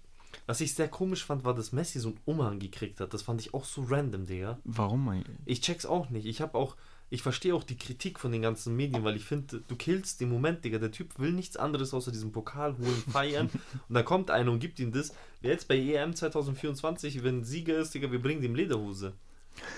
Was 0.47 0.61
ich 0.61 0.75
sehr 0.75 0.89
komisch 0.89 1.25
fand, 1.25 1.45
war, 1.45 1.55
dass 1.55 1.73
Messi 1.73 1.99
so 1.99 2.09
einen 2.11 2.21
Umhang 2.27 2.59
gekriegt 2.59 3.01
hat. 3.01 3.13
Das 3.15 3.23
fand 3.23 3.41
ich 3.41 3.55
auch 3.55 3.65
so 3.65 3.83
random, 3.89 4.27
Digga. 4.27 4.59
Warum 4.65 5.09
eigentlich? 5.09 5.37
Ich 5.47 5.61
check's 5.63 5.87
auch 5.87 6.11
nicht. 6.11 6.27
Ich 6.27 6.41
habe 6.43 6.57
auch, 6.57 6.77
ich 7.09 7.23
verstehe 7.23 7.55
auch 7.55 7.63
die 7.65 7.77
Kritik 7.79 8.19
von 8.19 8.33
den 8.33 8.43
ganzen 8.43 8.75
Medien, 8.75 9.05
weil 9.05 9.17
ich 9.17 9.25
finde, 9.25 9.63
du 9.69 9.77
killst 9.77 10.21
den 10.21 10.29
Moment, 10.29 10.65
Digga. 10.65 10.79
Der 10.79 10.91
Typ 10.91 11.19
will 11.19 11.33
nichts 11.33 11.57
anderes 11.57 11.95
außer 11.95 12.11
diesen 12.11 12.33
Pokal 12.33 12.77
holen, 12.79 13.03
feiern. 13.13 13.49
und 13.89 13.95
dann 13.95 14.05
kommt 14.05 14.31
einer 14.31 14.51
und 14.51 14.59
gibt 14.59 14.81
ihm 14.81 14.93
das. 14.93 15.13
Jetzt 15.41 15.69
bei 15.69 15.77
EM 15.79 16.15
2024, 16.17 17.23
wenn 17.23 17.45
Sieger 17.45 17.79
ist, 17.79 17.95
Digga, 17.95 18.11
wir 18.11 18.21
bringen 18.21 18.43
dem 18.43 18.55
Lederhose. 18.55 19.13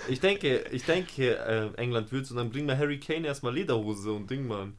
Ich 0.09 0.19
denke, 0.19 0.65
ich 0.73 0.85
denke, 0.85 1.37
äh, 1.39 1.73
England 1.77 2.11
wird's 2.11 2.31
und 2.33 2.37
dann 2.39 2.51
bringen 2.51 2.67
wir 2.67 2.77
Harry 2.77 2.99
Kane 2.99 3.27
erstmal 3.27 3.55
Lederhose 3.55 4.11
und 4.11 4.29
Ding, 4.29 4.49
Mann. 4.49 4.73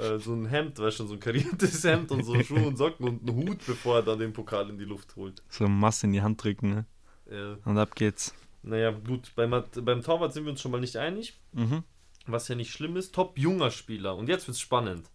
Äh, 0.00 0.18
so 0.18 0.34
ein 0.34 0.46
Hemd, 0.46 0.78
weißt 0.80 0.96
schon, 0.96 1.06
so 1.06 1.14
ein 1.14 1.20
kariertes 1.20 1.84
Hemd 1.84 2.10
und 2.10 2.24
so 2.24 2.42
Schuhe 2.42 2.66
und 2.66 2.76
Socken 2.76 3.06
und 3.06 3.28
einen 3.30 3.36
Hut, 3.48 3.58
bevor 3.64 3.96
er 3.96 4.02
dann 4.02 4.18
den 4.18 4.32
Pokal 4.32 4.68
in 4.70 4.78
die 4.78 4.84
Luft 4.86 5.14
holt. 5.14 5.40
So 5.50 5.68
Masse 5.68 6.06
in 6.06 6.12
die 6.14 6.22
Hand 6.22 6.42
drücken, 6.42 6.70
ne? 6.70 6.86
Äh, 7.30 7.56
Und 7.68 7.78
ab 7.78 7.94
geht's. 7.94 8.34
Naja, 8.64 8.90
gut, 8.90 9.32
beim, 9.36 9.50
beim 9.50 10.02
Torwart 10.02 10.32
sind 10.32 10.44
wir 10.44 10.50
uns 10.50 10.60
schon 10.60 10.72
mal 10.72 10.80
nicht 10.80 10.96
einig. 10.96 11.34
Mhm. 11.52 11.84
Was 12.26 12.48
ja 12.48 12.54
nicht 12.54 12.72
schlimm 12.72 12.96
ist, 12.96 13.14
top 13.14 13.38
junger 13.38 13.70
Spieler. 13.70 14.16
Und 14.16 14.28
jetzt 14.28 14.48
wird's 14.48 14.60
spannend. 14.60 15.10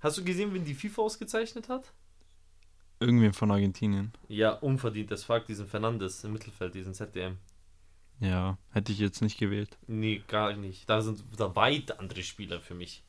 Hast 0.00 0.18
du 0.18 0.24
gesehen, 0.24 0.52
wen 0.52 0.64
die 0.64 0.74
FIFA 0.74 1.02
ausgezeichnet 1.02 1.68
hat? 1.68 1.92
Irgendwen 2.98 3.32
von 3.32 3.50
Argentinien. 3.50 4.12
Ja, 4.28 4.50
unverdient 4.50 5.10
das 5.10 5.24
Fuck, 5.24 5.46
diesen 5.46 5.66
Fernandes 5.66 6.24
im 6.24 6.32
Mittelfeld, 6.32 6.74
diesen 6.74 6.94
ZDM. 6.94 7.36
Ja, 8.18 8.58
hätte 8.72 8.92
ich 8.92 8.98
jetzt 8.98 9.22
nicht 9.22 9.38
gewählt. 9.38 9.78
Nee, 9.86 10.22
gar 10.26 10.54
nicht. 10.54 10.88
Da 10.90 11.00
sind 11.00 11.22
da 11.38 11.54
weit 11.56 11.98
andere 11.98 12.22
Spieler 12.22 12.60
für 12.60 12.74
mich. 12.74 13.02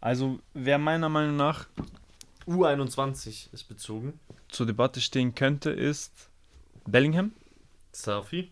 Also, 0.00 0.38
wer 0.54 0.78
meiner 0.78 1.08
Meinung 1.08 1.36
nach 1.36 1.66
U21 2.46 3.52
ist 3.52 3.64
bezogen. 3.64 4.18
zur 4.48 4.66
Debatte 4.66 5.00
stehen 5.00 5.34
könnte, 5.34 5.70
ist 5.70 6.30
Bellingham. 6.86 7.32
Safi. 7.96 8.50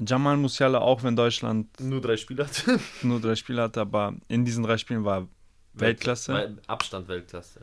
Jamal 0.00 0.36
Musiala, 0.36 0.78
auch 0.78 1.02
wenn 1.02 1.14
Deutschland 1.14 1.78
Nur 1.80 2.00
drei 2.00 2.16
Spieler. 2.16 2.46
nur 3.02 3.20
drei 3.20 3.36
Spiele 3.36 3.62
hatte, 3.62 3.80
aber 3.82 4.14
in 4.28 4.44
diesen 4.44 4.64
drei 4.64 4.78
Spielen 4.78 5.04
war 5.04 5.28
Weltklasse. 5.74 6.32
Wel- 6.32 6.58
Abstand 6.66 7.06
Weltklasse. 7.08 7.60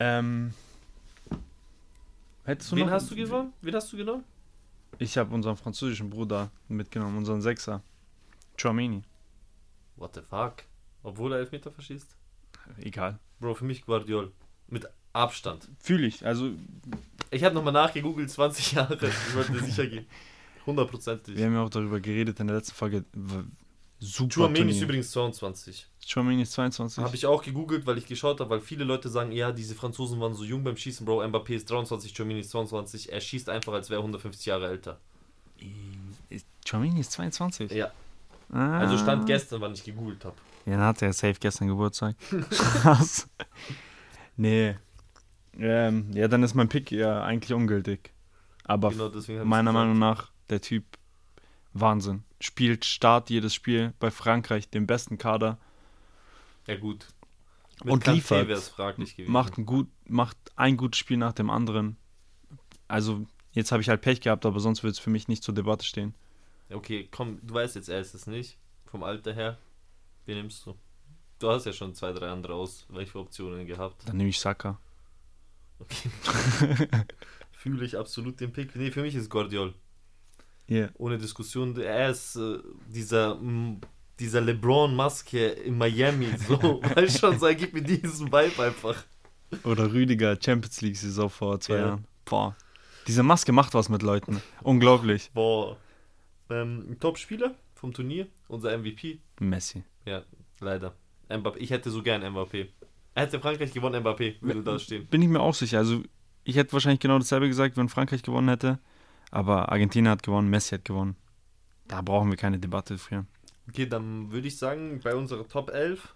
Ähm, 0.00 0.52
hättest 2.44 2.70
du 2.72 2.76
Wen 2.76 2.86
noch? 2.86 2.92
hast 2.92 3.10
du 3.10 3.16
genommen? 3.16 3.52
Wen 3.62 3.74
hast 3.74 3.92
du 3.92 3.96
genommen? 3.96 4.24
Ich 4.98 5.16
habe 5.16 5.32
unseren 5.34 5.56
französischen 5.56 6.10
Bruder 6.10 6.50
mitgenommen, 6.68 7.16
unseren 7.18 7.40
Sechser. 7.40 7.82
Chouamini. 8.60 9.02
What 9.96 10.14
the 10.14 10.20
fuck? 10.22 10.64
Obwohl 11.02 11.32
er 11.32 11.38
Elfmeter 11.38 11.70
verschießt? 11.70 12.16
Egal. 12.78 13.18
Bro, 13.40 13.54
für 13.54 13.64
mich 13.64 13.84
Guardiol. 13.86 14.32
Mit 14.66 14.86
Abstand. 15.12 15.68
Fühle 15.78 16.06
ich. 16.08 16.26
Also, 16.26 16.50
Ich 17.30 17.44
habe 17.44 17.54
nochmal 17.54 17.72
nachgegoogelt, 17.72 18.30
20 18.30 18.72
Jahre. 18.72 18.94
Ich 18.94 19.34
wollte 19.34 19.58
sicher 19.64 19.86
gehen. 19.86 20.06
Hundertprozentig. 20.66 21.36
wir 21.36 21.46
haben 21.46 21.54
ja 21.54 21.62
auch 21.62 21.70
darüber 21.70 21.98
geredet 22.00 22.40
in 22.40 22.46
der 22.46 22.56
letzten 22.56 22.74
Folge. 22.74 23.04
Super 24.00 24.28
Chouameni 24.34 24.70
ist 24.70 24.80
übrigens 24.80 25.10
22. 25.10 25.86
Chouamini 26.06 26.42
ist 26.42 26.52
22. 26.52 27.02
Habe 27.02 27.16
ich 27.16 27.26
auch 27.26 27.42
gegoogelt, 27.42 27.84
weil 27.86 27.98
ich 27.98 28.06
geschaut 28.06 28.38
habe, 28.40 28.50
weil 28.50 28.60
viele 28.60 28.84
Leute 28.84 29.08
sagen, 29.08 29.32
ja, 29.32 29.50
diese 29.50 29.74
Franzosen 29.74 30.20
waren 30.20 30.34
so 30.34 30.44
jung 30.44 30.62
beim 30.62 30.76
Schießen, 30.76 31.04
Bro, 31.04 31.22
Mbappé 31.24 31.54
ist 31.54 31.68
23, 31.70 32.14
Chouameni 32.14 32.40
ist 32.40 32.50
22. 32.50 33.12
Er 33.12 33.20
schießt 33.20 33.48
einfach, 33.48 33.72
als 33.72 33.90
wäre 33.90 34.00
er 34.00 34.04
150 34.04 34.46
Jahre 34.46 34.68
älter. 34.68 35.00
Ist- 36.28 36.46
Chouamini 36.68 37.00
ist 37.00 37.12
22. 37.12 37.72
Ja. 37.72 37.90
Ah. 38.52 38.78
Also 38.78 38.96
stand 38.98 39.26
gestern, 39.26 39.60
wann 39.60 39.72
ich 39.72 39.82
gegoogelt 39.84 40.24
habe. 40.24 40.36
Ja, 40.64 40.72
dann 40.76 40.82
hat 40.86 41.02
er 41.02 41.12
safe 41.12 41.34
gestern 41.40 41.68
Geburtstag. 41.68 42.14
Krass. 42.50 43.26
nee. 44.36 44.76
Ähm, 45.56 46.10
ja, 46.12 46.28
dann 46.28 46.42
ist 46.42 46.54
mein 46.54 46.68
Pick 46.68 46.90
ja 46.90 47.22
eigentlich 47.22 47.52
ungültig. 47.52 48.12
Aber 48.64 48.90
Genau 48.90 49.10
meiner. 49.44 49.72
Meinung 49.72 49.98
nach, 49.98 50.30
der 50.50 50.60
Typ 50.60 50.84
Wahnsinn. 51.72 52.24
Spielt 52.40 52.84
Start 52.84 53.30
jedes 53.30 53.54
Spiel 53.54 53.92
bei 53.98 54.10
Frankreich, 54.10 54.68
den 54.70 54.86
besten 54.86 55.18
Kader. 55.18 55.58
Ja, 56.66 56.76
gut. 56.76 57.06
Und 57.84 58.04
Kanté 58.04 58.12
liefert. 58.14 58.48
wär's 58.48 58.68
fraglich 58.68 59.16
gewesen. 59.16 59.32
Macht 59.32 59.58
ein, 59.58 59.66
gut, 59.66 59.88
macht 60.06 60.36
ein 60.56 60.76
gutes 60.76 60.98
Spiel 60.98 61.16
nach 61.16 61.32
dem 61.32 61.50
anderen. 61.50 61.96
Also, 62.88 63.26
jetzt 63.52 63.72
habe 63.72 63.82
ich 63.82 63.88
halt 63.88 64.00
Pech 64.00 64.20
gehabt, 64.20 64.44
aber 64.46 64.60
sonst 64.60 64.82
würde 64.82 64.92
es 64.92 64.98
für 64.98 65.10
mich 65.10 65.28
nicht 65.28 65.42
zur 65.42 65.54
Debatte 65.54 65.84
stehen. 65.84 66.14
Okay, 66.70 67.08
komm, 67.10 67.38
du 67.42 67.54
weißt 67.54 67.76
jetzt, 67.76 67.88
er 67.88 68.00
ist 68.00 68.14
es 68.14 68.26
nicht. 68.26 68.58
Vom 68.86 69.02
Alter 69.02 69.32
her. 69.32 69.58
Wen 70.26 70.36
nimmst 70.38 70.66
du? 70.66 70.74
Du 71.38 71.50
hast 71.50 71.66
ja 71.66 71.72
schon 71.72 71.94
zwei, 71.94 72.12
drei 72.12 72.28
andere 72.28 72.54
Ausweichoptionen 72.54 73.66
gehabt. 73.66 74.08
Dann 74.08 74.16
nehme 74.16 74.28
ich 74.28 74.40
Saka. 74.40 74.78
Okay. 75.80 76.10
Fühle 77.52 77.84
ich 77.84 77.96
absolut 77.96 78.40
den 78.40 78.52
Pick. 78.52 78.74
Nee, 78.76 78.90
für 78.90 79.02
mich 79.02 79.14
ist 79.14 79.28
Guardiol. 79.30 79.74
Yeah. 80.70 80.90
Ohne 80.94 81.18
Diskussion. 81.18 81.76
Er 81.80 82.10
ist 82.10 82.36
äh, 82.36 82.58
dieser, 82.88 83.38
dieser 84.18 84.40
LeBron-Maske 84.40 85.46
in 85.46 85.78
Miami. 85.78 86.28
So, 86.46 86.80
weil 86.94 87.10
schon, 87.10 87.38
so, 87.38 87.46
er 87.46 87.54
gibt 87.54 87.72
mir 87.74 87.82
diesen 87.82 88.26
Vibe 88.30 88.62
einfach. 88.62 89.04
Oder 89.64 89.90
Rüdiger, 89.92 90.36
Champions 90.40 90.80
League 90.82 90.96
Saison 90.96 91.30
vor 91.30 91.58
zwei 91.60 91.74
Ja. 91.76 91.86
Jahren. 91.86 92.04
Boah. 92.24 92.54
Diese 93.06 93.22
Maske 93.22 93.52
macht 93.52 93.72
was 93.72 93.88
mit 93.88 94.02
Leuten. 94.02 94.42
Unglaublich. 94.62 95.30
Boah. 95.32 95.78
Ähm, 96.50 96.96
Top-Spieler 97.00 97.54
vom 97.74 97.92
Turnier, 97.94 98.26
unser 98.48 98.76
MVP. 98.76 99.20
Messi. 99.40 99.82
Ja, 100.04 100.22
leider. 100.60 100.94
Mbappé. 101.30 101.56
Ich 101.58 101.70
hätte 101.70 101.90
so 101.90 102.02
gern 102.02 102.22
Mbappé. 102.22 102.68
Er 103.14 103.24
hätte 103.24 103.40
Frankreich 103.40 103.72
gewonnen, 103.72 104.02
Mbappé 104.04 104.36
würde 104.40 104.62
da 104.62 104.78
stehen. 104.78 105.06
Bin 105.06 105.22
ich 105.22 105.28
mir 105.28 105.40
auch 105.40 105.54
sicher. 105.54 105.78
Also, 105.78 106.02
ich 106.44 106.56
hätte 106.56 106.72
wahrscheinlich 106.72 107.00
genau 107.00 107.18
dasselbe 107.18 107.48
gesagt, 107.48 107.76
wenn 107.76 107.88
Frankreich 107.88 108.22
gewonnen 108.22 108.48
hätte. 108.48 108.78
Aber 109.30 109.70
Argentinien 109.72 110.10
hat 110.10 110.22
gewonnen, 110.22 110.48
Messi 110.48 110.74
hat 110.76 110.84
gewonnen. 110.84 111.16
Da 111.86 112.00
brauchen 112.02 112.30
wir 112.30 112.36
keine 112.36 112.58
Debatte 112.58 112.96
führen. 112.98 113.26
Okay, 113.68 113.86
dann 113.86 114.30
würde 114.30 114.48
ich 114.48 114.56
sagen, 114.56 115.00
bei 115.02 115.14
unserer 115.14 115.46
Top 115.46 115.70
11 115.70 116.14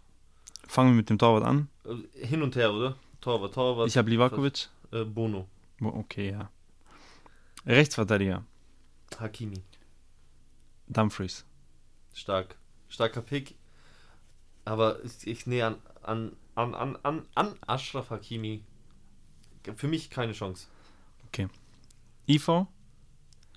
Fangen 0.68 0.90
wir 0.92 0.96
mit 0.96 1.11
dem 1.11 1.18
Torwart 1.18 1.44
an. 1.44 1.68
äh, 1.85 2.26
hin 2.26 2.42
und 2.42 2.57
her, 2.57 2.72
oder? 2.72 2.96
Torwart, 3.20 3.55
Torwart. 3.55 3.88
Ich 3.88 3.96
habe 3.96 4.09
Livakovic. 4.09 4.68
Äh, 4.92 5.05
Bono. 5.05 5.48
Okay, 5.81 6.31
ja. 6.31 6.50
Rechtsverteidiger. 7.66 8.44
Hakimi. 9.18 9.62
Dumfries. 10.88 11.44
Stark. 12.14 12.57
Starker 12.88 13.22
Pick. 13.22 13.55
Aber 14.64 15.02
ich, 15.05 15.26
ich 15.26 15.46
nähe 15.46 15.66
an, 15.66 15.76
an, 16.03 16.37
an, 16.55 16.75
an, 16.75 16.97
an, 17.03 17.27
an 17.35 17.55
Ashraf 17.67 18.11
Hakimi. 18.11 18.65
Für 19.77 19.88
mich 19.88 20.11
keine 20.11 20.33
Chance. 20.33 20.67
Ivo. 22.27 22.67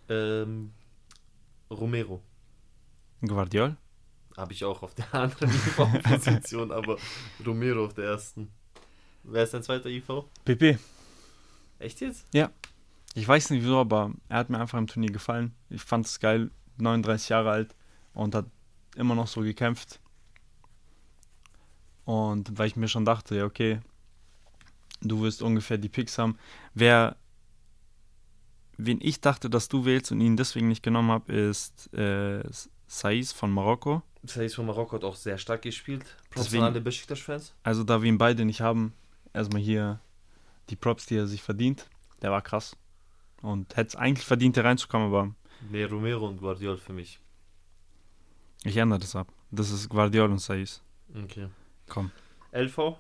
Ähm, 0.10 0.72
Romero. 1.70 2.22
Guardiol. 3.22 3.76
Habe 4.38 4.54
ich 4.54 4.64
auch 4.64 4.84
auf 4.84 4.94
der 4.96 5.14
anderen 5.14 5.50
IV-Position, 5.50 6.72
aber 6.72 6.98
Romero 7.46 7.86
auf 7.86 7.94
der 7.94 8.06
ersten. 8.06 8.52
Wer 9.24 9.44
ist 9.44 9.54
dein 9.54 9.64
zweiter 9.64 9.90
IV? 9.90 10.26
PP. 10.44 10.78
Echt 11.80 12.02
jetzt? 12.02 12.28
Ich 13.14 13.28
weiß 13.28 13.50
nicht 13.50 13.64
wieso, 13.64 13.80
aber 13.80 14.12
er 14.30 14.38
hat 14.40 14.50
mir 14.50 14.60
einfach 14.60 14.78
im 14.78 14.88
Turnier 14.88 15.12
gefallen. 15.12 15.56
Ich 15.70 15.82
fand 15.82 16.06
es 16.06 16.20
geil. 16.20 16.52
39 16.78 17.30
Jahre 17.30 17.52
alt 17.52 17.76
und 18.14 18.36
hat 18.36 18.46
immer 18.96 19.16
noch 19.16 19.28
so 19.28 19.42
gekämpft. 19.42 20.00
Und 22.06 22.58
weil 22.58 22.68
ich 22.68 22.76
mir 22.76 22.88
schon 22.88 23.06
dachte, 23.06 23.36
ja, 23.36 23.46
okay, 23.46 23.80
du 25.02 25.22
wirst 25.22 25.41
ungefähr 25.41 25.78
die 25.78 25.89
Picks 25.89 26.18
haben. 26.18 26.38
Wer, 26.74 27.15
wen 28.78 29.00
ich 29.02 29.22
dachte, 29.22 29.50
dass 29.50 29.68
du 29.70 29.86
wählst 29.86 30.12
und 30.12 30.22
ihn 30.22 30.38
deswegen 30.38 30.68
nicht 30.68 30.84
genommen 30.84 31.12
habe, 31.12 31.34
ist 31.34 31.91
äh, 31.94 32.44
Saiz 32.88 33.32
von 33.32 33.52
Marokko. 33.52 34.04
Saiz 34.24 34.54
von 34.56 34.65
Marokko 34.68 34.98
hat 34.98 35.04
auch 35.04 35.15
sehr 35.15 35.38
stark 35.38 35.63
gespielt. 35.63 36.04
Props 36.30 36.46
Deswegen- 36.46 36.63
an 36.63 36.72
alle 36.74 36.82
Besiktas-Fans. 36.82 37.54
Also 37.63 37.84
da 37.84 38.02
wir 38.02 38.10
ihn 38.10 38.18
beide 38.18 38.46
nicht 38.46 38.62
haben, 38.62 38.94
erstmal 39.34 39.62
hier 39.62 40.00
die 40.70 40.76
Props, 40.76 41.06
die 41.08 41.15
er 41.15 41.28
sich 41.28 41.41
verdient. 41.41 41.88
Der 42.22 42.32
war 42.32 42.41
krass. 42.41 42.76
Und 43.41 43.76
hätte 43.76 43.89
es 43.89 43.96
eigentlich 43.96 44.26
verdient, 44.26 44.56
hier 44.56 44.65
reinzukommen, 44.65 45.08
aber 45.08 45.34
Nee, 45.72 45.84
Romero 45.86 46.28
und 46.28 46.38
Guardiol 46.38 46.78
für 46.78 46.94
mich. 46.94 47.20
ich 48.63 48.78
ändere 48.78 49.00
das 49.00 49.15
ab. 49.15 49.32
Das 49.52 49.72
ist 49.72 49.89
Guardiol 49.89 50.32
und 50.32 50.39
Saiz. 50.39 50.82
Okay. 51.15 51.48
Komm. 51.88 52.12
LV, 52.52 52.98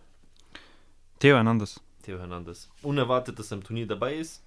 Theo 1.19 1.35
Hernandez. 1.35 1.79
Theo 2.03 2.19
Hernandez. 2.19 2.69
Unerwartet, 2.81 3.39
dass 3.39 3.51
er 3.51 3.57
im 3.57 3.63
Turnier 3.63 3.87
dabei 3.87 4.15
ist. 4.15 4.41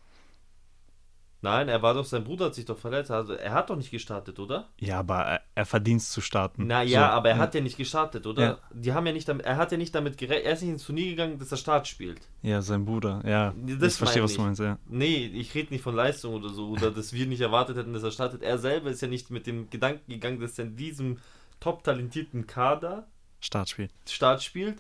Nein, 1.41 1.69
er 1.69 1.81
war 1.83 1.95
doch, 1.95 2.05
sein 2.05 2.25
Bruder 2.25 2.47
hat 2.47 2.57
sich 2.57 2.65
doch 2.65 2.79
verletzt. 2.79 3.13
Also, 3.13 3.33
er 3.35 3.53
hat 3.53 3.71
doch 3.71 3.77
nicht 3.77 3.93
gestartet, 3.93 4.41
oder? 4.41 4.69
Ja, 4.81 4.99
aber 4.99 5.19
er, 5.19 5.41
er 5.55 5.67
verdient 5.67 6.01
es 6.01 6.11
zu 6.11 6.21
starten. 6.21 6.67
Na 6.67 6.83
ja, 6.83 7.01
So, 7.01 7.07
aber 7.15 7.29
er 7.29 7.39
hat 7.39 7.55
ja 7.55 7.61
nicht 7.61 7.77
gestartet, 7.77 8.27
oder? 8.27 8.43
Ja. 8.43 8.59
Die 8.73 8.93
haben 8.93 9.07
ja 9.07 9.13
nicht 9.13 9.29
damit, 9.29 9.47
er 9.47 9.57
hat 9.57 9.71
ja 9.71 9.79
nicht 9.79 9.95
damit 9.95 10.19
gerechnet, 10.19 10.47
er 10.47 10.55
ist 10.55 10.63
nicht 10.63 10.71
ins 10.73 10.85
Turnier 10.85 11.11
gegangen, 11.11 11.39
dass 11.39 11.53
er 11.53 11.57
Start 11.59 11.87
spielt. 11.87 12.21
Ja, 12.43 12.61
sein 12.61 12.85
Bruder. 12.85 13.23
Ja, 13.25 13.55
Das 13.79 13.93
ich 13.93 13.99
verstehe, 13.99 14.23
was 14.25 14.35
du 14.35 14.43
meinst, 14.43 14.61
ja. 14.61 14.79
Nee, 14.89 15.27
ich 15.27 15.55
rede 15.55 15.73
nicht 15.73 15.83
von 15.83 15.95
Leistung 15.95 16.35
oder 16.35 16.49
so, 16.49 16.71
oder 16.71 16.91
dass 16.91 17.13
wir 17.13 17.27
nicht 17.27 17.41
erwartet 17.41 17.77
hätten, 17.77 17.93
dass 17.93 18.03
er 18.03 18.11
startet. 18.11 18.43
Er 18.43 18.59
selber 18.59 18.91
ist 18.91 19.01
ja 19.01 19.07
nicht 19.07 19.31
mit 19.31 19.47
dem 19.47 19.71
Gedanken 19.71 20.11
gegangen, 20.11 20.41
dass 20.41 20.59
er 20.59 20.65
in 20.65 20.75
diesem 20.75 21.19
top 21.61 21.85
talentierten 21.85 22.49
Kader 22.49 23.07
Startspiel. 23.41 23.89
Start 24.09 24.43
spielt. 24.43 24.79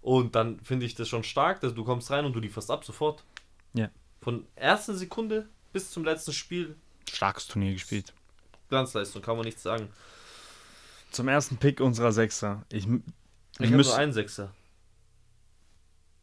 Und 0.00 0.34
dann 0.34 0.58
finde 0.60 0.84
ich 0.86 0.94
das 0.94 1.08
schon 1.08 1.22
stark, 1.24 1.60
dass 1.60 1.74
du 1.74 1.84
kommst 1.84 2.10
rein 2.10 2.24
und 2.24 2.32
du 2.32 2.40
lieferst 2.40 2.70
ab 2.70 2.84
sofort. 2.84 3.24
Ja. 3.74 3.88
Von 4.20 4.46
erster 4.56 4.94
Sekunde 4.94 5.48
bis 5.72 5.90
zum 5.90 6.04
letzten 6.04 6.32
Spiel 6.32 6.76
Starkes 7.08 7.46
Turnier 7.46 7.72
gespielt. 7.72 8.12
Glanzleistung, 8.68 9.22
kann 9.22 9.36
man 9.36 9.44
nichts 9.44 9.62
sagen. 9.62 9.90
Zum 11.10 11.28
ersten 11.28 11.56
Pick 11.58 11.80
unserer 11.80 12.12
Sechser. 12.12 12.64
Ich, 12.70 12.86
Ich 12.86 12.90
wir, 13.58 13.66
habe 13.68 13.76
nur 13.82 13.96
einen 13.96 14.12
Sechser. 14.12 14.52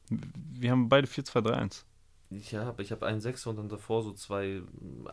wir 0.10 0.72
haben 0.72 0.90
beide 0.90 1.08
4-2-3-1. 1.08 1.84
Ja, 2.32 2.68
aber 2.70 2.84
ich 2.84 2.92
habe 2.92 3.08
einen 3.08 3.22
Sechser 3.22 3.50
und 3.50 3.56
dann 3.56 3.70
davor 3.70 4.04
so 4.04 4.12
zwei, 4.14 4.62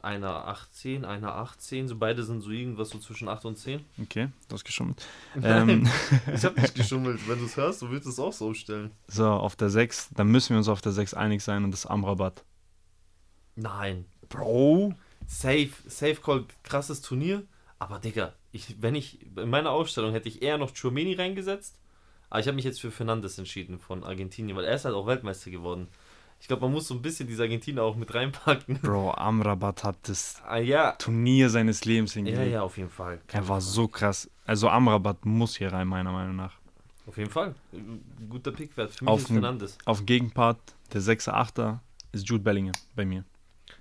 einer 0.02 0.48
18, 0.48 1.07
einer 1.07 1.35
18, 1.37 1.88
so 1.88 1.96
beide 1.96 2.22
sind 2.22 2.42
so 2.42 2.50
irgendwas 2.50 2.90
so 2.90 2.98
zwischen 2.98 3.26
8 3.29 3.46
und 3.46 3.57
10. 3.57 3.81
Okay, 4.02 4.29
du 4.48 4.55
hast 4.55 4.64
geschummelt. 4.64 5.02
Nein, 5.35 5.68
Ähm, 5.68 5.90
ich 6.35 6.44
habe 6.44 6.61
nicht 6.61 6.74
geschummelt. 6.74 7.26
Wenn 7.26 7.38
du 7.38 7.46
es 7.46 7.57
hörst, 7.57 7.81
du 7.81 7.90
willst 7.90 8.07
es 8.07 8.18
auch 8.18 8.35
so 8.35 8.52
stellen. 8.52 8.90
so, 9.09 9.26
auf 9.26 9.57
der 9.57 9.70
6, 9.70 10.11
dann 10.14 10.29
müssen 10.29 10.50
wir 10.50 10.59
uns 10.59 10.68
auf 10.68 10.83
der 10.83 10.92
6 10.92 11.14
einig 11.14 11.42
sein 11.42 11.64
und 11.64 11.70
das 11.70 11.87
Amrabat. 11.87 12.44
Nein. 13.55 14.05
Bro. 14.29 14.94
Safe, 15.26 15.70
Safe 15.87 16.16
Call, 16.16 16.44
krasses 16.64 17.00
Turnier. 17.00 17.44
Aber 17.79 17.98
Digga, 17.98 18.35
ich, 18.52 18.81
wenn 18.83 18.94
ich, 18.94 19.22
in 19.37 19.50
meiner 19.50 19.70
Aufstellung 19.70 20.12
hätte 20.12 20.29
ich 20.29 20.42
eher 20.42 20.59
noch 20.59 20.72
Chouameni 20.74 21.14
reingesetzt. 21.14 21.79
Aber 22.29 22.40
ich 22.40 22.46
habe 22.46 22.57
mich 22.57 22.64
jetzt 22.64 22.81
für 22.81 22.90
Fernandes 22.90 23.38
entschieden 23.38 23.79
von 23.79 24.05
Argentinien, 24.05 24.57
weil 24.57 24.64
er 24.64 24.74
ist 24.74 24.85
halt 24.85 24.94
auch 24.94 25.07
Weltmeister 25.07 25.50
geworden. 25.50 25.88
Ich 26.40 26.49
glaube, 26.49 26.62
man 26.62 26.72
muss 26.72 26.87
so 26.88 26.94
ein 26.94 27.03
bisschen 27.03 27.27
diese 27.27 27.42
Argentinier 27.42 27.83
auch 27.83 27.96
mit 27.96 28.14
reinpacken. 28.14 28.79
Bro, 28.83 29.12
Amrabat 29.12 29.83
hat 29.85 29.96
das 30.03 30.40
Ah, 30.46 30.59
ja. 30.59 30.92
Turnier 30.92 31.51
seines 31.51 31.85
Lebens 31.85 32.14
Ja, 32.14 32.22
hingelegt. 32.22 32.53
ja, 32.53 32.62
auf 32.62 32.77
jeden 32.77 32.90
Fall. 32.90 33.20
Er 33.29 33.49
war 33.49 33.61
so 33.61 33.88
krass. 33.88 34.31
Also 34.44 34.68
Amrabat 34.68 35.25
muss 35.25 35.57
hier 35.57 35.72
rein, 35.72 35.88
meiner 35.88 36.12
Meinung 36.12 36.37
nach. 36.37 36.53
Auf 37.07 37.16
jeden 37.18 37.31
Fall. 37.31 37.55
Guter 38.29 38.53
Pick 38.53 38.77
wert. 38.77 38.90
Für 38.92 39.05
mich 39.05 39.11
Auf 39.12 39.20
ist 39.20 39.29
dem- 39.29 39.37
Fernandes. 39.37 39.79
Auf 39.87 40.05
Gegenpart, 40.07 40.59
der 40.92 41.01
6er, 41.01 41.33
8er, 41.35 41.79
ist 42.12 42.29
Jude 42.29 42.42
Bellingham 42.44 42.72
bei 42.94 43.05
mir. 43.05 43.25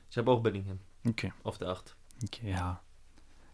Ich 0.09 0.17
habe 0.17 0.31
auch 0.31 0.41
Bellingham 0.41 0.79
Okay, 1.07 1.33
auf 1.43 1.57
der 1.59 1.69
8. 1.69 1.95
okay, 2.23 2.51
ja. 2.51 2.79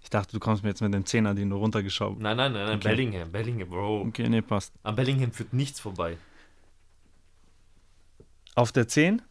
Ich 0.04 0.10
dachte, 0.10 0.32
du 0.34 0.40
kommst 0.40 0.64
mir 0.64 0.70
jetzt 0.70 0.82
mit 0.82 0.94
dem 0.94 1.04
10er, 1.04 1.34
den 1.34 1.50
du 1.50 1.58
runtergeschaut 1.58 2.20
Nein, 2.20 2.36
nein, 2.38 2.54
nein, 2.54 2.66
nein, 2.66 2.76
Okay. 2.78 2.88
Bellingham, 2.90 3.32
Bellingham, 3.32 3.70
Bro. 3.70 4.02
Okay, 4.08 4.28
nee, 4.30 4.42
passt. 4.42 4.74
Am 4.84 4.96
Bellingham 4.96 5.32
führt 5.32 5.54
nichts 5.54 5.80
vorbei. 5.80 6.18
Auf 8.56 8.72
der 8.72 8.88
10? 8.88 9.22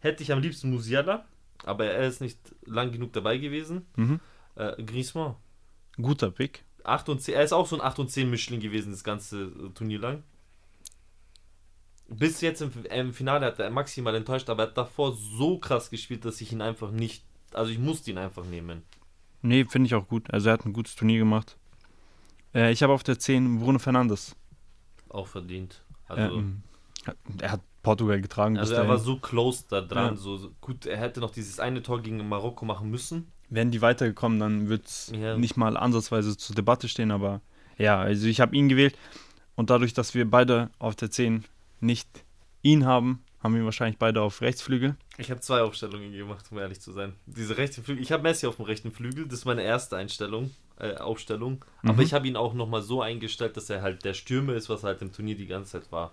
Hätte 0.00 0.22
ich 0.22 0.32
am 0.32 0.40
liebsten 0.40 0.70
Musiala, 0.70 1.24
aber 1.64 1.86
er 1.86 2.08
ist 2.08 2.20
nicht 2.20 2.38
lang 2.64 2.90
genug 2.90 3.12
dabei 3.12 3.38
gewesen. 3.38 3.86
Mhm. 3.96 4.20
Äh, 4.56 4.82
Griezmann. 4.82 5.36
Guter 5.96 6.30
Pick. 6.30 6.64
8 6.84 7.08
und 7.10 7.22
10, 7.22 7.34
er 7.34 7.44
ist 7.44 7.52
auch 7.52 7.66
so 7.66 7.76
ein 7.76 7.82
8 7.82 8.00
und 8.00 8.10
10 8.10 8.28
Mischling 8.28 8.60
gewesen, 8.60 8.90
das 8.90 9.04
ganze 9.04 9.52
Turnier 9.74 10.00
lang. 10.00 10.22
Bis 12.08 12.40
jetzt 12.40 12.60
im, 12.60 12.72
im 12.90 13.12
Finale 13.12 13.46
hat 13.46 13.58
er 13.58 13.70
maximal 13.70 14.14
enttäuscht, 14.14 14.50
aber 14.50 14.64
er 14.64 14.68
hat 14.68 14.76
davor 14.76 15.12
so 15.12 15.58
krass 15.58 15.90
gespielt, 15.90 16.24
dass 16.24 16.40
ich 16.40 16.52
ihn 16.52 16.60
einfach 16.60 16.90
nicht. 16.90 17.24
Also 17.52 17.70
ich 17.70 17.78
musste 17.78 18.10
ihn 18.10 18.18
einfach 18.18 18.44
nehmen. 18.44 18.82
Nee, 19.42 19.64
finde 19.64 19.86
ich 19.86 19.94
auch 19.94 20.08
gut. 20.08 20.32
Also 20.32 20.48
er 20.48 20.54
hat 20.54 20.66
ein 20.66 20.72
gutes 20.72 20.94
Turnier 20.94 21.18
gemacht. 21.20 21.56
Äh, 22.54 22.72
ich 22.72 22.82
habe 22.82 22.92
auf 22.92 23.02
der 23.02 23.18
10 23.18 23.60
Bruno 23.60 23.78
Fernandes. 23.78 24.36
Auch 25.08 25.26
verdient. 25.26 25.82
Also, 26.08 26.36
ähm, 26.36 26.62
er 27.38 27.52
hat 27.52 27.60
Portugal 27.82 28.20
getragen. 28.20 28.56
also 28.58 28.74
er 28.74 28.88
war 28.88 28.98
so 28.98 29.16
close 29.16 29.64
da 29.68 29.80
dran. 29.80 30.14
Ja. 30.14 30.16
So, 30.16 30.36
so 30.36 30.50
gut, 30.60 30.86
er 30.86 30.96
hätte 30.98 31.20
noch 31.20 31.30
dieses 31.30 31.58
eine 31.58 31.82
Tor 31.82 32.00
gegen 32.02 32.26
Marokko 32.28 32.64
machen 32.64 32.90
müssen. 32.90 33.30
Wären 33.48 33.70
die 33.70 33.82
weitergekommen, 33.82 34.38
dann 34.38 34.68
wird 34.68 34.86
es 34.86 35.12
Ja. 35.14 35.36
nicht 35.36 35.56
mal 35.56 35.76
ansatzweise 35.76 36.36
zur 36.36 36.54
Debatte 36.56 36.88
stehen, 36.88 37.10
aber 37.10 37.40
ja, 37.78 38.00
also 38.00 38.26
ich 38.26 38.40
habe 38.40 38.54
ihn 38.56 38.68
gewählt 38.68 38.96
und 39.56 39.68
dadurch, 39.70 39.92
dass 39.94 40.14
wir 40.14 40.30
beide 40.30 40.70
auf 40.78 40.94
der 40.96 41.10
10 41.10 41.44
nicht 41.80 42.08
ihn 42.62 42.86
haben, 42.86 43.22
haben 43.42 43.56
wir 43.56 43.64
wahrscheinlich 43.64 43.98
beide 43.98 44.22
auf 44.22 44.40
Rechtsflügel. 44.40 44.94
Ich 45.18 45.30
habe 45.30 45.40
zwei 45.40 45.62
Aufstellungen 45.62 46.12
gemacht, 46.12 46.46
um 46.52 46.58
ehrlich 46.58 46.80
zu 46.80 46.92
sein. 46.92 47.14
Diese 47.26 47.56
rechte 47.58 47.82
Flügel, 47.82 48.02
ich 48.02 48.12
habe 48.12 48.22
Messi 48.22 48.46
auf 48.46 48.56
dem 48.56 48.64
rechten 48.66 48.92
Flügel, 48.92 49.24
das 49.26 49.40
ist 49.40 49.44
meine 49.44 49.62
erste 49.62 49.96
Einstellung, 49.96 50.52
äh, 50.78 50.94
Aufstellung. 50.94 51.64
Aber 51.82 51.94
Mhm. 51.94 52.00
ich 52.00 52.14
habe 52.14 52.28
ihn 52.28 52.36
auch 52.36 52.54
nochmal 52.54 52.82
so 52.82 53.02
eingestellt, 53.02 53.56
dass 53.56 53.68
er 53.68 53.82
halt 53.82 54.04
der 54.04 54.14
Stürmer 54.14 54.54
ist, 54.54 54.68
was 54.68 54.84
er 54.84 54.90
halt 54.90 55.02
im 55.02 55.12
Turnier 55.12 55.36
die 55.36 55.46
ganze 55.48 55.72
Zeit 55.72 55.90
war. 55.90 56.12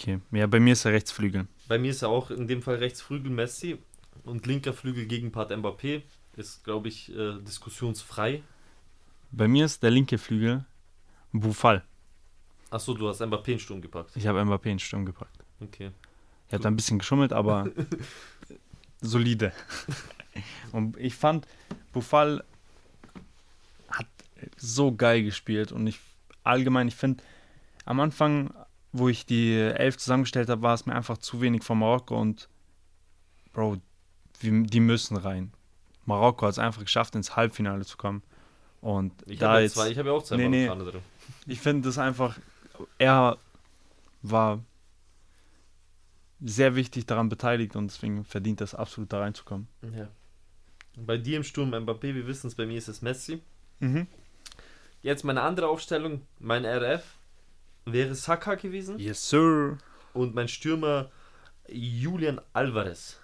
Okay, 0.00 0.20
ja, 0.30 0.46
bei 0.46 0.60
mir 0.60 0.72
ist 0.72 0.86
er 0.86 0.92
Rechtsflügel. 0.92 1.46
Bei 1.68 1.78
mir 1.78 1.90
ist 1.90 2.00
er 2.00 2.08
auch 2.08 2.30
in 2.30 2.48
dem 2.48 2.62
Fall 2.62 2.76
rechts 2.76 3.02
Flügel 3.02 3.30
Messi 3.30 3.78
und 4.24 4.46
linker 4.46 4.72
Flügel 4.72 5.04
Gegenpart 5.04 5.52
Mbappé. 5.52 6.02
Ist, 6.36 6.64
glaube 6.64 6.88
ich, 6.88 7.14
äh, 7.14 7.38
diskussionsfrei. 7.42 8.42
Bei 9.30 9.46
mir 9.46 9.66
ist 9.66 9.82
der 9.82 9.90
linke 9.90 10.16
Flügel 10.16 10.64
Bufal. 11.32 11.84
Achso, 12.70 12.94
du 12.94 13.08
hast 13.08 13.20
Mbappé 13.20 13.52
in 13.52 13.58
Sturm 13.58 13.82
gepackt. 13.82 14.16
Ich 14.16 14.26
habe 14.26 14.40
Mbappé 14.40 14.70
in 14.70 14.78
Sturm 14.78 15.04
gepackt. 15.04 15.36
Okay. 15.60 15.90
Er 16.48 16.58
hat 16.58 16.66
ein 16.66 16.76
bisschen 16.76 16.98
geschummelt, 16.98 17.34
aber 17.34 17.70
solide. 19.02 19.52
Und 20.72 20.96
ich 20.96 21.14
fand, 21.14 21.46
Bufal 21.92 22.42
hat 23.90 24.06
so 24.56 24.94
geil 24.94 25.24
gespielt 25.24 25.72
und 25.72 25.86
ich 25.86 26.00
allgemein, 26.42 26.88
ich 26.88 26.96
finde, 26.96 27.22
am 27.84 28.00
Anfang, 28.00 28.54
wo 28.92 29.08
ich 29.08 29.26
die 29.26 29.54
Elf 29.56 29.96
zusammengestellt 29.98 30.48
habe, 30.48 30.62
war 30.62 30.74
es 30.74 30.86
mir 30.86 30.94
einfach 30.94 31.18
zu 31.18 31.40
wenig 31.40 31.62
von 31.62 31.78
Marokko 31.78 32.20
und 32.20 32.48
Bro, 33.52 33.78
die 34.42 34.80
müssen 34.80 35.16
rein. 35.16 35.52
Marokko 36.06 36.46
hat 36.46 36.52
es 36.52 36.58
einfach 36.58 36.82
geschafft, 36.82 37.14
ins 37.14 37.36
Halbfinale 37.36 37.84
zu 37.84 37.96
kommen. 37.96 38.22
Und 38.80 39.12
Ich 39.26 39.38
da 39.38 39.48
habe 39.50 39.58
ja 39.58 39.64
jetzt, 39.64 39.74
zwei, 39.74 39.90
ich 39.90 39.98
habe 39.98 40.08
ja 40.08 40.14
auch 40.14 40.22
zwei 40.22 40.36
Nee, 40.36 40.48
nee. 40.48 40.66
Drin. 40.66 41.02
ich 41.46 41.60
finde 41.60 41.88
das 41.88 41.98
einfach, 41.98 42.38
er 42.98 43.36
war 44.22 44.60
sehr 46.40 46.74
wichtig 46.74 47.06
daran 47.06 47.28
beteiligt 47.28 47.76
und 47.76 47.88
deswegen 47.88 48.24
verdient 48.24 48.60
es 48.62 48.74
absolut 48.74 49.12
da 49.12 49.20
reinzukommen. 49.20 49.68
Ja. 49.94 50.08
Bei 50.96 51.18
dir 51.18 51.36
im 51.36 51.44
Sturm 51.44 51.74
Mbappé, 51.74 52.14
wir 52.14 52.26
wissen 52.26 52.46
es, 52.46 52.54
bei 52.54 52.66
mir 52.66 52.78
ist 52.78 52.88
es 52.88 53.02
Messi. 53.02 53.42
Mhm. 53.80 54.06
Jetzt 55.02 55.24
meine 55.24 55.42
andere 55.42 55.68
Aufstellung, 55.68 56.22
mein 56.38 56.64
RF, 56.64 57.02
wäre 57.84 58.14
Saka 58.14 58.54
gewesen. 58.54 58.98
Yes, 58.98 59.28
sir. 59.28 59.78
Und 60.12 60.34
mein 60.34 60.48
Stürmer 60.48 61.10
Julian 61.68 62.40
Alvarez 62.52 63.18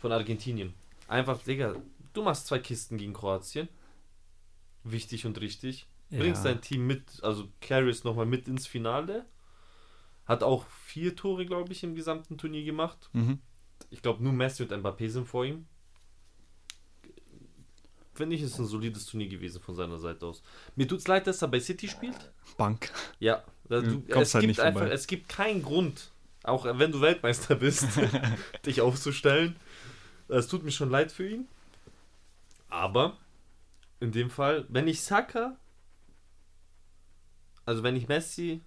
von 0.00 0.12
Argentinien. 0.12 0.74
Einfach, 1.08 1.42
Digga, 1.42 1.74
du 2.12 2.22
machst 2.22 2.46
zwei 2.46 2.58
Kisten 2.58 2.98
gegen 2.98 3.12
Kroatien. 3.12 3.68
Wichtig 4.84 5.26
und 5.26 5.40
richtig. 5.40 5.86
Bringst 6.10 6.44
dein 6.44 6.60
Team 6.60 6.86
mit, 6.86 7.22
also 7.22 7.48
carries 7.60 8.04
nochmal 8.04 8.26
mit 8.26 8.46
ins 8.46 8.66
Finale. 8.66 9.24
Hat 10.26 10.42
auch 10.42 10.66
vier 10.66 11.16
Tore, 11.16 11.46
glaube 11.46 11.72
ich, 11.72 11.82
im 11.84 11.94
gesamten 11.94 12.36
Turnier 12.36 12.64
gemacht. 12.64 13.08
Mhm. 13.14 13.38
Ich 13.88 14.02
glaube, 14.02 14.22
nur 14.22 14.32
Messi 14.32 14.62
und 14.62 14.72
Mbappé 14.72 15.08
sind 15.08 15.26
vor 15.26 15.46
ihm. 15.46 15.66
Finde 18.14 18.36
ich, 18.36 18.42
ist 18.42 18.58
ein 18.58 18.66
solides 18.66 19.06
Turnier 19.06 19.28
gewesen 19.28 19.60
von 19.62 19.74
seiner 19.74 19.98
Seite 19.98 20.26
aus. 20.26 20.42
Mir 20.76 20.86
tut's 20.86 21.08
leid, 21.08 21.26
dass 21.26 21.40
er 21.40 21.48
bei 21.48 21.60
City 21.60 21.88
spielt. 21.88 22.30
Bank. 22.58 22.90
Ja, 23.20 23.42
da, 23.68 23.80
du, 23.80 24.02
es 24.08 24.34
halt 24.34 24.42
gibt 24.42 24.48
nicht 24.48 24.60
einfach, 24.60 24.82
es 24.82 25.06
gibt 25.06 25.28
keinen 25.30 25.62
Grund, 25.62 26.10
auch 26.42 26.66
wenn 26.78 26.92
du 26.92 27.00
Weltmeister 27.00 27.54
bist, 27.54 27.86
dich 28.66 28.80
aufzustellen. 28.82 29.56
Es 30.28 30.46
tut 30.48 30.62
mir 30.62 30.70
schon 30.72 30.90
leid 30.90 31.10
für 31.10 31.26
ihn. 31.28 31.48
Aber 32.68 33.16
in 34.00 34.12
dem 34.12 34.28
Fall, 34.30 34.66
wenn 34.68 34.88
ich 34.88 35.00
Saka, 35.02 35.56
also 37.64 37.82
wenn 37.82 37.96
ich 37.96 38.08
Messi 38.08 38.60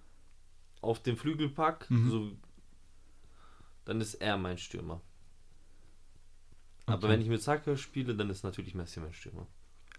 auf 0.82 1.02
den 1.02 1.18
Flügel 1.18 1.50
pack, 1.50 1.90
Mhm. 1.90 2.10
so, 2.10 2.32
dann 3.86 4.02
ist 4.02 4.16
er 4.16 4.38
mein 4.38 4.58
Stürmer. 4.58 5.02
Aber 6.88 7.10
wenn 7.10 7.21
ich 7.21 7.28
mit 7.30 7.41
Saka 7.41 7.76
spiele, 7.78 8.15
dann 8.15 8.30
ist 8.30 8.43
natürlich 8.43 8.76
Messi 8.76 9.00
mein 9.00 9.13
Stürmer. 9.13 9.48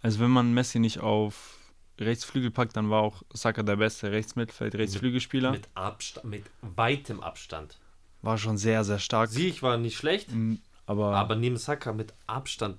Also 0.03 0.21
wenn 0.21 0.31
man 0.31 0.53
Messi 0.55 0.79
nicht 0.79 1.01
auf 1.01 1.59
Rechtsflügel 1.99 2.51
packt, 2.51 2.77
dann 2.77 2.91
war 2.91 3.03
auch 3.03 3.23
Saka 3.33 3.63
der 3.63 3.77
beste 3.77 4.13
Rechtsmittelfeld, 4.13 4.75
Rechtsflügelspieler. 4.77 5.53
Mit 5.53 5.69
Abstand, 5.75 6.27
mit 6.27 6.45
weitem 6.61 7.21
Abstand. 7.21 7.79
War 8.23 8.39
schon 8.39 8.57
sehr, 8.59 8.85
sehr 8.85 8.99
stark. 8.99 9.31
Sieg 9.31 9.63
war 9.63 9.77
nicht 9.79 9.97
schlecht, 9.97 10.31
Mm, 10.33 10.55
Aber, 10.87 11.17
aber 11.17 11.35
neben 11.37 11.57
Saka 11.57 11.93
mit 11.93 12.13
Abstand, 12.27 12.79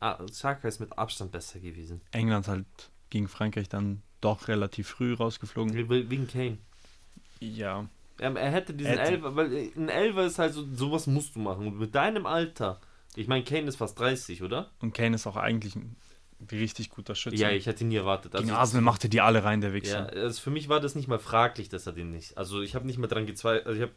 ah, 0.00 0.18
Saka 0.30 0.68
ist 0.68 0.78
mit 0.80 0.96
Abstand 0.98 1.32
besser 1.32 1.58
gewesen. 1.58 2.00
England 2.12 2.46
halt 2.48 2.66
gegen 3.08 3.26
Frankreich 3.28 3.68
dann 3.68 4.02
doch 4.20 4.46
relativ 4.48 4.88
früh 4.88 5.14
rausgeflogen. 5.14 5.88
We- 5.88 6.08
Wegen 6.10 6.28
Kane. 6.28 6.58
Ja. 7.40 7.86
Er, 8.18 8.36
er 8.36 8.50
hätte 8.50 8.74
diesen 8.74 8.90
Hätte. 8.98 9.12
Elfer, 9.12 9.34
weil 9.34 9.52
äh, 9.52 9.72
ein 9.74 9.88
Elfer 9.88 10.26
ist 10.26 10.38
halt 10.38 10.52
so, 10.52 10.66
sowas 10.74 11.06
musst 11.06 11.34
du 11.34 11.40
machen. 11.40 11.78
Mit 11.78 11.94
deinem 11.94 12.26
Alter 12.26 12.78
Ich 13.16 13.26
meine, 13.28 13.44
Kane 13.44 13.66
ist 13.66 13.76
fast 13.76 13.98
30, 13.98 14.42
oder? 14.42 14.70
Und 14.80 14.94
Kane 14.94 15.14
ist 15.16 15.26
auch 15.26 15.36
eigentlich 15.36 15.74
ein 15.76 15.96
richtig 16.52 16.90
guter 16.90 17.14
Schütze. 17.14 17.36
Ja, 17.36 17.50
ich 17.50 17.66
hätte 17.66 17.84
nie 17.84 17.96
erwartet. 17.96 18.32
Gegen 18.32 18.44
Also, 18.44 18.54
Arsenal 18.54 18.82
machte 18.82 19.08
die 19.08 19.20
alle 19.20 19.44
rein, 19.44 19.60
der 19.60 19.70
ja, 19.70 19.74
Wichser. 19.74 20.10
also 20.10 20.40
für 20.40 20.50
mich 20.50 20.68
war 20.68 20.80
das 20.80 20.94
nicht 20.94 21.08
mal 21.08 21.18
fraglich, 21.18 21.68
dass 21.68 21.86
er 21.86 21.92
den 21.92 22.10
nicht. 22.10 22.38
Also 22.38 22.62
ich 22.62 22.74
habe 22.74 22.86
nicht 22.86 22.98
mal 22.98 23.08
dran 23.08 23.26
gezweifelt. 23.26 23.66
Also 23.66 23.76
ich 23.76 23.82
habe 23.82 23.92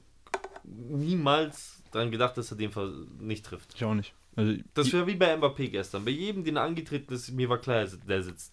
niemals 0.63 1.81
dran 1.91 2.11
gedacht, 2.11 2.37
dass 2.37 2.51
er 2.51 2.57
den 2.57 2.71
nicht 3.19 3.45
trifft. 3.45 3.73
Ich 3.75 3.83
auch 3.85 3.93
nicht. 3.93 4.13
Also, 4.35 4.55
Das 4.73 4.91
wäre 4.91 5.05
wie 5.07 5.15
bei 5.15 5.33
Mbappé 5.35 5.69
gestern. 5.69 6.03
Bei 6.05 6.11
jedem, 6.11 6.43
den 6.43 6.55
er 6.57 6.63
angetreten 6.63 7.13
ist, 7.13 7.29
mir 7.31 7.47
war 7.49 7.59
klar, 7.59 7.85
der 7.85 8.23
sitzt. 8.23 8.51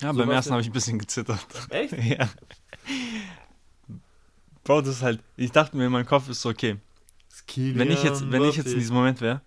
ja, 0.00 0.12
so 0.12 0.18
beim 0.18 0.30
ersten 0.30 0.50
ja- 0.50 0.52
habe 0.54 0.62
ich 0.62 0.68
ein 0.68 0.72
bisschen 0.72 0.98
gezittert. 0.98 1.40
Echt? 1.70 1.92
ja. 2.18 2.28
Bro, 4.64 4.80
das 4.82 4.96
ist 4.96 5.02
halt, 5.02 5.20
ich 5.36 5.50
dachte 5.50 5.76
mir 5.76 5.86
in 5.86 5.92
meinem 5.92 6.06
Kopf 6.06 6.28
ist 6.28 6.40
so, 6.42 6.48
okay, 6.50 6.76
wenn 7.56 7.90
ich 7.90 8.02
jetzt, 8.02 8.30
wenn 8.30 8.42
ich 8.44 8.56
jetzt 8.56 8.72
in 8.72 8.78
diesem 8.78 8.94
Moment 8.96 9.20
wäre, 9.20 9.40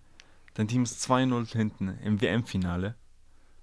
dein 0.58 0.66
Team 0.68 0.82
ist 0.82 1.08
2-0 1.08 1.52
hinten 1.56 1.96
im 2.02 2.20
WM-Finale 2.20 2.94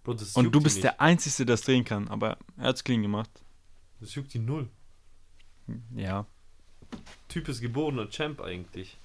das 0.05 0.33
und 0.35 0.51
du 0.53 0.61
bist 0.61 0.77
nicht. 0.77 0.83
der 0.83 1.01
Einzige, 1.01 1.45
der 1.45 1.55
es 1.55 1.61
drehen 1.61 1.83
kann, 1.83 2.07
aber 2.07 2.37
er 2.57 2.65
hat 2.67 2.75
es 2.77 2.83
clean 2.83 3.01
gemacht. 3.01 3.29
Das 3.99 4.13
juckt 4.15 4.33
ihn 4.35 4.45
null. 4.45 4.69
Ja. 5.95 6.25
Typ 7.27 7.49
ist 7.49 7.59
geborener 7.59 8.07
Champ 8.09 8.39
eigentlich. 8.39 8.97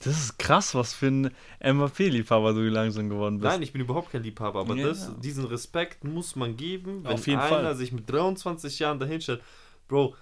Das 0.00 0.18
ist 0.18 0.38
krass, 0.38 0.74
was 0.74 0.92
für 0.92 1.06
ein 1.06 1.30
MVP-Liebhaber 1.60 2.52
du 2.52 2.60
langsam 2.68 3.08
geworden 3.08 3.38
bist. 3.40 3.50
Nein, 3.50 3.62
ich 3.62 3.72
bin 3.72 3.80
überhaupt 3.80 4.12
kein 4.12 4.22
Liebhaber, 4.22 4.60
aber 4.60 4.76
Ja. 4.76 4.88
das, 4.88 5.18
diesen 5.20 5.46
Respekt 5.46 6.04
muss 6.04 6.36
man 6.36 6.56
geben, 6.56 7.02
wenn 7.04 7.12
Auf 7.12 7.26
jeden 7.26 7.40
einer 7.40 7.48
Fall. 7.48 7.76
sich 7.76 7.92
mit 7.92 8.10
23 8.10 8.78
Jahren 8.78 8.98
dahinstellt. 9.00 9.42
Bro, 9.88 10.14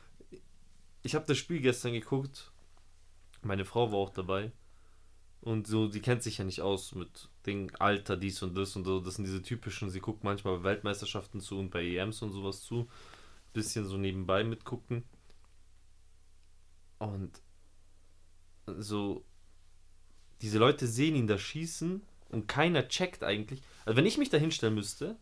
ich 1.03 1.17
habe 1.17 1.27
das 1.27 1.37
Spiel 1.37 1.61
gestern 1.61 1.93
geguckt. 1.93 2.53
Meine 3.43 3.65
Frau 3.65 3.91
war 3.91 3.99
auch 3.99 4.11
dabei. 4.11 4.53
Und 5.45 5.67
so, 5.67 5.89
die 5.89 6.01
kennt 6.01 6.23
sich 6.23 6.39
ja 6.39 6.45
nicht 6.45 6.63
aus 6.63 6.95
mit 6.95 7.29
dem 7.45 7.69
Alter, 7.79 8.17
dies 8.17 8.43
und 8.43 8.57
das 8.57 8.77
und 8.77 8.85
so. 8.85 9.01
Das 9.01 9.17
sind 9.17 9.27
diese 9.27 9.43
typischen, 9.43 9.91
sie 9.91 10.01
guckt 10.01 10.25
manchmal 10.25 10.57
bei 10.57 10.65
Weltmeisterschaften 10.65 11.39
zu 11.41 11.59
und 11.59 11.71
bei 11.71 11.85
EMs 11.85 12.23
und 12.23 12.33
sowas 12.33 12.63
zu. 12.63 12.89
Bisschen 13.53 13.85
so 13.85 13.99
nebenbei 13.99 14.43
mitgucken. 14.43 15.05
Und 16.99 17.43
so, 18.67 19.23
diese 20.41 20.59
Leute 20.59 20.87
sehen 20.87 21.15
ihn 21.15 21.27
da 21.27 21.37
schießen 21.37 22.01
und 22.31 22.49
keiner 22.49 22.89
checkt 22.89 23.23
eigentlich. 23.23 23.61
Also 23.85 23.99
wenn 23.99 24.07
ich 24.07 24.17
mich 24.17 24.31
da 24.31 24.39
hinstellen 24.39 24.75
müsste, 24.75 25.19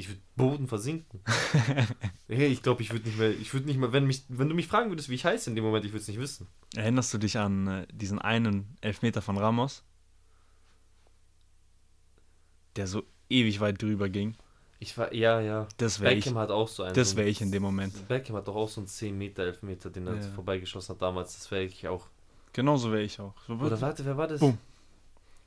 ich 0.00 0.08
würde 0.08 0.20
Boden 0.36 0.66
versinken. 0.66 1.20
hey, 2.28 2.46
ich 2.48 2.62
glaube, 2.62 2.82
ich 2.82 2.90
würde 2.92 3.06
nicht 3.06 3.18
mehr, 3.18 3.30
ich 3.30 3.52
würde 3.52 3.66
nicht 3.66 3.78
mehr, 3.78 3.92
wenn 3.92 4.06
mich, 4.06 4.24
wenn 4.28 4.48
du 4.48 4.54
mich 4.54 4.66
fragen 4.66 4.90
würdest, 4.90 5.08
wie 5.08 5.14
ich 5.14 5.24
heiße 5.24 5.48
in 5.50 5.56
dem 5.56 5.64
Moment, 5.64 5.84
ich 5.84 5.92
würde 5.92 6.02
es 6.02 6.08
nicht 6.08 6.18
wissen. 6.18 6.46
Erinnerst 6.74 7.12
du 7.14 7.18
dich 7.18 7.38
an 7.38 7.66
äh, 7.66 7.86
diesen 7.92 8.18
einen 8.18 8.76
Elfmeter 8.80 9.22
von 9.22 9.38
Ramos? 9.38 9.84
Der 12.76 12.86
so 12.86 13.02
ewig 13.28 13.60
weit 13.60 13.80
drüber 13.82 14.08
ging. 14.08 14.36
Ich 14.78 14.96
war, 14.96 15.12
ja, 15.12 15.40
ja. 15.40 15.68
Das 15.76 16.00
wäre 16.00 16.14
ich. 16.14 16.24
Beckham 16.24 16.38
hat 16.38 16.50
auch 16.50 16.68
so 16.68 16.82
einen. 16.82 16.94
Das 16.94 17.14
wäre 17.16 17.28
ich 17.28 17.42
in 17.42 17.52
dem 17.52 17.62
Moment. 17.62 18.08
Beckham 18.08 18.36
hat 18.36 18.48
doch 18.48 18.56
auch 18.56 18.68
so 18.68 18.80
einen 18.80 18.88
10 18.88 19.16
Meter 19.16 19.42
Elfmeter, 19.42 19.90
den 19.90 20.06
er 20.06 20.14
Ja. 20.16 20.22
vorbeigeschossen 20.34 20.94
hat 20.94 21.02
damals. 21.02 21.34
Das 21.34 21.50
wäre 21.50 21.64
ich 21.64 21.86
auch. 21.86 22.06
Genauso 22.52 22.90
wäre 22.90 23.02
ich 23.02 23.20
auch. 23.20 23.34
So, 23.46 23.54
Oder 23.54 23.80
warte, 23.80 24.04
wer 24.04 24.16
war 24.16 24.26
das? 24.26 24.40
Boom. 24.40 24.58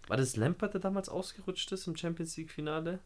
War 0.07 0.17
das 0.17 0.35
Lampard, 0.35 0.73
der 0.73 0.81
damals 0.81 1.09
ausgerutscht 1.09 1.71
ist 1.71 1.87
im 1.87 1.95
Champions 1.95 2.37
League 2.37 2.51
Finale? 2.51 2.99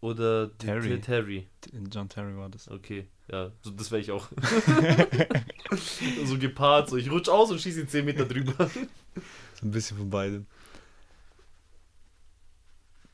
Oder 0.00 0.56
Terry. 0.56 0.98
Terry. 1.00 1.46
John 1.92 2.08
Terry 2.08 2.34
war 2.36 2.48
das. 2.48 2.70
Okay, 2.70 3.06
ja, 3.30 3.50
so, 3.62 3.70
das 3.70 3.90
wäre 3.90 4.00
ich 4.00 4.10
auch. 4.10 4.28
so 6.24 6.38
gepaart, 6.38 6.88
so 6.88 6.96
ich 6.96 7.10
rutsch 7.10 7.28
aus 7.28 7.50
und 7.50 7.60
schieße 7.60 7.82
ihn 7.82 7.88
10 7.88 8.04
Meter 8.06 8.24
drüber. 8.24 8.54
So 8.68 9.66
ein 9.66 9.70
bisschen 9.70 9.98
von 9.98 10.08
beiden. 10.10 10.46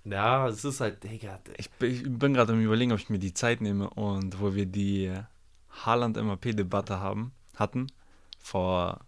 Ja, 0.05 0.47
es 0.49 0.65
ist 0.65 0.81
halt, 0.81 1.03
Digga. 1.03 1.41
Ich, 1.57 1.69
bin- 1.73 1.91
ich 1.93 2.03
bin 2.05 2.35
gerade 2.35 2.53
am 2.53 2.61
überlegen, 2.61 2.93
ob 2.93 2.99
ich 3.01 3.11
mir 3.11 3.19
die 3.19 3.35
Zeit 3.35 3.61
nehme 3.61 3.91
und 3.91 4.41
wo 4.41 4.55
wir 4.55 4.67
die 4.67 5.13
Haaland-MAP-Debatte 5.85 7.01
haben, 7.01 7.33
hatten, 7.57 7.89
vor 8.39 9.01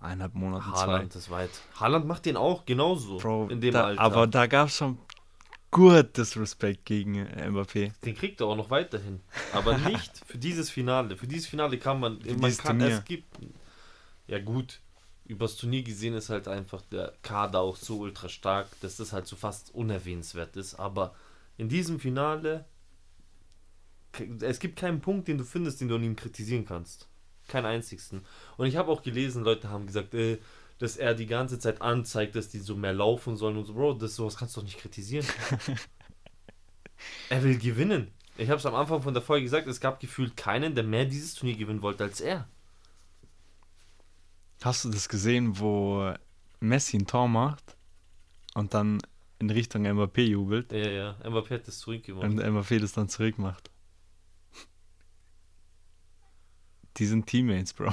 eineinhalb 0.00 0.34
Monaten, 0.34 0.66
Haaland 0.66 1.16
ist 1.16 1.30
weit. 1.30 1.50
Haaland 1.80 2.06
macht 2.06 2.26
den 2.26 2.36
auch 2.36 2.66
genauso. 2.66 3.16
zwei. 3.16 3.22
Bro, 3.22 3.48
in 3.48 3.60
dem 3.62 3.72
da, 3.72 3.84
Alter. 3.86 4.00
aber 4.02 4.26
da 4.26 4.46
gab 4.46 4.68
es 4.68 4.76
schon 4.76 4.98
gut 5.70 6.16
Disrespect 6.16 6.84
gegen 6.84 7.14
äh, 7.26 7.48
Mbappé. 7.48 7.92
Den 8.04 8.14
kriegt 8.16 8.40
er 8.40 8.46
auch 8.46 8.56
noch 8.56 8.70
weiterhin. 8.70 9.20
Aber 9.52 9.76
nicht 9.90 10.12
für 10.26 10.38
dieses 10.38 10.70
Finale. 10.70 11.16
Für 11.16 11.26
dieses 11.26 11.46
Finale 11.46 11.78
kann 11.78 12.00
man. 12.00 12.20
Für 12.20 12.34
man 12.36 12.56
kann, 12.56 12.78
Turnier. 12.78 12.98
es 12.98 13.04
gibt. 13.04 13.26
Ja, 14.26 14.38
gut. 14.38 14.80
Übers 15.26 15.56
Turnier 15.56 15.82
gesehen 15.82 16.14
ist 16.14 16.30
halt 16.30 16.46
einfach 16.46 16.82
der 16.82 17.12
Kader 17.22 17.60
auch 17.60 17.76
so 17.76 17.98
ultra 17.98 18.28
stark, 18.28 18.68
dass 18.80 18.96
das 18.96 19.12
halt 19.12 19.26
so 19.26 19.34
fast 19.34 19.74
unerwähnenswert 19.74 20.56
ist. 20.56 20.74
Aber 20.74 21.14
in 21.56 21.68
diesem 21.68 22.00
Finale. 22.00 22.64
Es 24.40 24.60
gibt 24.60 24.78
keinen 24.78 25.00
Punkt, 25.00 25.28
den 25.28 25.36
du 25.36 25.44
findest, 25.44 25.80
den 25.80 25.88
du 25.88 25.96
an 25.96 26.02
ihm 26.02 26.16
kritisieren 26.16 26.64
kannst. 26.64 27.06
Keinen 27.48 27.66
einzigsten. 27.66 28.24
Und 28.56 28.66
ich 28.66 28.76
habe 28.76 28.90
auch 28.90 29.02
gelesen, 29.02 29.44
Leute 29.44 29.68
haben 29.68 29.86
gesagt, 29.86 30.14
äh, 30.14 30.38
dass 30.78 30.96
er 30.96 31.14
die 31.14 31.26
ganze 31.26 31.58
Zeit 31.58 31.80
anzeigt, 31.80 32.34
dass 32.36 32.48
die 32.48 32.58
so 32.58 32.74
mehr 32.76 32.92
laufen 32.92 33.36
sollen 33.36 33.56
und 33.56 33.64
so. 33.64 33.74
Bro, 33.74 33.94
das 33.94 34.16
sowas 34.16 34.36
kannst 34.36 34.56
du 34.56 34.60
doch 34.60 34.66
nicht 34.66 34.78
kritisieren. 34.78 35.26
er 37.30 37.42
will 37.42 37.58
gewinnen. 37.58 38.10
Ich 38.36 38.50
habe 38.50 38.58
es 38.58 38.66
am 38.66 38.74
Anfang 38.74 39.00
von 39.02 39.14
der 39.14 39.22
Folge 39.22 39.44
gesagt, 39.44 39.66
es 39.66 39.80
gab 39.80 40.00
gefühlt 40.00 40.36
keinen, 40.36 40.74
der 40.74 40.84
mehr 40.84 41.06
dieses 41.06 41.34
Turnier 41.34 41.56
gewinnen 41.56 41.80
wollte 41.80 42.04
als 42.04 42.20
er. 42.20 42.46
Hast 44.62 44.84
du 44.84 44.90
das 44.90 45.08
gesehen, 45.08 45.58
wo 45.58 46.12
Messi 46.60 46.98
ein 46.98 47.06
Tor 47.06 47.28
macht 47.28 47.76
und 48.54 48.74
dann 48.74 49.00
in 49.38 49.50
Richtung 49.50 49.86
Mbappé 49.86 50.22
jubelt 50.22 50.72
Ja, 50.72 50.88
ja, 50.88 51.16
Mbappé 51.24 51.54
hat 51.54 51.68
das 51.68 51.78
zurückgemacht. 51.78 52.24
und 52.24 52.40
Mbappé 52.40 52.80
das 52.80 52.92
dann 52.92 53.08
zurückmacht? 53.08 53.70
Die 56.96 57.06
sind 57.06 57.26
Teammates, 57.26 57.74
Bro. 57.74 57.92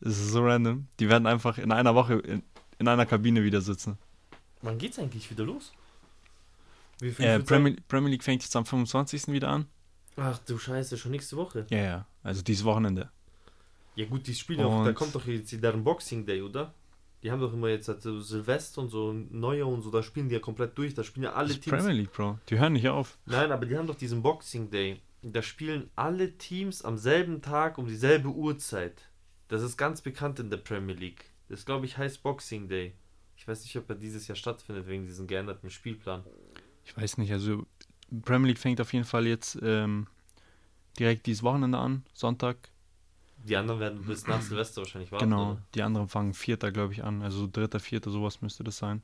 Das 0.00 0.18
ist 0.18 0.30
so 0.30 0.44
random. 0.44 0.86
Die 1.00 1.08
werden 1.08 1.26
einfach 1.26 1.58
in 1.58 1.72
einer 1.72 1.94
Woche 1.94 2.14
in, 2.14 2.42
in 2.78 2.88
einer 2.88 3.06
Kabine 3.06 3.42
wieder 3.44 3.60
sitzen. 3.60 3.98
Wann 4.62 4.78
geht's 4.78 4.98
eigentlich 4.98 5.30
wieder 5.30 5.44
los? 5.44 5.72
Wie 7.00 7.08
Äh, 7.22 7.40
Premier, 7.40 7.76
Premier 7.88 8.10
League 8.10 8.22
fängt 8.24 8.42
jetzt 8.42 8.54
am 8.56 8.66
25. 8.66 9.28
wieder 9.28 9.48
an. 9.48 9.66
Ach 10.16 10.38
du 10.38 10.58
Scheiße, 10.58 10.96
schon 10.96 11.10
nächste 11.10 11.36
Woche. 11.36 11.66
Ja, 11.70 11.78
ja. 11.78 12.06
Also 12.22 12.42
dieses 12.42 12.64
Wochenende. 12.64 13.10
Ja 13.96 14.06
gut, 14.06 14.26
die 14.26 14.34
spielen 14.34 14.60
auch, 14.60 14.84
da 14.84 14.92
kommt 14.92 15.14
doch 15.14 15.26
jetzt 15.26 15.52
deren 15.52 15.84
Boxing 15.84 16.26
Day, 16.26 16.42
oder? 16.42 16.74
Die 17.22 17.30
haben 17.30 17.40
doch 17.40 17.52
immer 17.52 17.68
jetzt 17.68 17.88
halt 17.88 18.02
so 18.02 18.20
Silvester 18.20 18.82
und 18.82 18.90
so 18.90 19.12
Neujahr 19.12 19.68
und 19.68 19.82
so, 19.82 19.90
da 19.90 20.02
spielen 20.02 20.28
die 20.28 20.34
ja 20.34 20.40
komplett 20.40 20.76
durch, 20.76 20.94
da 20.94 21.02
spielen 21.04 21.24
ja 21.24 21.32
alle 21.32 21.48
Das 21.48 21.56
ist 21.56 21.62
Teams. 21.64 21.76
Premier 21.78 21.94
League, 21.94 22.12
Bro. 22.12 22.38
Die 22.48 22.58
hören 22.58 22.74
nicht 22.74 22.88
auf. 22.88 23.16
Nein, 23.26 23.50
aber 23.50 23.66
die 23.66 23.76
haben 23.76 23.86
doch 23.86 23.94
diesen 23.94 24.22
Boxing 24.22 24.70
Day. 24.70 25.00
Da 25.22 25.40
spielen 25.42 25.88
alle 25.96 26.36
Teams 26.36 26.82
am 26.84 26.98
selben 26.98 27.40
Tag 27.40 27.78
um 27.78 27.86
dieselbe 27.86 28.28
Uhrzeit. 28.28 29.00
Das 29.48 29.62
ist 29.62 29.76
ganz 29.76 30.00
bekannt 30.00 30.40
in 30.40 30.50
der 30.50 30.56
Premier 30.56 30.94
League. 30.94 31.26
Das 31.48 31.64
glaube 31.64 31.86
ich 31.86 31.98
heißt 31.98 32.22
Boxing 32.22 32.68
Day. 32.68 32.94
Ich 33.36 33.46
weiß 33.46 33.62
nicht, 33.62 33.76
ob 33.76 33.88
er 33.90 33.96
dieses 33.96 34.26
Jahr 34.26 34.36
stattfindet 34.36 34.86
wegen 34.86 35.06
diesem 35.06 35.26
geänderten 35.26 35.70
Spielplan. 35.70 36.24
Ich 36.84 36.96
weiß 36.96 37.18
nicht, 37.18 37.32
also 37.32 37.66
Premier 38.22 38.48
League 38.48 38.58
fängt 38.58 38.80
auf 38.80 38.92
jeden 38.92 39.04
Fall 39.04 39.26
jetzt 39.26 39.58
ähm, 39.62 40.06
direkt 40.98 41.26
dieses 41.26 41.42
Wochenende 41.42 41.78
an, 41.78 42.04
Sonntag. 42.14 42.70
Die 43.44 43.56
anderen 43.56 43.80
werden 43.80 44.02
bis 44.04 44.26
nach 44.26 44.40
Silvester 44.40 44.82
wahrscheinlich 44.82 45.12
warten. 45.12 45.26
genau. 45.26 45.52
Oder? 45.52 45.62
Die 45.74 45.82
anderen 45.82 46.08
fangen 46.08 46.32
Vierter, 46.32 46.72
glaube 46.72 46.94
ich, 46.94 47.04
an. 47.04 47.20
Also 47.22 47.46
Dritter, 47.46 47.80
Vierter, 47.80 48.10
sowas 48.10 48.40
müsste 48.40 48.64
das 48.64 48.78
sein. 48.78 49.02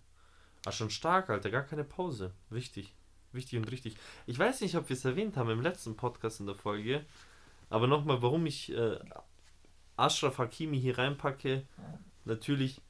Ah, 0.64 0.72
schon 0.72 0.90
stark, 0.90 1.28
Alter. 1.28 1.50
Gar 1.50 1.64
keine 1.64 1.84
Pause. 1.84 2.32
Wichtig. 2.48 2.94
Wichtig 3.32 3.58
und 3.58 3.70
richtig. 3.70 3.96
Ich 4.26 4.38
weiß 4.38 4.62
nicht, 4.62 4.76
ob 4.76 4.88
wir 4.88 4.96
es 4.96 5.04
erwähnt 5.04 5.36
haben 5.36 5.50
im 5.50 5.60
letzten 5.60 5.96
Podcast 5.96 6.40
in 6.40 6.46
der 6.46 6.54
Folge. 6.54 7.04
Aber 7.68 7.86
nochmal, 7.86 8.22
warum 8.22 8.46
ich 8.46 8.72
äh, 8.72 8.98
Ashraf 10.00 10.38
Hakimi 10.38 10.80
hier 10.80 10.98
reinpacke. 10.98 11.64
Natürlich, 12.24 12.80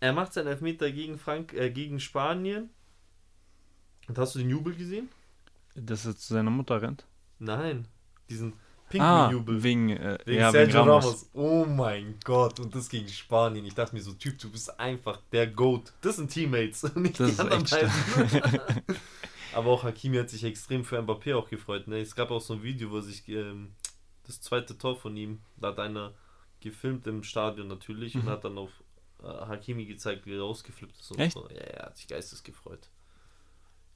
er 0.00 0.12
macht 0.12 0.32
seinen 0.32 0.48
Elfmeter 0.48 0.90
gegen, 0.90 1.18
Frank 1.18 1.52
äh, 1.54 1.70
gegen 1.70 2.00
Spanien. 2.00 2.70
Und 4.08 4.18
hast 4.18 4.34
du 4.34 4.38
den 4.38 4.50
Jubel 4.50 4.74
gesehen? 4.74 5.08
Dass 5.74 6.06
er 6.06 6.16
zu 6.16 6.34
seiner 6.34 6.50
Mutter 6.50 6.80
rennt. 6.80 7.04
Nein. 7.38 7.86
Diesen 8.30 8.52
Ah, 8.98 9.26
Pinguin-Jubel. 9.28 9.62
wegen, 9.64 9.90
äh, 9.90 10.16
Wegen 10.26 10.38
ja, 10.40 10.52
wegen 10.52 10.70
Sergio 10.70 10.80
Ramos. 10.82 11.04
Ramos. 11.04 11.30
Oh 11.32 11.64
mein 11.64 12.14
Gott. 12.22 12.60
Und 12.60 12.72
das 12.74 12.88
gegen 12.88 13.08
Spanien. 13.08 13.64
Ich 13.66 13.74
dachte 13.74 13.96
mir 13.96 14.00
so, 14.00 14.12
Typ, 14.12 14.38
du 14.38 14.48
bist 14.50 14.78
einfach 14.78 15.20
der 15.32 15.48
Goat. 15.48 15.92
Das 16.02 16.16
sind 16.16 16.30
Teammates, 16.30 16.82
nicht 16.94 17.18
Das 17.18 17.34
die 17.34 17.40
anderen 17.40 17.64
beiden. 17.64 17.90
Aber 19.54 19.70
auch 19.70 19.82
Hakimi 19.82 20.18
hat 20.18 20.30
sich 20.30 20.44
extrem 20.44 20.84
für 20.84 20.98
Mbappé 21.00 21.34
auch 21.34 21.48
gefreut. 21.48 21.88
Ne? 21.88 21.98
Es 22.00 22.14
gab 22.14 22.30
auch 22.30 22.40
so 22.40 22.54
ein 22.54 22.62
Video, 22.62 22.90
wo 22.90 23.00
sich 23.00 23.26
ähm, 23.28 23.70
das 24.26 24.40
zweite 24.40 24.76
Tor 24.76 24.96
von 24.96 25.16
ihm, 25.16 25.40
da 25.56 25.68
hat 25.68 25.78
einer 25.78 26.14
gefilmt 26.60 27.06
im 27.06 27.22
Stadion 27.22 27.68
natürlich 27.68 28.14
und 28.14 28.24
Mhm. 28.24 28.28
hat 28.30 28.44
dann 28.44 28.58
auf 28.58 28.70
äh, 29.22 29.26
Hakimi 29.26 29.86
gezeigt, 29.86 30.26
wie 30.26 30.34
er 30.34 30.40
rausgeflippt 30.42 30.98
ist. 30.98 31.10
Und 31.12 31.18
Echt? 31.20 31.32
So. 31.34 31.48
Ja, 31.48 31.56
er 31.56 31.86
hat 31.86 31.96
sich 31.96 32.06
geistes 32.08 32.42
gefreut. 32.42 32.90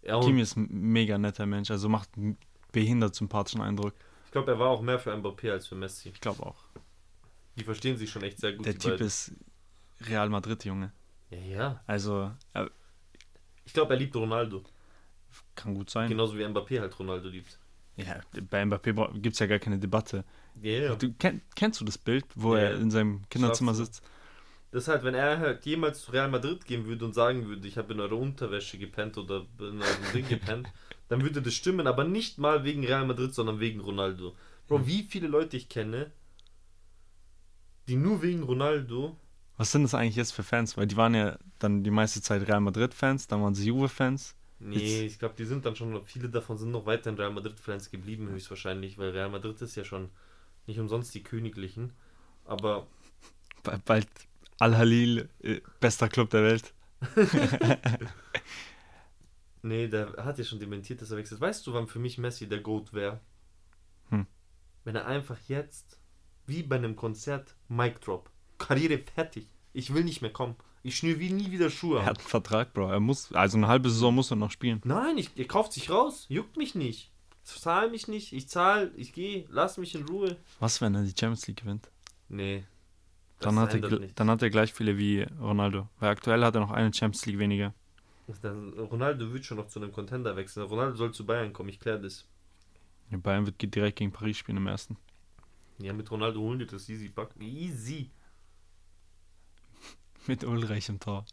Ja, 0.03 0.17
und 0.17 0.25
Kimi 0.25 0.41
ist 0.41 0.57
ein 0.57 0.69
mega 0.71 1.19
netter 1.19 1.45
Mensch, 1.47 1.71
also 1.71 1.89
macht 1.89 2.09
einen 2.17 2.39
behindert 2.73 3.15
sympathischen 3.15 3.61
Eindruck. 3.61 3.93
ich 4.25 4.31
glaube, 4.31 4.51
er 4.53 4.59
war 4.59 4.69
auch 4.69 4.81
mehr 4.81 4.99
für 4.99 5.13
Mbappé 5.13 5.51
als 5.51 5.67
für 5.67 5.75
Messi. 5.75 6.09
Ich 6.11 6.21
glaube 6.21 6.43
auch. 6.47 6.57
Die 7.57 7.65
verstehen 7.65 7.97
sich 7.99 8.09
schon 8.11 8.23
echt 8.23 8.39
sehr 8.39 8.55
gut. 8.55 8.65
Der 8.65 8.79
Typ 8.79 8.93
beiden. 8.93 9.07
ist 9.07 9.33
Real 10.03 10.29
Madrid, 10.31 10.65
Junge. 10.65 10.93
Ja, 11.31 11.39
ja. 11.39 11.85
Also, 11.87 12.33
Ich 13.67 13.73
glaube, 13.75 13.93
er 13.95 13.99
liebt 13.99 14.17
Ronaldo. 14.17 14.65
kann 15.55 15.75
gut 15.75 15.91
sein. 15.91 16.09
Genauso 16.09 16.39
wie 16.39 16.45
Mbappé 16.45 16.81
halt 16.81 16.99
Ronaldo 16.99 17.29
liebt. 17.29 17.59
Ja, 17.97 18.21
bei 18.51 18.63
Mbappé 18.65 18.93
gibt 19.21 19.35
es 19.35 19.41
ja 19.41 19.47
gar 19.47 19.59
keine 19.59 19.79
Debatte. 19.79 20.25
Ja, 20.63 20.71
ja. 20.79 20.99
Du, 20.99 21.13
kenn, 21.15 21.43
kennst 21.57 21.81
du 21.81 21.85
das 21.85 21.99
Bild, 21.99 22.27
wo 22.37 22.55
Ja, 22.55 22.57
er 22.57 22.75
in 22.75 22.91
seinem 22.91 23.29
Kinderzimmer 23.31 23.75
sitzt? 23.75 24.03
Das 24.73 24.85
ist 24.85 24.89
halt, 24.89 25.05
wenn 25.05 25.15
er 25.15 25.39
halt 25.39 25.65
jemals 25.67 26.03
zu 26.03 26.13
Real 26.13 26.29
Madrid 26.29 26.65
gehen 26.65 26.87
würde 26.87 27.05
und 27.05 27.15
sagen 27.15 27.47
würde, 27.47 27.67
ich 27.69 27.77
habe 27.79 27.93
in 27.93 28.01
eurer 28.01 28.17
Unterwäsche 28.17 28.79
gepennt 28.79 29.17
oder 29.19 29.47
in 29.61 29.83
eurem 29.83 30.11
Ding 30.13 30.27
gepennt, 30.29 30.71
dann 31.09 31.23
würde 31.23 31.43
das 31.43 31.55
stimmen, 31.55 31.87
aber 31.87 32.05
nicht 32.05 32.39
mal 32.39 32.65
wegen 32.65 32.85
Real 32.85 33.05
Madrid, 33.07 33.35
sondern 33.35 33.59
wegen 33.61 33.81
Ronaldo. 33.81 34.35
Bro, 34.69 34.87
wie 34.87 35.03
viele 35.05 35.27
Leute 35.29 35.57
ich 35.57 35.69
kenne, 35.69 36.13
die 37.89 37.97
nur 37.97 38.23
wegen 38.23 38.43
Ronaldo, 38.43 39.19
Was 39.57 39.71
sind 39.73 39.83
das 39.85 39.95
eigentlich 39.95 40.17
jetzt 40.17 40.33
für 40.33 40.43
Fans? 40.43 40.77
Weil 40.77 40.87
die 40.89 40.97
waren 40.97 41.15
ja 41.15 41.39
dann 41.61 41.85
die 41.85 41.91
meiste 41.93 42.21
Zeit 42.23 42.49
Real 42.49 42.61
Madrid-Fans, 42.61 43.27
dann 43.29 43.43
waren 43.43 43.55
sie 43.55 43.67
Juve-Fans. 43.67 44.35
Nee, 44.61 45.03
ich 45.07 45.19
glaube, 45.19 45.35
die 45.37 45.45
sind 45.45 45.65
dann 45.67 45.77
schon, 45.77 46.05
viele 46.07 46.29
davon 46.29 46.59
sind 46.59 46.71
noch 46.71 46.87
weiterhin 46.87 47.19
Real 47.19 47.33
Madrid-Fans 47.33 47.91
geblieben, 47.91 48.29
höchstwahrscheinlich, 48.29 48.99
weil 48.99 49.11
Real 49.11 49.31
Madrid 49.31 49.61
ist 49.63 49.77
ja 49.77 49.85
schon 49.85 50.11
nicht 50.67 50.79
umsonst 50.79 51.15
die 51.15 51.23
Königlichen. 51.23 51.93
Aber 52.45 52.87
Ba- 53.63 53.81
Bald 53.85 54.09
Al-Halil, 54.59 55.29
äh, 55.43 55.61
bester 55.81 56.09
Club 56.09 56.31
der 56.31 56.43
Welt. 56.43 56.75
Nee, 59.63 59.89
der 59.89 60.15
hat 60.25 60.39
ja 60.39 60.45
schon 60.45 60.59
dementiert, 60.59 61.03
dass 61.03 61.11
er 61.11 61.19
wechselt. 61.19 61.41
Weißt 61.41 61.67
du, 61.67 61.75
wann 61.75 61.87
für 61.87 61.99
mich 61.99 62.17
Messi 62.19 62.49
der 62.49 62.61
Goat 62.61 62.93
wäre? 62.95 63.21
Hm. 64.09 64.27
Wenn 64.85 64.97
er 64.97 65.07
einfach 65.07 65.39
jetzt, 65.49 65.99
wie 66.47 66.63
bei 66.63 66.77
einem 66.77 66.97
Konzert, 66.97 67.55
Mic 67.69 68.01
Drop. 68.01 68.31
Karriere 68.59 68.99
fertig. 68.99 69.47
Ich 69.73 69.93
will 69.93 70.05
nicht 70.05 70.23
mehr 70.23 70.33
kommen. 70.33 70.57
Ich 70.83 70.97
schnür 70.97 71.19
wie 71.19 71.31
nie 71.31 71.51
wieder 71.51 71.71
Schuhe. 71.71 71.99
Er 71.99 72.07
hat 72.07 72.19
einen 72.19 72.29
Vertrag, 72.29 72.73
Bro. 72.73 72.91
Er 72.91 73.01
muss, 73.01 73.33
also 73.33 73.59
eine 73.59 73.69
halbe 73.69 73.91
Saison 73.91 74.15
muss 74.15 74.31
er 74.31 74.37
noch 74.37 74.51
spielen. 74.51 74.81
Nein, 74.85 75.19
ich, 75.19 75.31
er 75.37 75.47
kauft 75.47 75.73
sich 75.73 75.91
raus. 75.91 76.27
Juckt 76.29 76.57
mich 76.57 76.75
nicht. 76.75 77.11
Zahl 77.45 77.91
mich 77.91 78.09
nicht. 78.09 78.33
Ich 78.33 78.49
zahl, 78.49 78.93
ich 78.97 79.13
gehe. 79.13 79.45
Lass 79.51 79.77
mich 79.77 79.95
in 79.95 80.07
Ruhe. 80.07 80.37
Was, 80.59 80.81
wenn 80.81 80.95
er 80.95 81.03
die 81.03 81.09
Champions 81.09 81.47
League 81.47 81.61
gewinnt? 81.61 81.91
Nee. 82.29 82.65
Dann 83.41 83.59
hat, 83.59 83.75
er, 83.75 83.81
dann 83.81 84.31
hat 84.31 84.43
er 84.43 84.51
gleich 84.51 84.73
viele 84.73 84.99
wie 84.99 85.27
Ronaldo. 85.41 85.89
Weil 85.99 86.11
aktuell 86.11 86.45
hat 86.45 86.55
er 86.55 86.61
noch 86.61 86.71
eine 86.71 86.93
Champions 86.93 87.25
League 87.27 87.39
weniger. 87.39 87.75
Dann, 88.43 88.73
Ronaldo 88.75 89.33
wird 89.33 89.45
schon 89.45 89.57
noch 89.57 89.69
zu 89.69 89.81
einem 89.81 89.93
Contender 89.93 90.37
wechseln. 90.37 90.67
Ronaldo 90.67 90.97
soll 90.97 91.13
zu 91.13 91.27
Bayern 91.27 91.53
kommen. 91.53 91.71
Ich 91.71 91.81
kläre 91.81 92.01
das. 92.01 92.27
Ja, 93.11 93.19
Bayern 93.19 93.47
wird 93.47 93.75
direkt 93.75 93.99
gegen 93.99 94.13
Paris 94.13 94.37
spielen 94.37 94.59
im 94.59 94.67
ersten. 94.67 94.97
Ja, 95.79 95.93
mit 95.93 96.11
Ronaldo 96.11 96.41
holen 96.41 96.59
die 96.59 96.67
das 96.67 96.89
easy. 96.89 97.09
Back. 97.09 97.31
Easy. 97.41 98.11
Mit 100.31 100.45
Ulreich 100.45 100.89
im 100.89 101.01
Tor. 101.01 101.25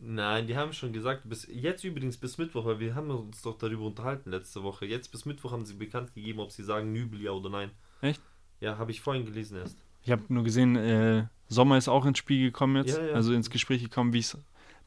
Nein, 0.00 0.48
die 0.48 0.56
haben 0.56 0.72
schon 0.72 0.92
gesagt, 0.92 1.28
bis 1.28 1.46
jetzt 1.48 1.84
übrigens 1.84 2.16
bis 2.16 2.36
Mittwoch, 2.36 2.64
weil 2.64 2.80
wir 2.80 2.96
haben 2.96 3.08
uns 3.08 3.40
doch 3.42 3.56
darüber 3.56 3.84
unterhalten 3.84 4.32
letzte 4.32 4.64
Woche. 4.64 4.84
Jetzt 4.84 5.12
bis 5.12 5.26
Mittwoch 5.26 5.52
haben 5.52 5.64
sie 5.64 5.74
bekannt 5.74 6.12
gegeben, 6.12 6.40
ob 6.40 6.50
sie 6.50 6.64
sagen 6.64 6.92
Nübel 6.92 7.22
ja 7.22 7.30
oder 7.30 7.50
nein. 7.50 7.70
Echt? 8.00 8.20
Ja, 8.58 8.78
habe 8.78 8.90
ich 8.90 9.00
vorhin 9.00 9.24
gelesen 9.24 9.58
erst. 9.58 9.78
Ich 10.02 10.10
habe 10.10 10.24
nur 10.26 10.42
gesehen, 10.42 10.74
äh, 10.74 11.28
Sommer 11.46 11.78
ist 11.78 11.86
auch 11.86 12.04
ins 12.04 12.18
Spiel 12.18 12.46
gekommen 12.46 12.84
jetzt. 12.84 12.98
Ja, 12.98 13.04
ja. 13.04 13.12
Also 13.12 13.32
ins 13.32 13.48
Gespräch 13.48 13.80
gekommen, 13.80 14.12
wie 14.12 14.18
ich 14.18 14.34
es 14.34 14.38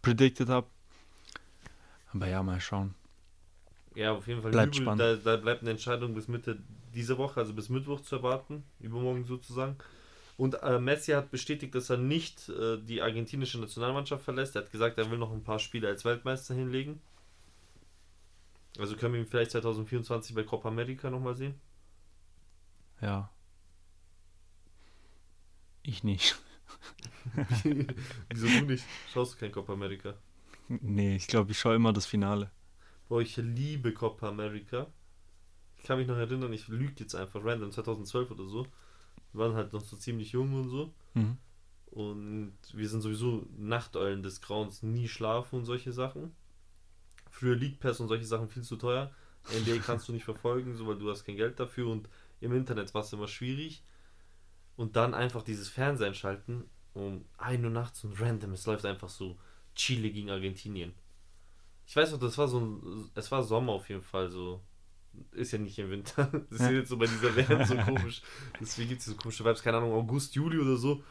predicted 0.01 0.49
habe. 0.49 0.67
Aber 2.11 2.27
ja, 2.27 2.43
mal 2.43 2.59
schauen. 2.59 2.93
Ja, 3.95 4.11
auf 4.11 4.27
jeden 4.27 4.41
Fall 4.41 4.51
Bleibt 4.51 4.73
Nübel, 4.73 4.83
spannend. 4.83 5.01
da, 5.01 5.15
da 5.15 5.37
bleibt 5.37 5.61
eine 5.61 5.71
Entscheidung 5.71 6.13
bis 6.13 6.27
Mitte 6.27 6.59
dieser 6.93 7.17
Woche, 7.17 7.39
also 7.39 7.53
bis 7.53 7.69
Mittwoch 7.69 8.01
zu 8.01 8.17
erwarten, 8.17 8.65
übermorgen 8.81 9.23
sozusagen. 9.23 9.77
Und 10.41 10.55
äh, 10.63 10.79
Messi 10.79 11.11
hat 11.11 11.29
bestätigt, 11.29 11.75
dass 11.75 11.91
er 11.91 11.97
nicht 11.97 12.49
äh, 12.49 12.79
die 12.81 13.03
argentinische 13.03 13.59
Nationalmannschaft 13.59 14.23
verlässt. 14.23 14.55
Er 14.55 14.63
hat 14.63 14.71
gesagt, 14.71 14.97
er 14.97 15.11
will 15.11 15.19
noch 15.19 15.31
ein 15.31 15.43
paar 15.43 15.59
Spiele 15.59 15.87
als 15.87 16.03
Weltmeister 16.03 16.55
hinlegen. 16.55 16.99
Also 18.79 18.97
können 18.97 19.13
wir 19.13 19.19
ihn 19.19 19.27
vielleicht 19.27 19.51
2024 19.51 20.33
bei 20.33 20.41
Copa 20.41 20.69
America 20.69 21.11
nochmal 21.11 21.35
sehen. 21.35 21.61
Ja. 23.01 23.29
Ich 25.83 26.03
nicht. 26.03 26.35
Wieso 28.33 28.47
du 28.47 28.65
nicht? 28.65 28.83
Schaust 29.13 29.35
du 29.35 29.37
kein 29.37 29.51
Copa 29.51 29.73
America? 29.73 30.15
Nee, 30.69 31.17
ich 31.17 31.27
glaube, 31.27 31.51
ich 31.51 31.59
schaue 31.59 31.75
immer 31.75 31.93
das 31.93 32.07
Finale. 32.07 32.49
Boah, 33.09 33.21
ich 33.21 33.37
liebe 33.37 33.93
Copa 33.93 34.29
America. 34.29 34.87
Ich 35.77 35.83
kann 35.83 35.99
mich 35.99 36.07
noch 36.07 36.17
erinnern, 36.17 36.51
ich 36.51 36.67
lüge 36.67 36.95
jetzt 36.97 37.13
einfach 37.13 37.45
random, 37.45 37.71
2012 37.71 38.31
oder 38.31 38.45
so. 38.45 38.65
Wir 39.33 39.39
waren 39.41 39.55
halt 39.55 39.73
noch 39.73 39.81
so 39.81 39.95
ziemlich 39.95 40.31
jung 40.31 40.53
und 40.53 40.69
so. 40.69 40.93
Mhm. 41.13 41.37
Und 41.91 42.53
wir 42.73 42.87
sind 42.87 43.01
sowieso 43.01 43.45
Nachteulen 43.57 44.23
des 44.23 44.41
Grauens, 44.41 44.81
nie 44.81 45.07
schlafen 45.07 45.59
und 45.59 45.65
solche 45.65 45.91
Sachen. 45.91 46.31
Früher 47.29 47.55
League 47.55 47.79
Pass 47.79 47.99
und 47.99 48.07
solche 48.07 48.25
Sachen 48.25 48.49
viel 48.49 48.63
zu 48.63 48.77
teuer. 48.77 49.11
NBA 49.49 49.77
kannst 49.85 50.07
du 50.07 50.13
nicht 50.13 50.23
verfolgen, 50.23 50.75
so 50.75 50.87
weil 50.87 50.97
du 50.97 51.09
hast 51.09 51.25
kein 51.25 51.35
Geld 51.35 51.59
dafür 51.59 51.87
und 51.87 52.07
im 52.39 52.53
Internet 52.53 52.93
war 52.93 53.01
es 53.01 53.13
immer 53.13 53.27
schwierig. 53.27 53.83
Und 54.77 54.95
dann 54.95 55.13
einfach 55.13 55.43
dieses 55.43 55.69
Fernsehen 55.69 56.13
schalten 56.13 56.65
um 56.93 57.25
1 57.37 57.63
Uhr 57.63 57.69
nachts 57.69 58.03
und 58.03 58.19
random, 58.19 58.53
es 58.53 58.65
läuft 58.65 58.85
einfach 58.85 59.09
so 59.09 59.37
Chile 59.75 60.11
gegen 60.11 60.29
Argentinien. 60.29 60.93
Ich 61.85 61.95
weiß 61.95 62.11
noch, 62.11 62.19
das 62.19 62.37
war 62.37 62.47
so 62.47 62.59
ein, 62.59 63.09
es 63.15 63.31
war 63.31 63.43
Sommer 63.43 63.73
auf 63.73 63.89
jeden 63.89 64.01
Fall 64.01 64.29
so. 64.29 64.61
Ist 65.33 65.51
ja 65.51 65.57
nicht 65.59 65.77
im 65.79 65.89
Winter. 65.89 66.25
Das 66.49 66.59
ist 66.59 66.65
Ja. 66.67 66.71
jetzt 66.71 66.89
so 66.89 66.97
bei 66.97 67.05
dieser 67.05 67.35
Welt 67.35 67.67
so 67.67 67.75
komisch. 67.85 68.21
Deswegen 68.59 68.89
gibt 68.89 69.01
es 69.01 69.07
so 69.07 69.15
komische 69.15 69.43
Vibes, 69.45 69.61
keine 69.63 69.77
Ahnung, 69.77 69.93
August, 69.93 70.35
Juli 70.35 70.57
oder 70.59 70.75
so. 70.77 71.03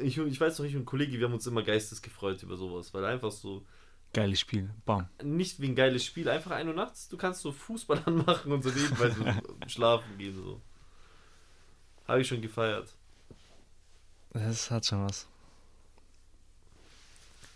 Ich, 0.00 0.16
ich 0.18 0.40
weiß 0.40 0.58
noch, 0.58 0.66
ich 0.66 0.74
und 0.76 0.82
ein 0.82 0.86
Kollege, 0.86 1.18
wir 1.18 1.26
haben 1.26 1.34
uns 1.34 1.46
immer 1.46 1.62
geistesgefreut 1.62 2.42
über 2.42 2.56
sowas, 2.56 2.94
weil 2.94 3.04
einfach 3.04 3.32
so, 3.32 3.64
Geiles 4.14 4.40
Spiel. 4.40 4.70
Bam. 4.86 5.06
nicht 5.22 5.60
wie 5.60 5.68
ein 5.68 5.74
geiles 5.74 6.02
Spiel, 6.04 6.28
einfach 6.30 6.52
ein 6.52 6.66
Uhr 6.68 6.74
nachts, 6.74 7.08
du 7.08 7.16
kannst 7.18 7.42
so 7.42 7.52
Fußball 7.52 8.02
anmachen 8.06 8.52
und 8.52 8.62
so 8.62 8.70
nebenbei 8.70 9.10
so 9.10 9.24
schlafen 9.68 10.16
gehen. 10.16 10.34
So. 10.34 10.60
Habe 12.06 12.20
ich 12.22 12.28
schon 12.28 12.40
gefeiert. 12.40 12.94
Das 14.32 14.70
hat 14.70 14.86
schon 14.86 15.04
was. 15.04 15.28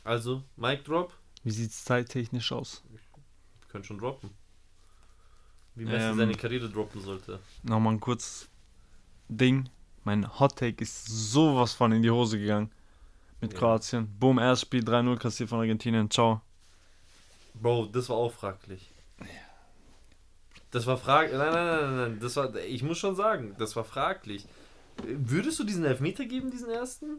Also, 0.05 0.43
Mic 0.57 0.85
Drop, 0.85 1.12
Wie 1.45 1.51
sieht 1.53 1.70
es 1.70 1.85
zeittechnisch 1.85 2.51
aus? 2.53 2.83
können 3.68 3.85
schon 3.85 3.99
droppen. 3.99 4.28
Wie 5.74 5.84
Messi 5.84 6.04
Ähm. 6.10 6.16
seine 6.16 6.34
Karriere 6.34 6.68
droppen 6.68 7.00
sollte. 7.00 7.40
Nochmal 7.62 7.94
ein 7.94 8.00
kurzes 8.00 8.48
Ding. 9.28 9.68
Mein 10.04 10.38
Hot 10.38 10.56
Take 10.56 10.82
ist 10.82 11.06
sowas 11.06 11.72
von 11.72 11.92
in 11.92 12.02
die 12.02 12.10
Hose 12.10 12.38
gegangen. 12.38 12.70
Mit 13.40 13.52
Ja. 13.52 13.58
Kroatien. 13.58 14.08
Boom, 14.18 14.38
erstes 14.38 14.66
Spiel 14.68 14.82
3-0 14.84 15.16
kassiert 15.18 15.48
von 15.48 15.60
Argentinien. 15.60 16.10
Ciao. 16.10 16.40
Bro, 17.54 17.86
das 17.86 18.08
war 18.08 18.16
auch 18.16 18.32
fraglich. 18.32 18.90
Das 20.70 20.86
war 20.86 20.96
fraglich. 20.96 21.36
Nein, 21.36 21.52
nein, 21.52 21.66
nein, 21.80 21.96
nein. 21.96 22.18
Das 22.20 22.36
war, 22.36 22.54
ich 22.56 22.82
muss 22.82 22.98
schon 22.98 23.14
sagen, 23.14 23.54
das 23.58 23.76
war 23.76 23.84
fraglich. 23.84 24.46
Würdest 25.04 25.58
du 25.58 25.64
diesen 25.64 25.84
Elfmeter 25.84 26.24
geben, 26.24 26.50
diesen 26.50 26.70
ersten? 26.70 27.18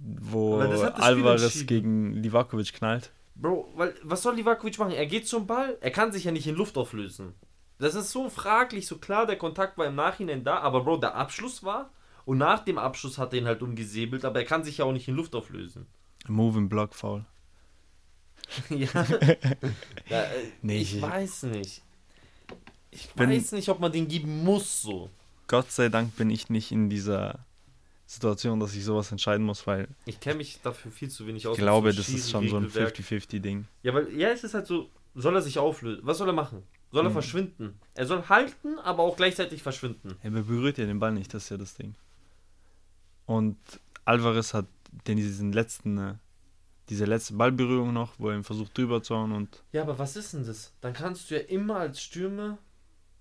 Wo 0.00 0.58
Alvarez 0.58 1.66
gegen 1.66 2.12
Livakovic 2.14 2.72
knallt. 2.72 3.12
Bro, 3.38 3.72
weil, 3.76 3.94
was 4.02 4.22
soll 4.22 4.36
Livakovic 4.36 4.78
machen? 4.78 4.92
Er 4.92 5.06
geht 5.06 5.28
zum 5.28 5.46
Ball, 5.46 5.76
er 5.80 5.90
kann 5.90 6.10
sich 6.12 6.24
ja 6.24 6.32
nicht 6.32 6.46
in 6.46 6.54
Luft 6.54 6.76
auflösen. 6.78 7.34
Das 7.78 7.94
ist 7.94 8.10
so 8.10 8.30
fraglich, 8.30 8.86
so 8.86 8.96
klar, 8.98 9.26
der 9.26 9.36
Kontakt 9.36 9.76
war 9.76 9.86
im 9.86 9.94
Nachhinein 9.94 10.42
da, 10.44 10.58
aber 10.60 10.82
Bro, 10.84 10.96
der 10.98 11.14
Abschluss 11.14 11.62
war 11.62 11.90
und 12.24 12.38
nach 12.38 12.60
dem 12.64 12.78
Abschluss 12.78 13.18
hat 13.18 13.34
er 13.34 13.40
ihn 13.40 13.46
halt 13.46 13.60
umgesäbelt, 13.62 14.24
aber 14.24 14.40
er 14.40 14.46
kann 14.46 14.64
sich 14.64 14.78
ja 14.78 14.86
auch 14.86 14.92
nicht 14.92 15.06
in 15.08 15.14
Luft 15.14 15.34
auflösen. 15.34 15.86
Move 16.26 16.58
im 16.58 16.68
Block 16.70 16.94
Foul. 16.94 17.24
ja. 18.70 18.88
ja 20.08 20.22
äh, 20.22 20.50
Nee, 20.62 20.78
ich 20.78 20.96
ich- 20.96 21.02
weiß 21.02 21.42
nicht. 21.44 21.82
Ich 22.90 23.10
bin- 23.10 23.28
weiß 23.28 23.52
nicht, 23.52 23.68
ob 23.68 23.80
man 23.80 23.92
den 23.92 24.08
geben 24.08 24.42
muss 24.44 24.80
so. 24.80 25.10
Gott 25.48 25.70
sei 25.70 25.90
Dank 25.90 26.16
bin 26.16 26.30
ich 26.30 26.48
nicht 26.48 26.72
in 26.72 26.88
dieser 26.88 27.40
Situation, 28.06 28.60
dass 28.60 28.74
ich 28.74 28.84
sowas 28.84 29.10
entscheiden 29.10 29.44
muss, 29.44 29.66
weil 29.66 29.88
Ich 30.04 30.20
kenne 30.20 30.36
mich 30.36 30.60
dafür 30.62 30.92
viel 30.92 31.10
zu 31.10 31.26
wenig 31.26 31.46
aus. 31.46 31.56
ich 31.58 31.62
glaube, 31.62 31.92
das 31.92 32.08
ist 32.08 32.30
schon 32.30 32.48
so 32.48 32.56
ein 32.56 32.64
Regelwerk. 32.64 32.94
50-50-Ding. 32.96 33.66
Ja, 33.82 33.94
weil, 33.94 34.12
ja, 34.16 34.28
es 34.28 34.44
ist 34.44 34.54
halt 34.54 34.66
so, 34.66 34.90
soll 35.14 35.34
er 35.34 35.42
sich 35.42 35.58
auflösen? 35.58 36.00
Was 36.06 36.18
soll 36.18 36.28
er 36.28 36.32
machen? 36.32 36.62
Soll 36.92 37.04
er 37.04 37.08
Mhm. 37.10 37.14
verschwinden? 37.14 37.80
Er 37.94 38.06
soll 38.06 38.22
halten, 38.28 38.78
aber 38.78 39.02
auch 39.02 39.16
gleichzeitig 39.16 39.62
verschwinden. 39.62 40.16
Er 40.22 40.30
berührt 40.30 40.78
ja 40.78 40.86
den 40.86 41.00
Ball 41.00 41.12
nicht, 41.12 41.34
das 41.34 41.44
ist 41.44 41.50
ja 41.50 41.56
das 41.56 41.74
Ding. 41.74 41.94
Und 43.26 43.56
Alvarez 44.04 44.54
hat 44.54 44.66
den 45.06 45.16
diesen 45.16 45.52
letzten, 45.52 45.98
äh, 45.98 46.14
diese 46.88 47.04
letzte 47.06 47.34
Ballberührung 47.34 47.92
noch, 47.92 48.14
wo 48.18 48.28
er 48.30 48.36
ihn 48.36 48.44
versucht 48.44 48.78
drüber 48.78 49.02
zu 49.02 49.16
hauen 49.16 49.32
und 49.32 49.62
Ja, 49.72 49.82
aber 49.82 49.98
was 49.98 50.14
ist 50.16 50.32
denn 50.32 50.46
das? 50.46 50.72
Dann 50.80 50.92
kannst 50.92 51.30
du 51.30 51.34
ja 51.34 51.40
immer 51.40 51.76
als 51.76 52.00
Stürmer 52.00 52.58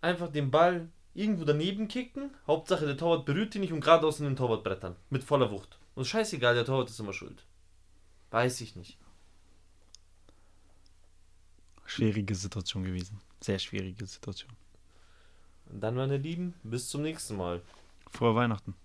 einfach 0.01 0.31
den 0.31 0.51
Ball 0.51 0.89
irgendwo 1.15 1.45
daneben 1.45 1.87
kicken. 1.87 2.29
Hauptsache 2.45 2.85
der 2.85 2.97
Torwart 2.97 3.25
berührt 3.25 3.55
ihn 3.55 3.61
nicht 3.61 3.73
und 3.73 3.81
geradeaus 3.81 4.19
in 4.19 4.25
den 4.25 4.35
Torwart 4.35 4.63
brettern. 4.63 4.95
Mit 5.09 5.23
voller 5.23 5.49
Wucht. 5.49 5.79
Und 5.95 6.05
scheißegal, 6.05 6.53
der 6.53 6.65
Torwart 6.65 6.89
ist 6.89 6.99
immer 6.99 7.13
schuld. 7.13 7.43
Weiß 8.29 8.61
ich 8.61 8.75
nicht. 8.75 8.97
schwierige 11.85 12.35
Situation 12.35 12.83
gewesen. 12.83 13.21
Sehr 13.41 13.59
schwierige 13.59 14.05
Situation. 14.05 14.51
Und 15.71 15.81
dann, 15.81 15.95
meine 15.95 16.17
Lieben, 16.17 16.53
bis 16.63 16.89
zum 16.89 17.01
nächsten 17.01 17.37
Mal. 17.37 17.61
Frohe 18.11 18.35
Weihnachten. 18.35 18.75